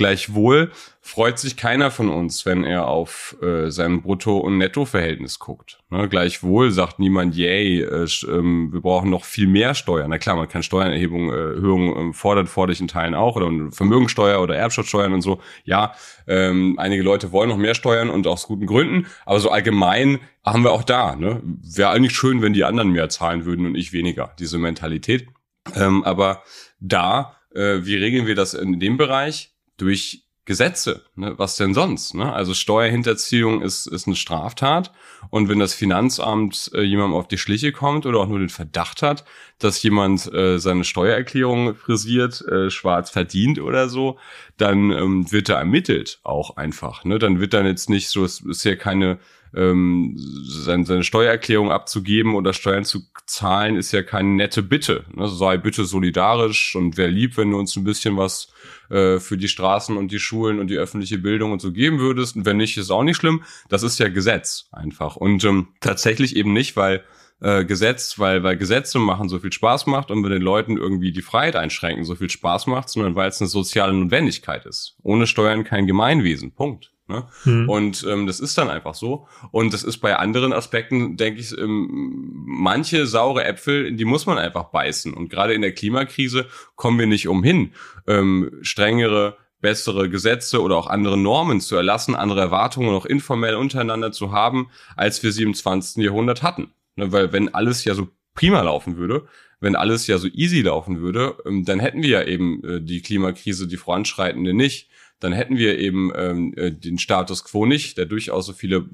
Gleichwohl 0.00 0.70
freut 1.02 1.38
sich 1.38 1.58
keiner 1.58 1.90
von 1.90 2.08
uns, 2.08 2.46
wenn 2.46 2.64
er 2.64 2.88
auf 2.88 3.36
äh, 3.42 3.70
sein 3.70 4.00
Brutto- 4.00 4.38
und 4.38 4.56
Nettoverhältnis 4.56 5.38
guckt. 5.38 5.78
Ne? 5.90 6.08
Gleichwohl 6.08 6.70
sagt 6.70 6.98
niemand, 6.98 7.36
yay, 7.36 7.82
äh, 7.82 8.08
ähm, 8.26 8.72
wir 8.72 8.80
brauchen 8.80 9.10
noch 9.10 9.26
viel 9.26 9.46
mehr 9.46 9.74
Steuern. 9.74 10.08
Na 10.08 10.16
klar, 10.16 10.36
man 10.36 10.48
kann 10.48 10.62
Steuererhebung, 10.62 11.30
äh, 11.30 11.36
Erhöhung 11.36 12.10
äh, 12.10 12.12
fordert, 12.14 12.48
fordere 12.48 12.72
ich 12.72 12.80
in 12.80 12.88
Teilen 12.88 13.14
auch, 13.14 13.36
oder 13.36 13.50
Vermögensteuer 13.72 14.40
oder 14.40 14.56
Erbschaftssteuern 14.56 15.12
und 15.12 15.20
so. 15.20 15.38
Ja, 15.64 15.92
ähm, 16.26 16.76
einige 16.78 17.02
Leute 17.02 17.30
wollen 17.30 17.50
noch 17.50 17.58
mehr 17.58 17.74
Steuern 17.74 18.08
und 18.08 18.26
aus 18.26 18.46
guten 18.46 18.64
Gründen, 18.64 19.06
aber 19.26 19.38
so 19.38 19.50
allgemein 19.50 20.18
haben 20.42 20.64
wir 20.64 20.72
auch 20.72 20.84
da. 20.84 21.14
Ne? 21.14 21.42
Wäre 21.44 21.90
eigentlich 21.90 22.16
schön, 22.16 22.40
wenn 22.40 22.54
die 22.54 22.64
anderen 22.64 22.92
mehr 22.92 23.10
zahlen 23.10 23.44
würden 23.44 23.66
und 23.66 23.74
ich 23.74 23.92
weniger, 23.92 24.32
diese 24.38 24.56
Mentalität. 24.56 25.28
Ähm, 25.76 26.04
aber 26.04 26.42
da 26.80 27.36
äh, 27.54 27.84
wie 27.84 27.96
regeln 27.96 28.26
wir 28.26 28.34
das 28.34 28.54
in 28.54 28.78
dem 28.80 28.96
Bereich? 28.96 29.52
Durch 29.80 30.24
Gesetze. 30.50 31.04
Ne? 31.14 31.34
Was 31.36 31.56
denn 31.56 31.74
sonst? 31.74 32.14
Ne? 32.14 32.32
Also 32.32 32.54
Steuerhinterziehung 32.54 33.62
ist, 33.62 33.86
ist 33.86 34.08
eine 34.08 34.16
Straftat. 34.16 34.90
Und 35.28 35.48
wenn 35.48 35.60
das 35.60 35.74
Finanzamt 35.74 36.72
äh, 36.74 36.82
jemandem 36.82 37.14
auf 37.14 37.28
die 37.28 37.38
Schliche 37.38 37.70
kommt 37.70 38.04
oder 38.04 38.18
auch 38.18 38.26
nur 38.26 38.40
den 38.40 38.48
Verdacht 38.48 39.02
hat, 39.02 39.24
dass 39.60 39.80
jemand 39.82 40.32
äh, 40.34 40.58
seine 40.58 40.82
Steuererklärung 40.82 41.76
frisiert, 41.76 42.40
äh, 42.48 42.68
schwarz 42.68 43.10
verdient 43.10 43.60
oder 43.60 43.88
so, 43.88 44.18
dann 44.56 44.90
ähm, 44.90 45.30
wird 45.30 45.50
er 45.50 45.58
ermittelt 45.58 46.18
auch 46.24 46.56
einfach. 46.56 47.04
Ne? 47.04 47.20
Dann 47.20 47.38
wird 47.38 47.54
dann 47.54 47.64
jetzt 47.66 47.88
nicht 47.88 48.08
so, 48.08 48.24
es 48.24 48.40
ist 48.40 48.64
ja 48.64 48.74
keine 48.74 49.20
ähm, 49.54 50.16
seine, 50.16 50.84
seine 50.84 51.04
Steuererklärung 51.04 51.70
abzugeben 51.70 52.34
oder 52.34 52.52
Steuern 52.54 52.84
zu 52.84 53.02
zahlen, 53.26 53.76
ist 53.76 53.92
ja 53.92 54.02
keine 54.02 54.30
nette 54.30 54.64
Bitte. 54.64 55.04
Ne? 55.14 55.28
Sei 55.28 55.58
bitte 55.58 55.84
solidarisch 55.84 56.74
und 56.74 56.96
wäre 56.96 57.10
lieb, 57.10 57.36
wenn 57.36 57.52
du 57.52 57.58
uns 57.58 57.76
ein 57.76 57.84
bisschen 57.84 58.16
was 58.16 58.49
äh, 58.90 59.18
für 59.18 59.36
die 59.36 59.48
Straßen 59.48 59.96
und 59.96 60.12
die 60.12 60.18
Schulen 60.18 60.58
und 60.58 60.68
die 60.68 60.76
öffentliche 60.76 61.18
Bildung 61.18 61.52
und 61.52 61.60
so 61.60 61.72
geben 61.72 61.98
würdest. 61.98 62.36
Und 62.36 62.46
wenn 62.46 62.56
nicht, 62.56 62.76
ist 62.76 62.90
auch 62.90 63.04
nicht 63.04 63.16
schlimm. 63.16 63.42
Das 63.68 63.82
ist 63.82 63.98
ja 63.98 64.08
Gesetz 64.08 64.68
einfach. 64.72 65.16
Und 65.16 65.44
ähm, 65.44 65.68
tatsächlich 65.80 66.36
eben 66.36 66.52
nicht, 66.52 66.76
weil 66.76 67.04
äh, 67.40 67.64
Gesetz, 67.64 68.18
weil, 68.18 68.42
weil 68.42 68.56
Gesetze 68.56 68.98
machen 68.98 69.28
so 69.28 69.38
viel 69.38 69.52
Spaß 69.52 69.86
macht 69.86 70.10
und 70.10 70.22
wir 70.22 70.30
den 70.30 70.42
Leuten 70.42 70.76
irgendwie 70.76 71.12
die 71.12 71.22
Freiheit 71.22 71.56
einschränken 71.56 72.04
so 72.04 72.14
viel 72.14 72.30
Spaß 72.30 72.66
macht, 72.66 72.88
sondern 72.88 73.14
weil 73.14 73.28
es 73.28 73.40
eine 73.40 73.48
soziale 73.48 73.92
Notwendigkeit 73.92 74.66
ist. 74.66 74.96
Ohne 75.02 75.26
Steuern 75.26 75.64
kein 75.64 75.86
Gemeinwesen. 75.86 76.52
Punkt. 76.52 76.92
Ne? 77.10 77.26
Mhm. 77.44 77.68
Und 77.68 78.06
ähm, 78.08 78.26
das 78.26 78.40
ist 78.40 78.56
dann 78.56 78.70
einfach 78.70 78.94
so. 78.94 79.26
Und 79.50 79.74
das 79.74 79.82
ist 79.82 79.98
bei 79.98 80.16
anderen 80.16 80.52
Aspekten, 80.52 81.16
denke 81.16 81.40
ich, 81.40 81.56
ähm, 81.58 82.30
manche 82.46 83.06
saure 83.06 83.44
Äpfel, 83.44 83.92
die 83.92 84.04
muss 84.04 84.24
man 84.24 84.38
einfach 84.38 84.70
beißen. 84.70 85.12
Und 85.12 85.28
gerade 85.28 85.52
in 85.52 85.60
der 85.60 85.74
Klimakrise 85.74 86.46
kommen 86.76 86.98
wir 86.98 87.06
nicht 87.06 87.28
umhin, 87.28 87.72
ähm, 88.06 88.50
strengere 88.62 89.36
bessere 89.60 90.08
Gesetze 90.08 90.62
oder 90.62 90.76
auch 90.76 90.86
andere 90.86 91.18
Normen 91.18 91.60
zu 91.60 91.76
erlassen, 91.76 92.14
andere 92.14 92.40
Erwartungen 92.40 92.94
auch 92.94 93.04
informell 93.04 93.56
untereinander 93.56 94.10
zu 94.10 94.32
haben, 94.32 94.70
als 94.96 95.22
wir 95.22 95.32
sie 95.32 95.42
im 95.42 95.52
20. 95.52 96.02
Jahrhundert 96.02 96.42
hatten. 96.42 96.72
Ne? 96.96 97.12
Weil 97.12 97.32
wenn 97.32 97.52
alles 97.52 97.84
ja 97.84 97.94
so 97.94 98.08
prima 98.34 98.62
laufen 98.62 98.96
würde, 98.96 99.26
wenn 99.60 99.76
alles 99.76 100.06
ja 100.06 100.16
so 100.18 100.28
easy 100.28 100.62
laufen 100.62 101.00
würde, 101.00 101.36
ähm, 101.46 101.64
dann 101.64 101.80
hätten 101.80 102.02
wir 102.02 102.08
ja 102.08 102.22
eben 102.24 102.64
äh, 102.64 102.80
die 102.80 103.02
Klimakrise, 103.02 103.68
die 103.68 103.76
voranschreitende 103.76 104.54
nicht 104.54 104.89
dann 105.20 105.32
hätten 105.32 105.56
wir 105.58 105.78
eben 105.78 106.10
ähm, 106.16 106.54
äh, 106.56 106.72
den 106.72 106.98
Status 106.98 107.44
quo 107.44 107.66
nicht, 107.66 107.98
der 107.98 108.06
durchaus 108.06 108.46
so 108.46 108.52
viele 108.52 108.86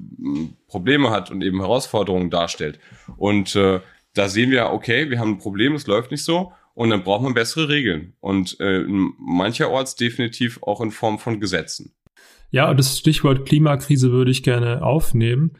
Probleme 0.67 1.09
hat 1.09 1.31
und 1.31 1.41
eben 1.41 1.59
Herausforderungen 1.59 2.29
darstellt. 2.29 2.79
Und 3.15 3.55
äh, 3.55 3.79
da 4.13 4.29
sehen 4.29 4.51
wir, 4.51 4.71
okay, 4.71 5.09
wir 5.09 5.19
haben 5.19 5.31
ein 5.31 5.37
Problem, 5.37 5.73
es 5.73 5.87
läuft 5.87 6.11
nicht 6.11 6.23
so 6.23 6.51
und 6.73 6.89
dann 6.89 7.03
braucht 7.03 7.23
man 7.23 7.33
bessere 7.33 7.69
Regeln. 7.69 8.13
Und 8.19 8.59
äh, 8.59 8.83
mancherorts 8.87 9.95
definitiv 9.95 10.61
auch 10.63 10.81
in 10.81 10.91
Form 10.91 11.17
von 11.17 11.39
Gesetzen. 11.39 11.93
Ja, 12.51 12.73
das 12.73 12.97
Stichwort 12.97 13.45
Klimakrise 13.47 14.11
würde 14.11 14.31
ich 14.31 14.43
gerne 14.43 14.81
aufnehmen. 14.83 15.51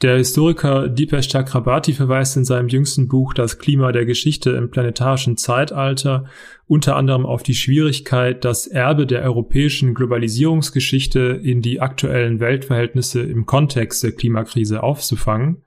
Der 0.00 0.16
Historiker 0.16 0.88
Deepesh 0.88 1.28
Chakrabarti 1.28 1.92
verweist 1.92 2.36
in 2.36 2.44
seinem 2.44 2.68
jüngsten 2.68 3.06
Buch 3.06 3.34
Das 3.34 3.58
Klima 3.58 3.92
der 3.92 4.04
Geschichte 4.04 4.50
im 4.50 4.70
planetarischen 4.70 5.36
Zeitalter 5.36 6.24
unter 6.66 6.96
anderem 6.96 7.24
auf 7.24 7.44
die 7.44 7.54
Schwierigkeit, 7.54 8.44
das 8.44 8.66
Erbe 8.66 9.06
der 9.06 9.22
europäischen 9.22 9.94
Globalisierungsgeschichte 9.94 11.20
in 11.20 11.62
die 11.62 11.80
aktuellen 11.80 12.40
Weltverhältnisse 12.40 13.22
im 13.22 13.46
Kontext 13.46 14.02
der 14.02 14.12
Klimakrise 14.12 14.82
aufzufangen. 14.82 15.62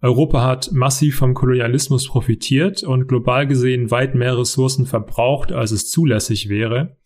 Europa 0.00 0.44
hat 0.44 0.70
massiv 0.72 1.16
vom 1.16 1.34
Kolonialismus 1.34 2.06
profitiert 2.06 2.84
und 2.84 3.08
global 3.08 3.46
gesehen 3.46 3.90
weit 3.90 4.14
mehr 4.14 4.38
Ressourcen 4.38 4.86
verbraucht, 4.86 5.52
als 5.52 5.72
es 5.72 5.90
zulässig 5.90 6.48
wäre 6.48 6.96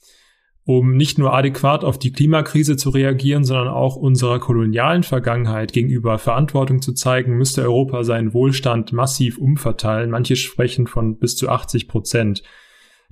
um 0.65 0.97
nicht 0.97 1.19
nur 1.19 1.35
adäquat 1.35 1.85
auf 1.85 1.99
die 1.99 2.13
Klimakrise 2.13 2.77
zu 2.77 2.91
reagieren, 2.91 3.45
sondern 3.45 3.69
auch 3.69 3.97
unserer 3.97 4.39
kolonialen 4.39 5.03
Vergangenheit 5.03 5.73
gegenüber 5.73 6.19
Verantwortung 6.19 6.81
zu 6.81 6.93
zeigen, 6.93 7.37
müsste 7.37 7.63
Europa 7.63 8.05
seinen 8.05 8.33
Wohlstand 8.33 8.93
massiv 8.93 9.39
umverteilen. 9.39 10.11
Manche 10.11 10.37
sprechen 10.37 10.87
von 10.87 11.19
bis 11.19 11.37
zu 11.37 11.49
80 11.49 11.89
Prozent. 11.89 12.43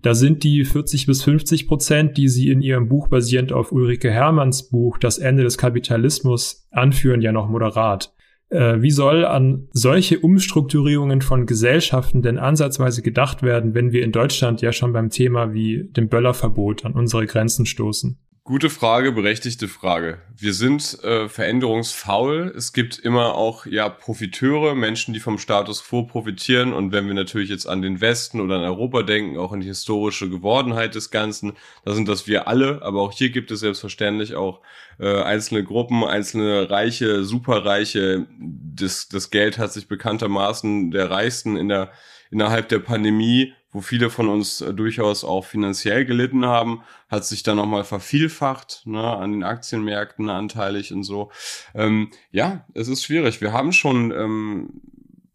Da 0.03 0.15
sind 0.15 0.45
die 0.45 0.65
40 0.65 1.07
bis 1.07 1.23
50 1.25 1.67
Prozent, 1.67 2.17
die 2.17 2.29
Sie 2.29 2.51
in 2.51 2.63
Ihrem 2.63 2.89
Buch 2.89 3.09
basierend 3.09 3.53
auf 3.53 3.73
Ulrike 3.73 4.11
Hermanns 4.11 4.71
Buch 4.71 4.97
Das 4.97 5.19
Ende 5.19 5.43
des 5.43 5.59
Kapitalismus 5.59 6.69
anführen, 6.71 7.21
ja 7.21 7.33
noch 7.33 7.49
moderat. 7.49 8.13
Äh, 8.51 8.83
wie 8.83 8.91
soll 8.91 9.25
an 9.25 9.69
solche 9.73 10.19
Umstrukturierungen 10.19 11.23
von 11.23 11.47
Gesellschaften 11.47 12.21
denn 12.21 12.39
ansatzweise 12.39 13.01
gedacht 13.01 13.43
werden, 13.43 13.75
wenn 13.75 13.93
wir 13.93 14.03
in 14.03 14.13
Deutschland 14.13 14.61
ja 14.61 14.73
schon 14.73 14.93
beim 14.93 15.11
Thema 15.11 15.55
wie 15.55 15.85
dem 15.85 16.09
Böllerverbot 16.09 16.85
an 16.85 16.95
unsere 16.95 17.27
Grenzen 17.27 17.65
stoßen? 17.65 18.19
Gute 18.43 18.71
Frage, 18.71 19.13
berechtigte 19.13 19.69
Frage. 19.69 20.19
Wir 20.35 20.55
sind 20.55 21.05
äh, 21.05 21.29
veränderungsfaul. 21.29 22.53
Es 22.57 22.73
gibt 22.73 22.99
immer 22.99 23.37
auch 23.37 23.65
ja 23.67 23.89
Profiteure, 23.89 24.75
Menschen, 24.75 25.15
die 25.15 25.21
vom 25.21 25.39
Status 25.39 25.85
quo 25.85 26.03
profitieren. 26.03 26.73
Und 26.73 26.91
wenn 26.91 27.07
wir 27.07 27.15
natürlich 27.15 27.51
jetzt 27.51 27.67
an 27.67 27.83
den 27.83 28.01
Westen 28.01 28.41
oder 28.41 28.57
an 28.57 28.65
Europa 28.65 29.03
denken, 29.03 29.39
auch 29.39 29.53
an 29.53 29.61
die 29.61 29.69
historische 29.69 30.29
Gewordenheit 30.29 30.97
des 30.97 31.13
Ganzen, 31.13 31.53
da 31.85 31.93
sind 31.93 32.09
das 32.09 32.27
wir 32.27 32.49
alle. 32.49 32.83
Aber 32.83 33.03
auch 33.03 33.13
hier 33.13 33.31
gibt 33.31 33.53
es 33.53 33.61
selbstverständlich 33.61 34.35
auch 34.35 34.63
äh, 35.01 35.23
einzelne 35.23 35.65
Gruppen, 35.65 36.05
einzelne 36.05 36.71
Reiche, 36.71 37.25
Superreiche. 37.25 38.27
Das, 38.39 39.09
das 39.09 39.31
Geld 39.31 39.59
hat 39.59 39.73
sich 39.73 39.89
bekanntermaßen 39.89 40.91
der 40.91 41.11
Reichsten 41.11 41.57
in 41.57 41.69
der 41.69 41.91
innerhalb 42.31 42.69
der 42.69 42.79
Pandemie 42.79 43.53
wo 43.73 43.81
viele 43.81 44.11
von 44.11 44.29
uns 44.29 44.61
äh, 44.61 44.75
durchaus 44.75 45.25
auch 45.25 45.45
finanziell 45.45 46.05
gelitten 46.05 46.45
haben, 46.45 46.83
hat 47.09 47.25
sich 47.25 47.43
dann 47.43 47.57
nochmal 47.57 47.85
vervielfacht, 47.85 48.83
ne, 48.85 49.03
an 49.03 49.33
den 49.33 49.45
Aktienmärkten 49.45 50.29
anteilig 50.29 50.93
und 50.93 51.05
so. 51.05 51.31
Ähm, 51.75 52.11
ja, 52.33 52.67
es 52.75 52.89
ist 52.89 53.05
schwierig. 53.05 53.41
Wir 53.41 53.53
haben 53.53 53.73
schon 53.73 54.11
ähm, 54.11 54.81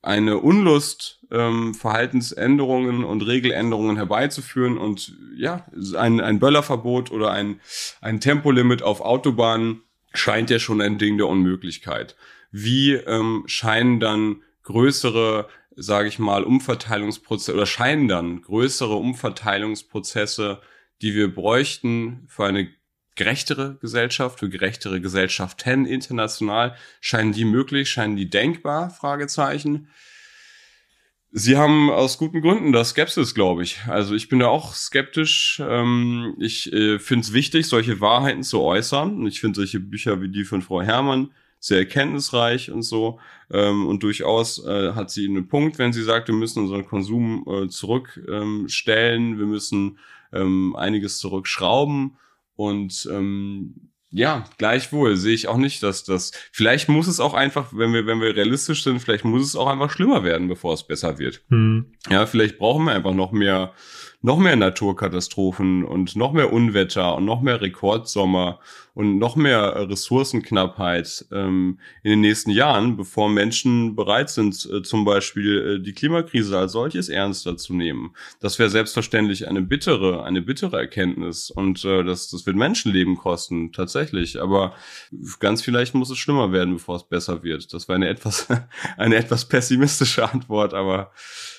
eine 0.06 0.38
Unlust, 0.38 1.20
ähm, 1.32 1.74
Verhaltensänderungen 1.74 3.04
und 3.04 3.22
Regeländerungen 3.22 3.98
herbeizuführen 3.98 4.78
und 4.78 5.18
ja, 5.36 5.66
ein, 5.98 6.22
ein 6.22 6.40
Böllerverbot 6.40 7.12
oder 7.12 7.32
ein, 7.32 7.60
ein 8.02 8.20
Tempolimit 8.20 8.84
auf 8.84 9.02
Autobahnen 9.02 9.82
scheint 10.14 10.50
ja 10.50 10.60
schon 10.60 10.82
ein 10.82 10.98
Ding 10.98 11.18
der 11.18 11.28
Unmöglichkeit. 11.28 12.16
Wie 12.52 12.94
ähm, 12.94 13.44
scheinen 13.48 14.00
dann 14.00 14.44
größere 14.64 15.48
sage 15.76 16.08
ich 16.08 16.20
mal, 16.20 16.44
Umverteilungsprozesse 16.44 17.54
oder 17.54 17.66
scheinen 17.66 18.08
dann 18.08 18.42
größere 18.42 18.96
Umverteilungsprozesse, 18.96 20.62
die 21.02 21.14
wir 21.14 21.34
bräuchten 21.34 22.26
für 22.28 22.46
eine 22.46 22.70
gerechtere 23.16 23.78
Gesellschaft, 23.82 24.40
für 24.40 24.50
gerechtere 24.50 25.02
Gesellschaften 25.02 25.86
international, 25.86 26.76
scheinen 27.02 27.32
die 27.32 27.46
möglich, 27.46 27.90
scheinen 27.90 28.16
die 28.16 28.30
denkbar? 28.30 28.90
Fragezeichen. 28.90 29.88
Sie 31.38 31.58
haben 31.58 31.90
aus 31.90 32.18
guten 32.18 32.42
Gründen 32.42 32.72
das 32.72 32.92
Skepsis, 32.92 33.36
glaube 33.36 33.64
ich. 33.64 33.80
Also 33.88 34.16
ich 34.16 34.30
bin 34.30 34.40
da 34.40 34.48
auch 34.48 34.74
skeptisch. 34.74 35.62
Ähm, 35.66 36.34
ich 36.40 36.72
äh, 36.72 36.98
finde 36.98 37.26
es 37.26 37.34
wichtig, 37.34 37.68
solche 37.68 38.00
Wahrheiten 38.00 38.44
zu 38.44 38.62
äußern. 38.62 39.26
Ich 39.28 39.42
finde 39.42 39.58
solche 39.58 39.82
Bücher 39.82 40.22
wie 40.22 40.30
die 40.30 40.46
von 40.46 40.62
Frau 40.62 40.82
Herrmann 40.82 41.32
sehr 41.60 41.80
erkenntnisreich 41.80 42.72
und 42.72 42.84
so. 42.84 43.20
Ähm, 43.52 43.86
und 43.86 44.04
durchaus 44.04 44.64
äh, 44.66 44.94
hat 44.94 45.12
sie 45.12 45.28
einen 45.28 45.50
Punkt, 45.50 45.78
wenn 45.78 45.92
sie 45.92 46.04
sagt, 46.04 46.30
wir 46.30 46.36
müssen 46.36 46.64
unseren 46.64 46.86
Konsum 46.86 47.46
äh, 47.48 47.68
zurückstellen, 47.68 49.38
wir 49.38 49.46
müssen 49.46 50.00
ähm, 50.32 50.76
einiges 50.78 51.18
zurückschrauben. 51.18 52.18
Und 52.56 53.08
ähm, 53.12 53.92
ja, 54.12 54.46
gleichwohl 54.58 55.18
sehe 55.18 55.34
ich 55.34 55.48
auch 55.50 55.58
nicht, 55.58 55.84
dass 55.84 56.06
das. 56.06 56.32
Vielleicht 56.52 56.88
muss 56.88 57.08
es 57.08 57.20
auch 57.20 57.34
einfach, 57.34 57.74
wenn 57.74 57.92
wir, 57.94 58.06
wenn 58.06 58.22
wir 58.22 58.36
realistisch 58.36 58.84
sind, 58.84 59.00
vielleicht 59.00 59.26
muss 59.26 59.44
es 59.44 59.56
auch 59.56 59.68
einfach 59.68 59.92
schlimmer 59.92 60.24
werden, 60.24 60.48
bevor 60.48 60.74
es 60.74 60.88
besser 60.88 61.20
wird. 61.20 61.44
Hm. 61.50 61.94
Ja, 62.10 62.26
vielleicht 62.26 62.58
brauchen 62.58 62.86
wir 62.86 62.94
einfach 62.94 63.14
noch 63.14 63.34
mehr 63.34 63.74
noch 64.22 64.38
mehr 64.38 64.56
Naturkatastrophen 64.56 65.84
und 65.84 66.16
noch 66.16 66.34
mehr 66.34 66.52
Unwetter 66.52 67.16
und 67.16 67.26
noch 67.26 67.42
mehr 67.42 67.62
Rekordsommer 67.62 68.60
und 68.96 69.18
noch 69.18 69.36
mehr 69.36 69.90
Ressourcenknappheit 69.90 71.26
ähm, 71.32 71.80
in 72.02 72.12
den 72.12 72.22
nächsten 72.22 72.50
Jahren, 72.50 72.96
bevor 72.96 73.30
Menschen 73.30 73.96
bereit 73.96 74.30
sind, 74.30 74.68
äh, 74.72 74.82
zum 74.84 75.04
Beispiel 75.04 75.80
äh, 75.80 75.84
die 75.84 75.94
Klimakrise 75.94 76.58
als 76.58 76.72
solches 76.72 77.10
ernster 77.10 77.58
zu 77.58 77.74
nehmen. 77.74 78.16
Das 78.40 78.58
wäre 78.58 78.70
selbstverständlich 78.70 79.50
eine 79.50 79.62
bittere, 79.62 80.24
eine 80.24 80.42
bittere 80.42 80.80
Erkenntnis 80.80 81.52
und 81.52 81.84
äh, 81.84 82.04
das, 82.04 82.30
das 82.30 82.46
wird 82.46 82.56
Menschenleben 82.56 83.18
kosten, 83.18 83.74
tatsächlich. 83.74 84.42
Aber 84.42 84.74
ganz 85.40 85.62
vielleicht 85.62 85.94
muss 85.94 86.10
es 86.10 86.18
schlimmer 86.18 86.54
werden, 86.54 86.76
bevor 86.76 86.96
es 86.96 87.04
besser 87.04 87.44
wird. 87.44 87.74
Das 87.74 87.90
war 87.90 87.96
eine 87.96 88.08
etwas, 88.08 88.48
eine 88.98 89.18
etwas 89.18 89.46
pessimistische 89.46 90.32
Antwort, 90.32 90.74
aber 90.74 91.12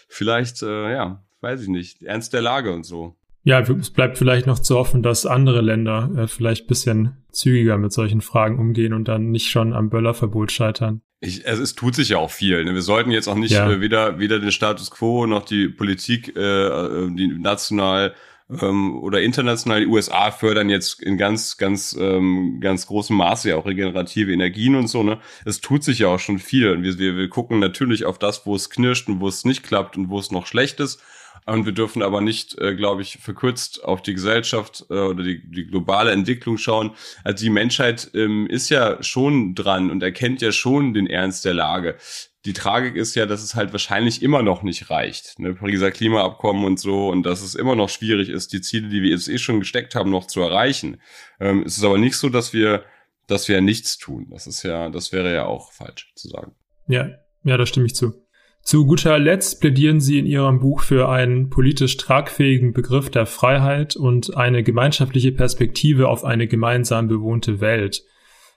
vielleicht, 0.09 0.63
äh, 0.63 0.93
ja, 0.93 1.23
weiß 1.41 1.63
ich 1.63 1.69
nicht, 1.69 2.03
Ernst 2.03 2.33
der 2.33 2.43
Lage 2.43 2.73
und 2.73 2.85
so. 2.85 3.17
Ja, 3.43 3.61
es 3.61 3.91
bleibt 3.91 4.19
vielleicht 4.19 4.47
noch 4.47 4.59
zu 4.59 4.77
hoffen, 4.77 5.05
dass 5.05 5.25
andere 5.25 5.61
Länder 5.61 6.11
äh, 6.17 6.27
vielleicht 6.27 6.67
bisschen 6.67 7.25
zügiger 7.31 7.79
mit 7.79 7.93
solchen 7.93 8.21
Fragen 8.21 8.59
umgehen 8.59 8.93
und 8.93 9.07
dann 9.07 9.31
nicht 9.31 9.51
schon 9.51 9.73
am 9.73 9.89
Böllerverbot 9.89 10.51
scheitern. 10.51 11.01
Ich, 11.21 11.47
also 11.47 11.63
es 11.63 11.75
tut 11.75 11.95
sich 11.95 12.09
ja 12.09 12.19
auch 12.19 12.31
viel. 12.31 12.65
Ne? 12.65 12.75
Wir 12.75 12.83
sollten 12.83 13.11
jetzt 13.11 13.29
auch 13.29 13.37
nicht 13.37 13.53
ja. 13.53 13.71
äh, 13.71 13.81
weder, 13.81 14.19
weder 14.19 14.41
den 14.41 14.51
Status 14.51 14.91
quo 14.91 15.27
noch 15.27 15.45
die 15.45 15.69
Politik, 15.69 16.37
äh, 16.37 16.41
äh 16.41 17.11
die 17.15 17.29
national 17.29 18.15
ähm, 18.51 18.99
oder 18.99 19.23
international. 19.23 19.81
Die 19.81 19.87
USA 19.87 20.31
fördern 20.31 20.69
jetzt 20.69 21.03
in 21.03 21.17
ganz, 21.17 21.57
ganz, 21.57 21.97
ähm, 21.99 22.59
ganz 22.61 22.87
großem 22.87 23.17
Maße 23.17 23.51
ja 23.51 23.57
auch 23.57 23.67
regenerative 23.67 24.33
Energien 24.33 24.75
und 24.75 24.89
so. 24.89 25.03
Ne, 25.03 25.19
es 25.45 25.61
tut 25.61 25.85
sich 25.85 26.01
ja 26.01 26.09
auch 26.09 26.21
schon 26.21 26.39
viel. 26.39 26.71
Und 26.71 26.83
wir, 26.83 26.99
wir, 26.99 27.17
wir 27.17 27.29
gucken 27.29 27.59
natürlich 27.59 28.05
auf 28.05 28.19
das, 28.19 28.47
wo 28.47 28.55
es 28.55 28.71
knirscht 28.71 29.09
und 29.09 29.21
wo 29.21 29.29
es 29.29 29.45
nicht 29.45 29.63
klappt 29.63 29.97
und 29.97 30.11
wo 30.11 30.19
es 30.19 30.31
noch 30.31 30.47
schlecht 30.47 30.81
ist. 30.81 31.01
Und 31.47 31.65
wir 31.65 31.73
dürfen 31.73 32.03
aber 32.03 32.21
nicht, 32.21 32.59
äh, 32.59 32.75
glaube 32.75 33.03
ich, 33.03 33.19
verkürzt 33.19 33.85
auf 33.85 34.03
die 34.03 34.15
Gesellschaft 34.15 34.85
äh, 34.91 34.95
oder 34.95 35.23
die, 35.23 35.49
die 35.49 35.67
globale 35.67 36.11
Entwicklung 36.11 36.59
schauen. 36.59 36.97
Also 37.23 37.45
die 37.45 37.51
Menschheit 37.51 38.11
ähm, 38.15 38.49
ist 38.49 38.69
ja 38.69 39.01
schon 39.03 39.55
dran 39.55 39.91
und 39.91 40.03
erkennt 40.03 40.43
ja 40.43 40.51
schon 40.51 40.93
den 40.93 41.07
Ernst 41.07 41.45
der 41.45 41.55
Lage. 41.55 41.97
Die 42.47 42.53
Tragik 42.53 42.97
ist 42.97 43.15
ja, 43.15 43.27
dass 43.27 43.45
es 43.45 43.55
halt 43.55 43.73
wahrscheinlich 43.73 44.23
immer 44.23 44.43
noch 44.43 44.65
nicht 44.65 44.91
reicht. 44.91 45.39
Ne? 45.39 45.55
Pariser 45.55 45.93
Klimaabkommen 45.93 46.65
und 46.65 46.81
so 46.81 47.09
und 47.09 47.23
dass 47.23 47.43
es 47.43 47.55
immer 47.55 47.77
noch 47.77 47.91
schwierig 47.91 48.29
ist, 48.29 48.53
die 48.53 48.61
Ziele, 48.61 48.89
die 48.89 49.03
wir 49.03 49.11
jetzt 49.11 49.29
eh 49.29 49.39
schon 49.39 49.61
gesteckt 49.61 49.95
haben, 49.95 50.11
noch 50.11 50.27
zu 50.27 50.41
erreichen. 50.41 51.01
Ähm, 51.39 51.63
es 51.65 51.77
ist 51.77 51.85
aber 51.85 51.99
nicht 51.99 52.17
so, 52.17 52.29
dass 52.29 52.53
wir, 52.53 52.85
dass 53.29 53.47
wir 53.49 53.61
nichts 53.61 53.99
tun. 53.99 54.27
Das 54.31 54.49
ist 54.49 54.65
ja, 54.65 54.91
das 54.91 55.13
wäre 55.13 55.33
ja 55.33 55.47
auch 55.47 55.71
falsch 55.71 56.13
zu 56.17 56.29
sagen. 56.29 56.57
Ja, 56.89 57.11
ja, 57.45 57.57
da 57.57 57.67
stimme 57.67 57.87
ich 57.87 57.95
zu. 57.95 58.26
Zu 58.67 58.85
guter 58.85 59.17
Letzt 59.21 59.61
plädieren 59.61 60.01
Sie 60.01 60.19
in 60.19 60.27
Ihrem 60.27 60.59
Buch 60.59 60.83
für 60.83 61.09
einen 61.09 61.51
politisch 61.51 61.99
tragfähigen 61.99 62.73
Begriff 62.73 63.11
der 63.11 63.25
Freiheit 63.25 63.95
und 63.95 64.37
eine 64.37 64.65
gemeinschaftliche 64.65 65.31
Perspektive 65.31 66.09
auf 66.09 66.25
eine 66.25 66.49
gemeinsam 66.49 67.07
bewohnte 67.07 67.61
Welt. 67.61 68.03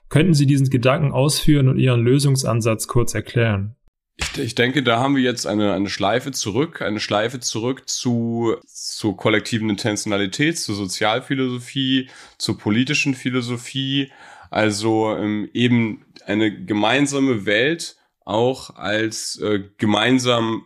Könnten 0.08 0.34
Sie 0.34 0.46
diesen 0.46 0.68
Gedanken 0.68 1.12
ausführen 1.12 1.68
und 1.68 1.78
Ihren 1.78 2.02
Lösungsansatz 2.02 2.88
kurz 2.88 3.14
erklären? 3.14 3.76
Ich, 4.16 4.36
ich, 4.36 4.54
denke, 4.56 4.82
da 4.82 4.98
haben 4.98 5.14
wir 5.14 5.22
jetzt 5.22 5.46
eine, 5.46 5.74
eine 5.74 5.88
Schleife 5.88 6.32
zurück, 6.32 6.82
eine 6.82 6.98
Schleife 6.98 7.38
zurück 7.38 7.88
zu, 7.88 8.56
zur 8.66 9.16
kollektiven 9.16 9.70
Intentionalität, 9.70 10.58
zur 10.58 10.74
Sozialphilosophie, 10.74 12.10
zur 12.36 12.58
politischen 12.58 13.14
Philosophie, 13.14 14.10
also 14.50 15.14
ähm, 15.16 15.48
eben 15.54 16.04
eine 16.26 16.64
gemeinsame 16.64 17.46
Welt, 17.46 17.94
auch 18.30 18.76
als 18.76 19.36
äh, 19.40 19.64
gemeinsam 19.78 20.64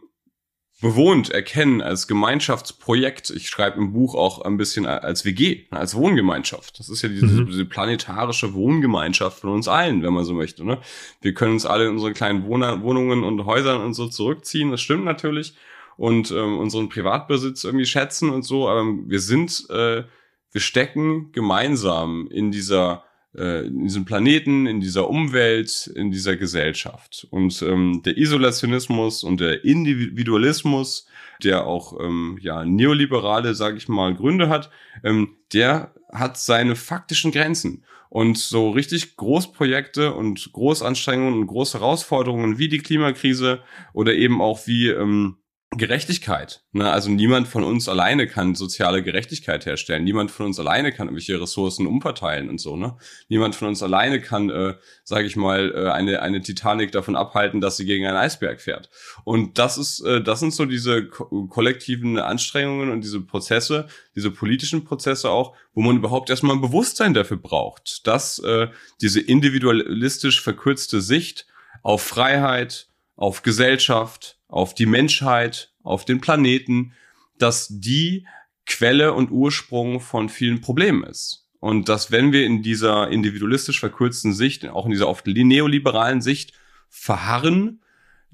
bewohnt 0.85 1.31
erkennen, 1.31 1.81
als 1.81 2.07
Gemeinschaftsprojekt. 2.07 3.31
Ich 3.31 3.49
schreibe 3.49 3.79
im 3.79 3.95
Buch 3.95 4.15
auch 4.15 4.43
ein 4.43 4.59
bisschen 4.59 4.85
als 4.85 5.25
WG, 5.25 5.65
als 5.71 5.95
Wohngemeinschaft. 5.95 6.79
Das 6.79 6.91
ist 6.91 7.01
ja 7.01 7.09
diese, 7.09 7.27
mhm. 7.27 7.47
diese 7.47 7.65
planetarische 7.65 8.53
Wohngemeinschaft 8.53 9.41
von 9.41 9.51
uns 9.51 9.67
allen, 9.67 10.03
wenn 10.03 10.13
man 10.13 10.25
so 10.25 10.35
möchte. 10.35 10.63
Ne? 10.63 10.79
Wir 11.23 11.33
können 11.33 11.53
uns 11.53 11.65
alle 11.65 11.87
in 11.87 11.93
unsere 11.93 12.13
kleinen 12.13 12.45
Wohner, 12.45 12.83
Wohnungen 12.83 13.25
und 13.25 13.47
Häusern 13.47 13.81
und 13.81 13.95
so 13.95 14.09
zurückziehen. 14.09 14.73
Das 14.73 14.83
stimmt 14.83 15.07
natürlich. 15.07 15.55
Und 15.97 16.31
ähm, 16.33 16.59
unseren 16.59 16.91
Privatbesitz 16.91 17.65
irgendwie 17.65 17.87
schätzen 17.87 18.29
und 18.29 18.43
so. 18.43 18.69
Aber 18.69 18.85
wir 18.85 19.21
sind, 19.21 19.65
äh, 19.71 20.05
wir 20.53 20.61
stecken 20.61 21.33
gemeinsam 21.33 22.29
in 22.31 22.51
dieser 22.51 23.05
äh, 23.37 23.67
in 23.67 23.85
diesem 23.85 24.05
Planeten, 24.05 24.67
in 24.67 24.81
dieser 24.81 25.09
Umwelt, 25.09 25.87
in 25.95 26.11
dieser 26.11 26.37
Gesellschaft. 26.37 27.27
Und 27.31 27.63
ähm, 27.63 28.03
der 28.05 28.17
Isolationismus 28.17 29.25
und 29.25 29.41
der 29.41 29.65
Individualismus, 29.65 31.07
der 31.43 31.67
auch 31.67 31.99
ähm, 32.01 32.39
ja 32.41 32.65
neoliberale, 32.65 33.55
sage 33.55 33.77
ich 33.77 33.89
mal, 33.89 34.15
Gründe 34.15 34.49
hat, 34.49 34.71
ähm, 35.03 35.37
der 35.53 35.95
hat 36.13 36.39
seine 36.39 36.77
faktischen 36.77 37.33
Grenzen. 37.33 37.85
Und 38.09 38.39
so 38.39 38.71
richtig 38.71 39.17
Großprojekte 39.17 40.15
und 40.15 40.53
Großanstrengungen 40.53 41.41
und 41.41 41.47
große 41.49 41.81
Herausforderungen 41.81 42.59
wie 42.59 42.69
die 42.69 42.79
Klimakrise 42.79 43.61
oder 43.93 44.15
eben 44.15 44.41
auch 44.41 44.69
wie 44.69 44.89
ähm, 44.89 45.39
Gerechtigkeit. 45.77 46.63
Ne? 46.73 46.91
Also 46.91 47.11
niemand 47.11 47.49
von 47.49 47.65
uns 47.65 47.89
alleine 47.89 48.27
kann 48.27 48.55
soziale 48.55 49.03
Gerechtigkeit 49.03 49.67
herstellen. 49.67 50.05
Niemand 50.05 50.31
von 50.31 50.47
uns 50.47 50.59
alleine 50.59 50.93
kann 50.93 51.09
irgendwelche 51.09 51.41
Ressourcen 51.41 51.87
umverteilen 51.87 52.49
und 52.49 52.61
so. 52.61 52.77
Ne? 52.77 52.97
Niemand 53.29 53.55
von 53.55 53.69
uns 53.69 53.83
alleine 53.83 54.21
kann, 54.21 54.51
äh, 54.51 54.75
sage 55.05 55.27
ich 55.27 55.37
mal, 55.37 55.73
äh, 55.75 55.91
eine 55.91 56.23
eine 56.23 56.43
Titanic 56.43 56.93
davon 56.93 57.17
abhalten, 57.17 57.61
dass 57.61 57.77
sie 57.77 57.85
gegen 57.85 58.07
einen 58.07 58.17
Eisberg 58.17 58.61
fährt. 58.61 58.91
Und 59.25 59.59
das 59.59 59.79
ist, 59.79 60.01
äh, 60.01 60.23
das 60.23 60.41
sind 60.41 60.53
so 60.53 60.65
diese 60.65 61.07
ko 61.07 61.47
kollektiven 61.47 62.19
Anstrengungen 62.19 62.91
und 62.91 63.03
diese 63.03 63.21
Prozesse, 63.21 63.89
diese 64.15 64.31
politischen 64.31 64.85
Prozesse 64.85 65.31
auch, 65.31 65.57
wo 65.75 65.83
man 65.83 65.97
überhaupt 65.97 66.31
erstmal 66.31 66.57
ein 66.57 66.63
Bewusstsein 66.63 67.15
dafür 67.15 67.37
braucht, 67.37 68.07
dass 68.07 68.39
äh, 68.39 68.69
diese 69.01 69.21
individualistisch 69.21 70.41
verkürzte 70.41 71.01
Sicht 71.01 71.47
auf 71.83 72.03
Freiheit, 72.03 72.89
auf 73.17 73.43
Gesellschaft, 73.43 74.34
auf 74.49 74.75
die 74.75 74.87
Menschheit, 74.87 75.73
auf 75.83 76.05
den 76.05 76.21
Planeten, 76.21 76.93
dass 77.39 77.69
die 77.71 78.27
Quelle 78.67 79.13
und 79.13 79.31
Ursprung 79.31 80.01
von 80.01 80.29
vielen 80.29 80.61
Problemen 80.61 81.05
ist. 81.05 81.47
Und 81.61 81.89
dass 81.89 82.11
wenn 82.11 82.33
wir 82.33 82.45
in 82.45 82.63
dieser 82.63 83.11
individualistisch 83.11 83.81
verkürzten 83.81 84.35
Sicht, 84.35 84.67
auch 84.69 84.85
in 84.85 84.91
dieser 84.91 85.09
oft 85.09 85.27
neoliberalen 85.27 86.21
Sicht 86.21 86.53
verharren, 86.89 87.81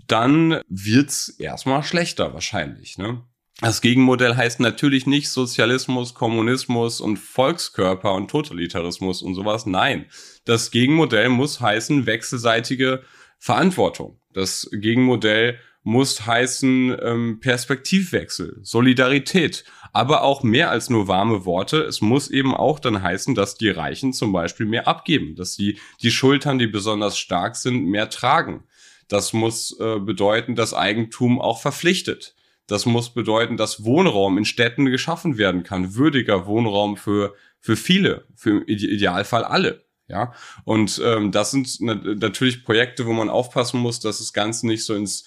dann 0.06 0.60
wird's 0.68 1.28
erstmal 1.28 1.82
schlechter 1.82 2.34
wahrscheinlich. 2.34 2.98
Ne? 2.98 3.22
Das 3.60 3.82
Gegenmodell 3.82 4.36
heißt 4.36 4.60
natürlich 4.60 5.06
nicht 5.06 5.28
Sozialismus, 5.28 6.14
Kommunismus 6.14 7.00
und 7.00 7.18
Volkskörper 7.18 8.14
und 8.14 8.30
Totalitarismus 8.30 9.22
und 9.22 9.34
sowas. 9.34 9.66
Nein, 9.66 10.06
das 10.44 10.70
Gegenmodell 10.70 11.28
muss 11.28 11.60
heißen 11.60 12.06
wechselseitige 12.06 13.04
Verantwortung. 13.38 14.18
Das 14.32 14.68
Gegenmodell 14.72 15.58
muss 15.82 16.26
heißen 16.26 16.96
ähm, 17.02 17.40
Perspektivwechsel, 17.40 18.58
Solidarität, 18.62 19.64
aber 19.92 20.22
auch 20.22 20.42
mehr 20.42 20.70
als 20.70 20.90
nur 20.90 21.08
warme 21.08 21.44
Worte. 21.44 21.82
Es 21.82 22.00
muss 22.00 22.30
eben 22.30 22.54
auch 22.54 22.78
dann 22.78 23.02
heißen, 23.02 23.34
dass 23.34 23.56
die 23.56 23.70
Reichen 23.70 24.12
zum 24.12 24.32
Beispiel 24.32 24.66
mehr 24.66 24.86
abgeben, 24.86 25.36
dass 25.36 25.54
sie 25.54 25.78
die 26.02 26.10
Schultern, 26.10 26.58
die 26.58 26.66
besonders 26.66 27.18
stark 27.18 27.56
sind, 27.56 27.86
mehr 27.86 28.10
tragen. 28.10 28.64
Das 29.08 29.32
muss 29.32 29.78
äh, 29.80 29.98
bedeuten, 29.98 30.54
dass 30.54 30.74
Eigentum 30.74 31.40
auch 31.40 31.60
verpflichtet. 31.60 32.34
Das 32.66 32.86
muss 32.86 33.12
bedeuten, 33.12 33.56
dass 33.56 33.84
Wohnraum 33.84 34.38
in 34.38 34.44
Städten 34.44 34.84
geschaffen 34.86 35.38
werden 35.38 35.64
kann, 35.64 35.96
würdiger 35.96 36.46
Wohnraum 36.46 36.96
für 36.96 37.34
für 37.60 37.76
viele, 37.76 38.24
für 38.34 38.50
im 38.50 38.62
Idealfall 38.66 39.44
alle. 39.44 39.84
Ja, 40.08 40.32
und 40.64 41.00
ähm, 41.04 41.30
das 41.30 41.52
sind 41.52 41.80
natürlich 41.80 42.64
Projekte, 42.64 43.06
wo 43.06 43.12
man 43.12 43.30
aufpassen 43.30 43.78
muss, 43.78 44.00
dass 44.00 44.18
das 44.18 44.32
Ganze 44.32 44.66
nicht 44.66 44.84
so 44.84 44.94
ins 44.94 45.24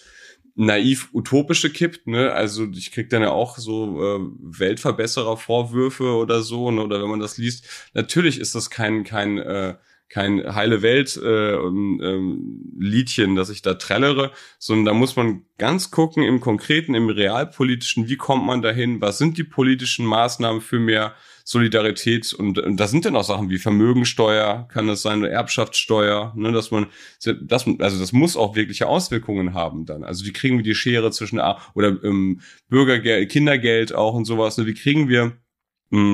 naiv 0.56 1.10
utopische 1.14 1.72
kippt, 1.72 2.08
ne? 2.08 2.32
Also 2.32 2.68
ich 2.72 2.92
krieg 2.92 3.10
dann 3.10 3.24
ja 3.24 3.32
auch 3.32 3.58
so 3.58 4.02
äh, 4.02 4.20
Weltverbesserer 4.40 5.38
Vorwürfe 5.38 6.16
oder 6.16 6.42
so, 6.42 6.70
ne? 6.72 6.84
oder 6.84 7.02
wenn 7.02 7.10
man 7.10 7.20
das 7.20 7.38
liest, 7.38 7.68
natürlich 7.94 8.40
ist 8.40 8.54
das 8.56 8.70
kein 8.70 9.04
kein 9.04 9.40
äh, 9.40 9.76
kein 10.10 10.54
heile 10.54 10.84
Welt 10.84 11.18
äh, 11.18 11.56
ähm, 11.56 12.72
Liedchen, 12.78 13.36
das 13.36 13.50
ich 13.50 13.64
da 13.64 13.74
trällere, 13.74 14.32
sondern 14.60 14.86
da 14.86 14.94
muss 14.94 15.16
man 15.16 15.44
ganz 15.58 15.90
gucken 15.90 16.24
im 16.24 16.40
Konkreten, 16.40 16.94
im 16.94 17.10
Realpolitischen, 17.10 18.08
wie 18.08 18.18
kommt 18.18 18.46
man 18.46 18.62
dahin, 18.62 19.02
was 19.02 19.18
sind 19.18 19.40
die 19.40 19.44
politischen 19.44 20.06
Maßnahmen 20.06 20.62
für 20.62 20.80
mehr 20.80 21.16
Solidarität 21.44 22.34
und, 22.34 22.58
und 22.58 22.78
da 22.78 22.88
sind 22.88 23.06
dann 23.06 23.16
auch 23.16 23.24
Sachen 23.24 23.50
wie 23.50 23.58
Vermögensteuer, 23.58 24.68
kann 24.72 24.88
das 24.88 25.02
sein, 25.02 25.24
Erbschaftssteuer, 25.24 26.34
ne, 26.36 26.52
dass 26.52 26.72
man, 26.72 26.88
das, 27.42 27.68
also 27.80 28.00
das 28.00 28.14
muss 28.14 28.38
auch 28.38 28.56
wirkliche 28.56 28.88
Auswirkungen 28.88 29.54
haben 29.54 29.86
dann. 29.86 30.04
Also 30.04 30.26
wie 30.26 30.32
kriegen 30.32 30.58
wir 30.58 30.64
die 30.64 30.76
Schere 30.76 31.12
zwischen, 31.12 31.42
oder 31.74 32.02
ähm, 32.04 32.42
Bürgergeld, 32.70 33.30
Kindergeld 33.30 33.94
auch 33.94 34.14
und 34.14 34.26
sowas, 34.26 34.58
ne, 34.58 34.66
wie 34.66 34.74
kriegen 34.74 35.10
wir 35.10 35.38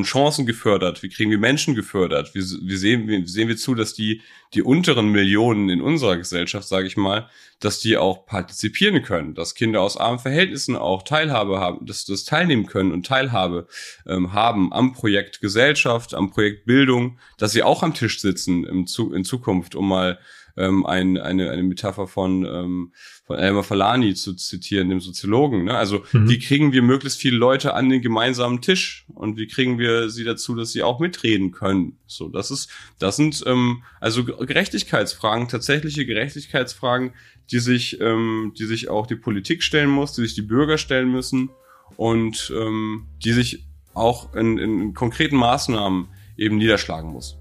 Chancen 0.04 0.46
gefördert, 0.46 1.04
wie 1.04 1.10
kriegen 1.10 1.32
wir 1.32 1.38
Menschen 1.38 1.74
gefördert, 1.74 2.36
wie, 2.36 2.40
wie, 2.40 2.76
sehen, 2.76 3.08
wie 3.08 3.26
sehen 3.26 3.48
wir 3.48 3.56
zu, 3.56 3.76
dass 3.76 3.94
die, 3.94 4.22
die 4.54 4.62
unteren 4.62 5.10
Millionen 5.10 5.70
in 5.70 5.82
unserer 5.82 6.18
Gesellschaft, 6.18 6.68
sage 6.68 6.88
ich 6.88 6.98
mal, 6.98 7.30
dass 7.62 7.80
die 7.80 7.96
auch 7.96 8.26
partizipieren 8.26 9.02
können, 9.04 9.36
dass 9.36 9.56
Kinder 9.56 9.82
aus 9.82 9.96
armen 9.96 10.20
Verhältnissen 10.20 10.76
auch 10.76 11.04
Teilhabe 11.04 11.60
haben, 11.60 11.86
dass 11.86 12.04
das 12.04 12.26
teilnehmen 12.26 12.66
können 12.66 12.92
und 12.92 13.06
Teilhabe 13.06 13.68
ähm, 14.06 14.34
haben 14.34 14.74
am 14.74 14.92
Projekt 14.92 15.40
Gesellschaft, 15.40 16.14
am 16.14 16.30
Projekt 16.30 16.66
Bildung, 16.66 17.18
dass 17.38 17.54
sie 17.54 17.64
auch 17.64 17.82
am 17.82 17.94
Tisch 17.94 18.20
sitzen 18.20 18.66
im, 18.66 18.86
in 19.14 19.24
Zukunft, 19.24 19.76
um 19.76 19.88
mal 19.88 20.20
ähm, 20.60 20.86
ein, 20.86 21.18
eine, 21.18 21.50
eine 21.50 21.64
Metapher 21.64 22.06
von, 22.06 22.46
ähm, 22.46 22.94
von 23.26 23.38
Elmer 23.38 23.64
Falani 23.64 24.14
zu 24.14 24.34
zitieren, 24.36 24.90
dem 24.90 25.00
Soziologen. 25.00 25.64
Ne? 25.64 25.76
Also 25.76 26.04
mhm. 26.12 26.30
wie 26.30 26.38
kriegen 26.38 26.74
wir 26.74 26.82
möglichst 26.82 27.20
viele 27.20 27.38
Leute 27.38 27.74
an 27.74 27.90
den 27.90 28.02
gemeinsamen 28.02 28.62
Tisch 28.62 29.06
und 29.08 29.38
wie 29.38 29.48
kriegen 29.48 29.80
wir 29.80 30.10
sie 30.10 30.26
dazu, 30.26 30.56
dass 30.56 30.72
sie 30.72 30.84
auch 30.84 31.00
mitreden 31.00 31.52
können? 31.52 31.98
So, 32.06 32.28
das 32.28 32.52
ist, 32.52 32.70
das 33.00 33.16
sind 33.16 33.42
ähm, 33.48 33.84
also 34.02 34.26
Gerechtigkeitsfragen, 34.26 35.48
tatsächliche 35.48 36.06
Gerechtigkeitsfragen, 36.06 37.14
die 37.52 37.60
sich, 37.60 38.00
ähm, 38.02 38.54
die 38.60 38.66
sich 38.66 38.90
auch 38.90 39.08
die 39.08 39.16
Politik 39.16 39.64
stellen 39.64 39.90
muss, 39.90 40.14
die 40.14 40.22
sich 40.22 40.36
die 40.36 40.42
Bürger 40.42 40.78
stellen 40.78 41.12
müssen 41.12 41.50
und 41.96 42.54
ähm, 42.56 43.08
die 43.24 43.32
sich 43.32 43.66
auch 43.94 44.34
in, 44.36 44.58
in 44.58 44.94
konkreten 44.94 45.38
Maßnahmen 45.38 46.10
eben 46.38 46.58
niederschlagen 46.58 47.12
muss. 47.12 47.39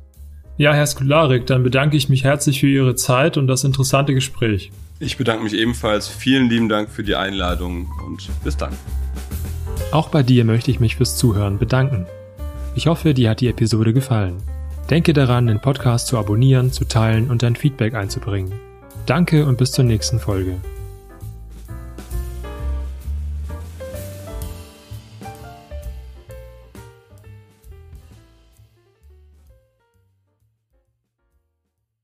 Ja, 0.59 0.73
Herr 0.75 0.89
Skularik, 0.89 1.47
dann 1.47 1.63
bedanke 1.63 1.97
ich 1.97 2.09
mich 2.09 2.25
herzlich 2.25 2.59
für 2.59 2.67
Ihre 2.67 2.97
Zeit 2.97 3.37
und 3.37 3.47
das 3.47 3.63
interessante 3.63 4.13
Gespräch. 4.13 4.73
Ich 4.99 5.17
bedanke 5.17 5.45
mich 5.45 5.55
ebenfalls. 5.55 6.09
Vielen 6.09 6.51
lieben 6.51 6.69
Dank 6.69 6.91
für 6.91 7.05
die 7.05 7.15
Einladung 7.15 7.89
und 8.05 8.29
bis 8.43 8.57
dann. 8.57 8.73
Auch 9.93 10.09
bei 10.09 10.25
dir 10.25 10.45
möchte 10.45 10.73
ich 10.73 10.81
mich 10.81 10.97
fürs 10.97 11.17
Zuhören 11.17 11.59
bedanken. 11.59 12.07
Ich 12.75 12.89
hoffe, 12.89 13.15
dir 13.15 13.31
hat 13.31 13.41
die 13.41 13.47
Episode 13.47 13.93
gefallen. 13.93 14.39
Denke 14.91 15.13
daran, 15.13 15.47
den 15.47 15.61
Podcast 15.61 16.09
zu 16.09 16.19
abonnieren, 16.19 16.73
zu 16.73 16.85
teilen 16.85 17.31
und 17.31 17.45
dein 17.45 17.55
Feedback 17.55 17.95
einzubringen. 17.95 18.53
Danke 19.07 19.47
und 19.47 19.59
bis 19.59 19.71
zur 19.71 19.85
nächsten 19.85 20.19
Folge. 20.19 20.57